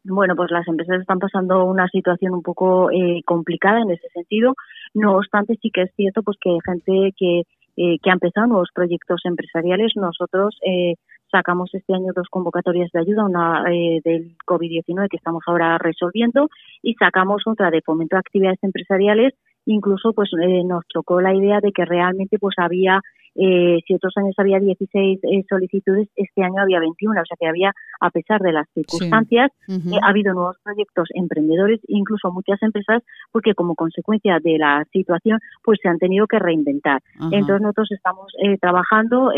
[0.05, 4.55] Bueno, pues las empresas están pasando una situación un poco eh, complicada en ese sentido.
[4.93, 7.41] No obstante, sí que es cierto pues que hay gente que,
[7.77, 9.93] eh, que ha empezado nuevos proyectos empresariales.
[9.97, 10.97] Nosotros eh,
[11.31, 16.49] sacamos este año dos convocatorias de ayuda, una del COVID-19 que estamos ahora resolviendo
[16.83, 19.33] y sacamos otra de fomento de actividades empresariales.
[19.65, 20.29] Incluso pues
[20.67, 23.01] nos chocó la idea de que realmente pues había
[23.37, 27.49] eh, si otros años había 16 eh, solicitudes, este año había 21, o sea que
[27.49, 33.03] había, a pesar de las circunstancias, eh, ha habido nuevos proyectos emprendedores, incluso muchas empresas,
[33.33, 37.03] porque como consecuencia de la situación, pues se han tenido que reinventar.
[37.33, 39.31] Entonces nosotros estamos trabajando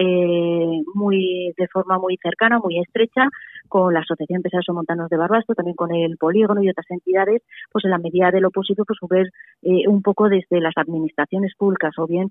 [0.95, 3.29] muy de forma muy cercana, muy estrecha,
[3.69, 7.43] con la Asociación Empresarios Montanos de Barbastro, también con el Polígono y otras entidades,
[7.73, 9.31] pues en la medida de lo posible, pues ver
[9.89, 12.31] un poco desde las administraciones públicas o bien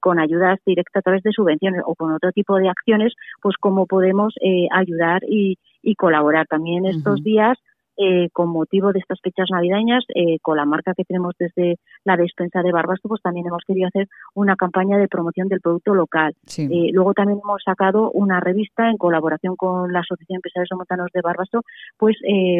[0.00, 3.86] con ayudas directa a través de subvenciones o con otro tipo de acciones, pues cómo
[3.86, 5.58] podemos eh, ayudar y,
[5.96, 6.46] colaborar.
[6.46, 7.58] También estos días
[7.98, 12.16] eh, con motivo de estas fechas navideñas, eh, con la marca que tenemos desde la
[12.16, 16.34] despensa de Barbastro, pues también hemos querido hacer una campaña de promoción del producto local.
[16.56, 21.20] Eh, luego también hemos sacado una revista en colaboración con la Asociación Empresarios Montanos de
[21.20, 21.62] Barbastro,
[21.98, 22.16] pues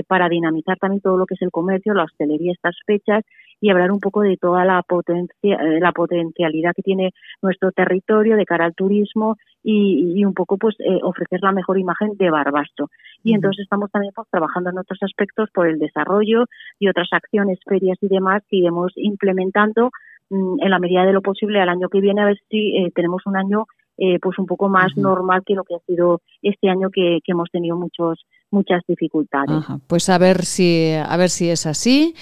[0.06, 3.24] para dinamizar también todo lo que es el comercio, la hostelería, estas fechas
[3.62, 8.44] y hablar un poco de toda la, potencia, la potencialidad que tiene nuestro territorio de
[8.44, 12.88] cara al turismo y, un poco pues ofrecer la mejor imagen de Barbastro.
[13.22, 16.46] Y entonces estamos también pues, trabajando en otros aspectos por el desarrollo
[16.80, 19.90] y otras acciones, ferias y demás que iremos implementando
[20.30, 22.90] mm, en la medida de lo posible al año que viene a ver si eh,
[22.94, 23.66] tenemos un año
[23.98, 27.32] eh, pues un poco más normal que lo que ha sido este año que, que
[27.32, 29.64] hemos tenido muchos muchas dificultades.
[29.86, 32.14] pues a ver si a ver si es así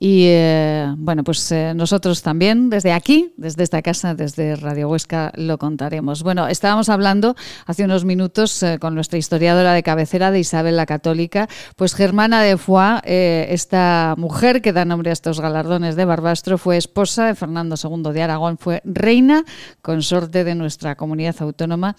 [0.00, 5.30] y eh, bueno pues eh, nosotros también desde aquí desde esta casa desde Radio Huesca
[5.36, 6.22] lo contaremos.
[6.22, 7.36] Bueno estábamos hablando
[7.66, 12.42] hace unos minutos eh, con nuestra historiadora de cabecera de Isabel la Católica, pues Germana
[12.42, 17.34] de Foix, esta mujer que da nombre a estos galardones de Barbastro fue esposa de
[17.34, 19.44] Fernando II de Aragón, fue reina
[19.82, 21.94] consorte de nuestra comunidad autónoma,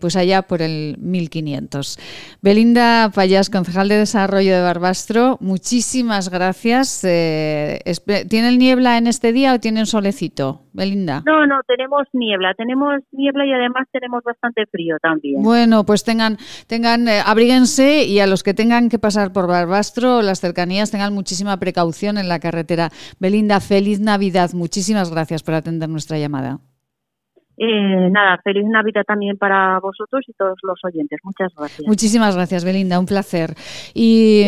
[0.00, 1.98] pues allá por el 1500.
[2.40, 7.02] Belinda Payas, concejal de Desarrollo de Barbastro, muchísimas gracias.
[7.04, 7.80] Eh,
[8.28, 11.22] ¿Tienen niebla en este día o tienen solecito, Belinda?
[11.26, 15.42] No, no, tenemos niebla, tenemos niebla y además tenemos bastante frío también.
[15.42, 20.22] Bueno, pues tengan, tengan, eh, abríguense y a los que tengan que pasar por Barbastro,
[20.22, 22.90] las cercanías, tengan muchísima precaución en la carretera.
[23.18, 24.50] Belinda, feliz Navidad.
[24.52, 26.60] Muchísimas gracias por atender nuestra llamada.
[27.56, 31.20] Eh, nada, feliz Navidad también para vosotros y todos los oyentes.
[31.22, 31.86] Muchas gracias.
[31.86, 33.54] Muchísimas gracias, Belinda, un placer.
[33.94, 34.46] Y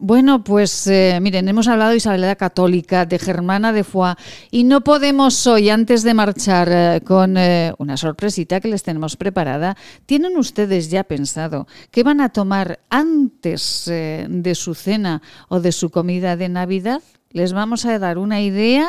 [0.00, 4.16] bueno, pues eh, miren, hemos hablado de Isabel Católica, de Germana de Foix,
[4.50, 7.36] y no podemos hoy, antes de marchar eh, con
[7.78, 9.76] una sorpresita que les tenemos preparada,
[10.06, 15.90] ¿tienen ustedes ya pensado qué van a tomar antes de su cena o de su
[15.90, 17.02] comida de Navidad?
[17.32, 18.88] Les vamos a dar una idea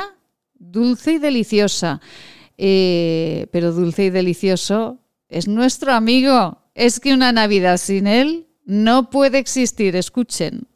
[0.58, 2.00] dulce y deliciosa.
[2.64, 6.60] Eh, pero dulce y delicioso, es nuestro amigo.
[6.76, 9.96] Es que una Navidad sin él no puede existir.
[9.96, 10.68] Escuchen.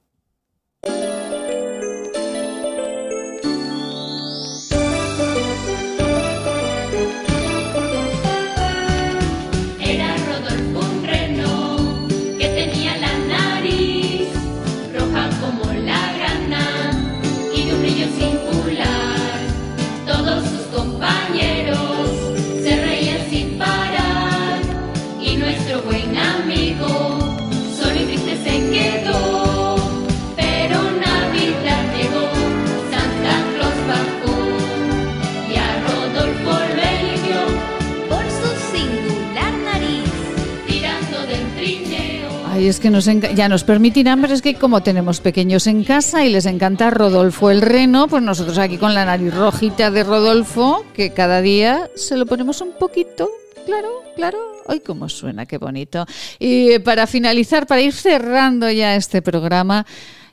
[42.59, 42.89] Y es que
[43.35, 47.51] ya nos permitirán, pero es que como tenemos pequeños en casa y les encanta Rodolfo
[47.51, 52.15] el reno, pues nosotros aquí con la nariz rojita de Rodolfo, que cada día se
[52.15, 53.29] lo ponemos un poquito,
[53.65, 54.37] claro, claro.
[54.67, 56.05] Ay, cómo suena, qué bonito.
[56.39, 59.85] Y para finalizar, para ir cerrando ya este programa,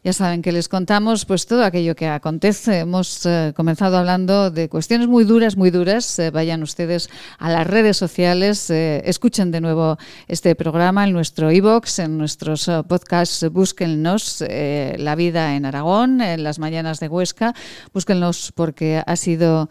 [0.04, 2.80] ya saben que les contamos pues todo aquello que acontece.
[2.80, 6.18] Hemos eh, comenzado hablando de cuestiones muy duras, muy duras.
[6.18, 7.08] Eh, vayan ustedes
[7.38, 12.68] a las redes sociales, eh, escuchen de nuevo este programa en nuestro e-box, en nuestros
[12.88, 17.54] podcasts, búsquennos La vida en Aragón, en las mañanas de Huesca.
[17.92, 19.68] Búsquenlos porque ha sido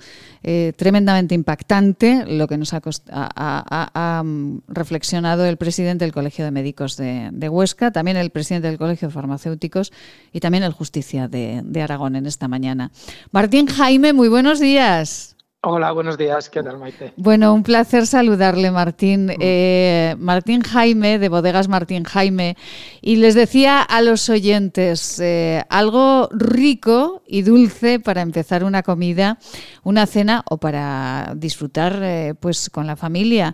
[0.78, 7.30] tremendamente impactante lo que nos ha, mm, reflexionado el presidente del Colegio de Médicos de,
[7.32, 9.92] de Huesca, también el presidente del Colegio de Farmacéuticos
[10.32, 12.92] y también el Justicia de, Aragón en esta mañana.
[13.32, 15.36] Martín Jaime, muy buenos días.
[15.64, 16.50] Hola, buenos días.
[16.50, 17.14] ¿Qué tal, Maite?
[17.18, 19.28] Bueno, un placer saludarle, Martín.
[19.28, 19.36] Mm.
[19.40, 22.58] Eh, Martín Jaime, de Bodegas Martín Jaime.
[23.00, 29.38] Y les decía a los oyentes, eh, algo rico y dulce para empezar una comida,
[29.84, 33.54] una cena o para disfrutar eh, pues con la familia.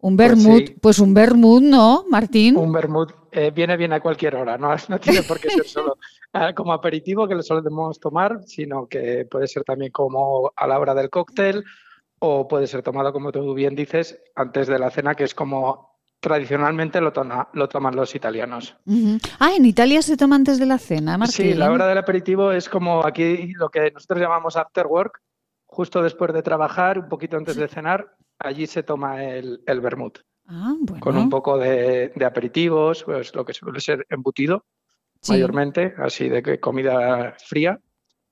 [0.00, 2.58] Un pues vermut, pues, un vermut, ¿no, Martín?
[2.58, 5.96] Un vermut eh, viene bien a cualquier hora, no, no tiene por qué ser solo
[6.34, 10.78] ah, como aperitivo que lo solemos tomar, sino que puede ser también como a la
[10.78, 11.64] hora del cóctel
[12.18, 15.92] o puede ser tomado, como tú bien dices, antes de la cena, que es como
[16.20, 17.12] tradicionalmente lo,
[17.52, 18.76] lo toman los italianos.
[19.40, 21.34] Ah, en Italia se toma antes de la cena, Martín.
[21.34, 25.20] Sí, la hora del aperitivo es como aquí lo que nosotros llamamos after work,
[25.66, 30.20] justo después de trabajar, un poquito antes de cenar, allí se toma el, el vermut.
[30.46, 34.66] Ah, con un poco de, aperitivos, pues lo que suele ser embutido,
[35.28, 37.80] mayormente, así de comida fría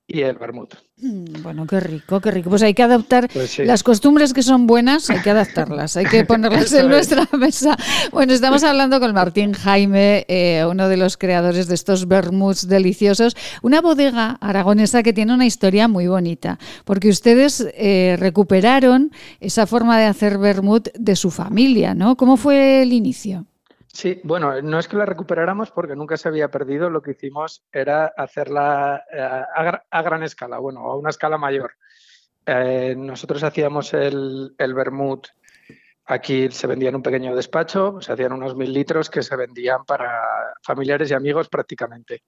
[0.05, 0.75] y el vermut.
[1.01, 2.51] Mm, bueno, qué rico, qué rico.
[2.51, 6.25] Pues hay que adaptar pues las costumbres que son buenas, hay que adaptarlas, hay que
[6.25, 7.75] ponerlas en nuestra mesa.
[8.11, 13.35] Bueno, estamos hablando con Martín Jaime, eh, uno de los creadores de estos vermuts deliciosos,
[13.63, 19.97] una bodega aragonesa que tiene una historia muy bonita, porque ustedes eh, recuperaron esa forma
[19.97, 22.15] de hacer vermut de su familia, ¿no?
[22.15, 23.47] ¿Cómo fue el inicio?
[23.93, 27.65] Sí, bueno, no es que la recuperáramos porque nunca se había perdido, lo que hicimos
[27.71, 31.73] era hacerla eh, a, gran escala, bueno, a una escala mayor.
[32.45, 35.27] Eh, nosotros hacíamos el, el vermut,
[36.05, 39.83] aquí se vendía en un pequeño despacho, se hacían unos mil litros que se vendían
[39.83, 40.21] para
[40.63, 42.23] familiares y amigos prácticamente.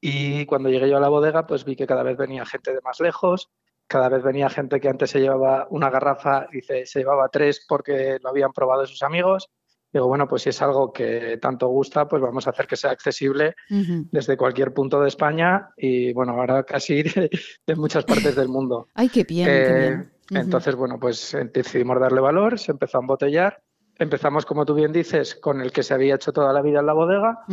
[0.00, 2.80] Y cuando llegué yo a la bodega, pues vi que cada vez venía gente de
[2.80, 3.50] más lejos
[3.92, 8.18] cada vez venía gente que antes se llevaba una garrafa, dice, se llevaba tres porque
[8.22, 9.50] lo habían probado sus amigos.
[9.92, 12.90] Digo, bueno, pues si es algo que tanto gusta, pues vamos a hacer que sea
[12.90, 17.30] accesible desde cualquier punto de España y, bueno, ahora casi de,
[17.66, 18.88] de muchas partes del mundo.
[18.94, 20.12] Ay, qué bien, qué Eh, bien.
[20.30, 20.40] Ujú.
[20.40, 23.62] Entonces, bueno, pues eh, decidimos darle valor, se empezó a embotellar.
[23.98, 26.86] Empezamos, como tú bien dices, con el que se había hecho toda la vida en
[26.86, 27.44] la bodega,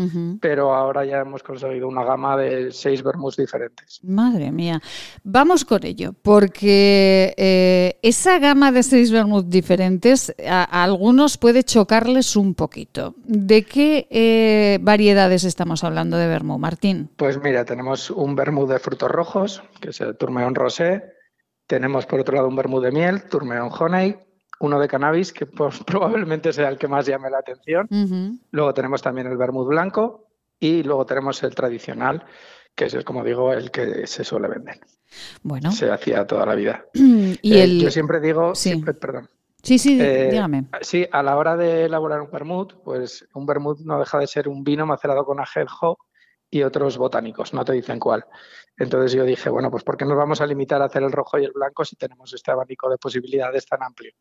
[0.41, 3.99] pero ahora ya hemos conseguido una gama de seis vermouths diferentes.
[4.03, 4.82] Madre mía.
[5.24, 11.64] Vamos con ello, porque eh, esa gama de seis vermouth diferentes a, a algunos puede
[11.64, 13.14] chocarles un poquito.
[13.26, 17.11] ¿De qué eh, variedades estamos hablando de vermouth, Martín?
[17.16, 21.03] Pues mira, tenemos un vermouth de frutos rojos, que es el Tourméon Rosé.
[21.68, 24.18] Tenemos por otro lado un vermouth de miel, Tourméon Honey.
[24.60, 27.88] Uno de cannabis, que pues, probablemente sea el que más llame la atención.
[28.52, 30.27] Luego tenemos también el vermouth blanco
[30.60, 32.23] y luego tenemos el tradicional,
[32.76, 34.80] que es, como digo, el que se suele vender.
[35.44, 35.72] Bueno.
[35.72, 36.86] Se hacía toda la vida.
[36.94, 38.69] Y Eh, el- Yo siempre digo, Sí.
[38.69, 39.30] siempre- perdón.
[39.64, 40.65] Sí, sí, Eh, dígame.
[40.81, 44.48] Sí, a la hora de elaborar un vermouth, pues un vermouth no deja de ser
[44.48, 45.98] un vino macerado con ajenjo
[46.49, 48.26] y otros botánicos, no te dicen cuál.
[48.80, 51.38] Entonces yo dije, bueno, pues ¿por qué nos vamos a limitar a hacer el rojo
[51.38, 54.14] y el blanco si tenemos este abanico de posibilidades tan amplio?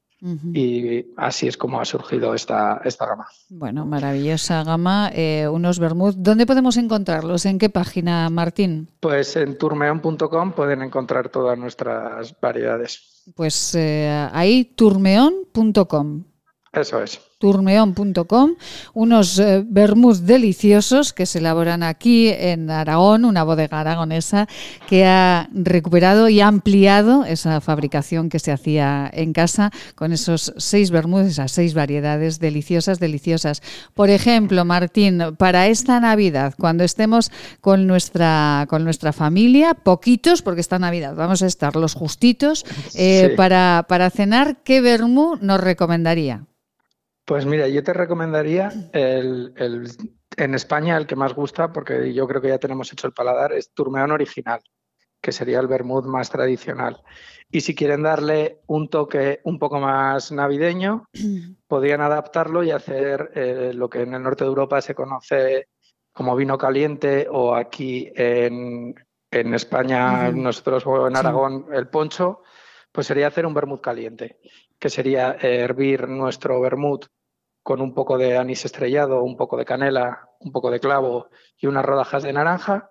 [0.52, 3.28] Y así es como ha surgido esta, esta gama.
[3.50, 6.16] Bueno, maravillosa gama, eh, unos vermouth.
[6.16, 7.46] ¿Dónde podemos encontrarlos?
[7.46, 8.90] ¿En qué página, Martín?
[8.98, 13.22] Pues en turmeon.com pueden encontrar todas nuestras variedades.
[13.36, 16.24] Pues eh, ahí turmeon.com.
[16.72, 17.27] Eso es.
[17.38, 18.54] turmeon.com,
[18.94, 24.48] unos eh, vermouth deliciosos que se elaboran aquí en Aragón, una bodega aragonesa
[24.88, 30.52] que ha recuperado y ha ampliado esa fabricación que se hacía en casa con esos
[30.56, 33.62] seis vermouths, esas seis variedades deliciosas, deliciosas.
[33.94, 40.60] Por ejemplo, Martín, para esta Navidad, cuando estemos con nuestra, con nuestra familia, poquitos, porque
[40.60, 43.36] esta Navidad vamos a estar los justitos, eh, Sí.
[43.36, 46.44] para, para cenar, ¿qué vermouth nos recomendaría?
[47.28, 49.86] Pues mira, yo te recomendaría el, el-
[50.38, 53.52] en España el que más gusta, porque yo creo que ya tenemos hecho el paladar,
[53.52, 54.60] es Turmeón original,
[55.20, 57.02] que sería el vermouth más tradicional.
[57.50, 61.04] Y si quieren darle un toque un poco más navideño,
[61.68, 65.68] podrían adaptarlo y hacer eh, lo que en el norte de Europa se conoce
[66.14, 68.94] como vino caliente o aquí en,
[69.30, 71.18] en España, nosotros o en Sí.
[71.18, 72.40] Aragón, el poncho,
[72.90, 74.38] pues sería hacer un vermut caliente,
[74.78, 77.04] que sería hervir nuestro vermut
[77.68, 81.28] con un poco de anís estrellado, un poco de canela, un poco de clavo
[81.60, 82.88] y unas rodajas de naranja.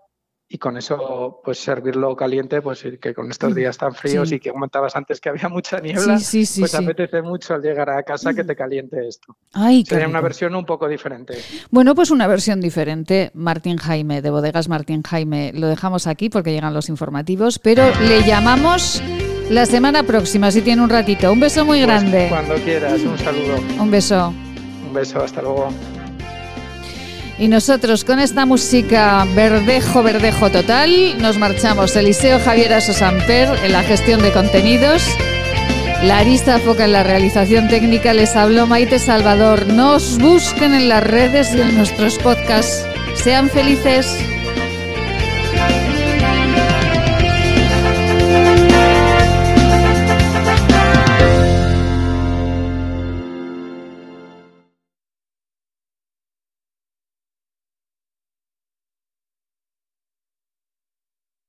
[0.47, 4.35] Y con eso, pues servirlo caliente, pues que con estos días tan fríos Sí.
[4.35, 8.03] y que comentabas antes que había mucha niebla, Sí, pues apetece mucho al llegar a
[8.03, 9.35] casa que te caliente esto.
[9.51, 11.33] Ay, Sería una versión un poco diferente.
[11.71, 13.31] Bueno, pues una versión diferente.
[13.33, 18.21] Martín Jaime, de Bodegas Martín Jaime, lo dejamos aquí porque llegan los informativos, pero le
[18.23, 19.01] llamamos
[19.49, 21.33] la semana próxima, si tiene un ratito.
[21.33, 22.27] Un beso muy Pues grande.
[22.29, 23.55] cuando quieras, un saludo.
[23.81, 24.33] Un beso.
[24.87, 25.69] Un beso, hasta luego.
[27.37, 31.95] Y nosotros con esta música verdejo, verdejo total, nos marchamos.
[31.95, 35.03] Eliseo Javier Asosamper en la gestión de contenidos.
[36.03, 38.13] Larisa Foca en la realización técnica.
[38.13, 39.67] Les habló Maite Salvador.
[39.67, 42.85] Nos busquen en las redes y en nuestros podcasts.
[43.15, 44.07] Sean felices.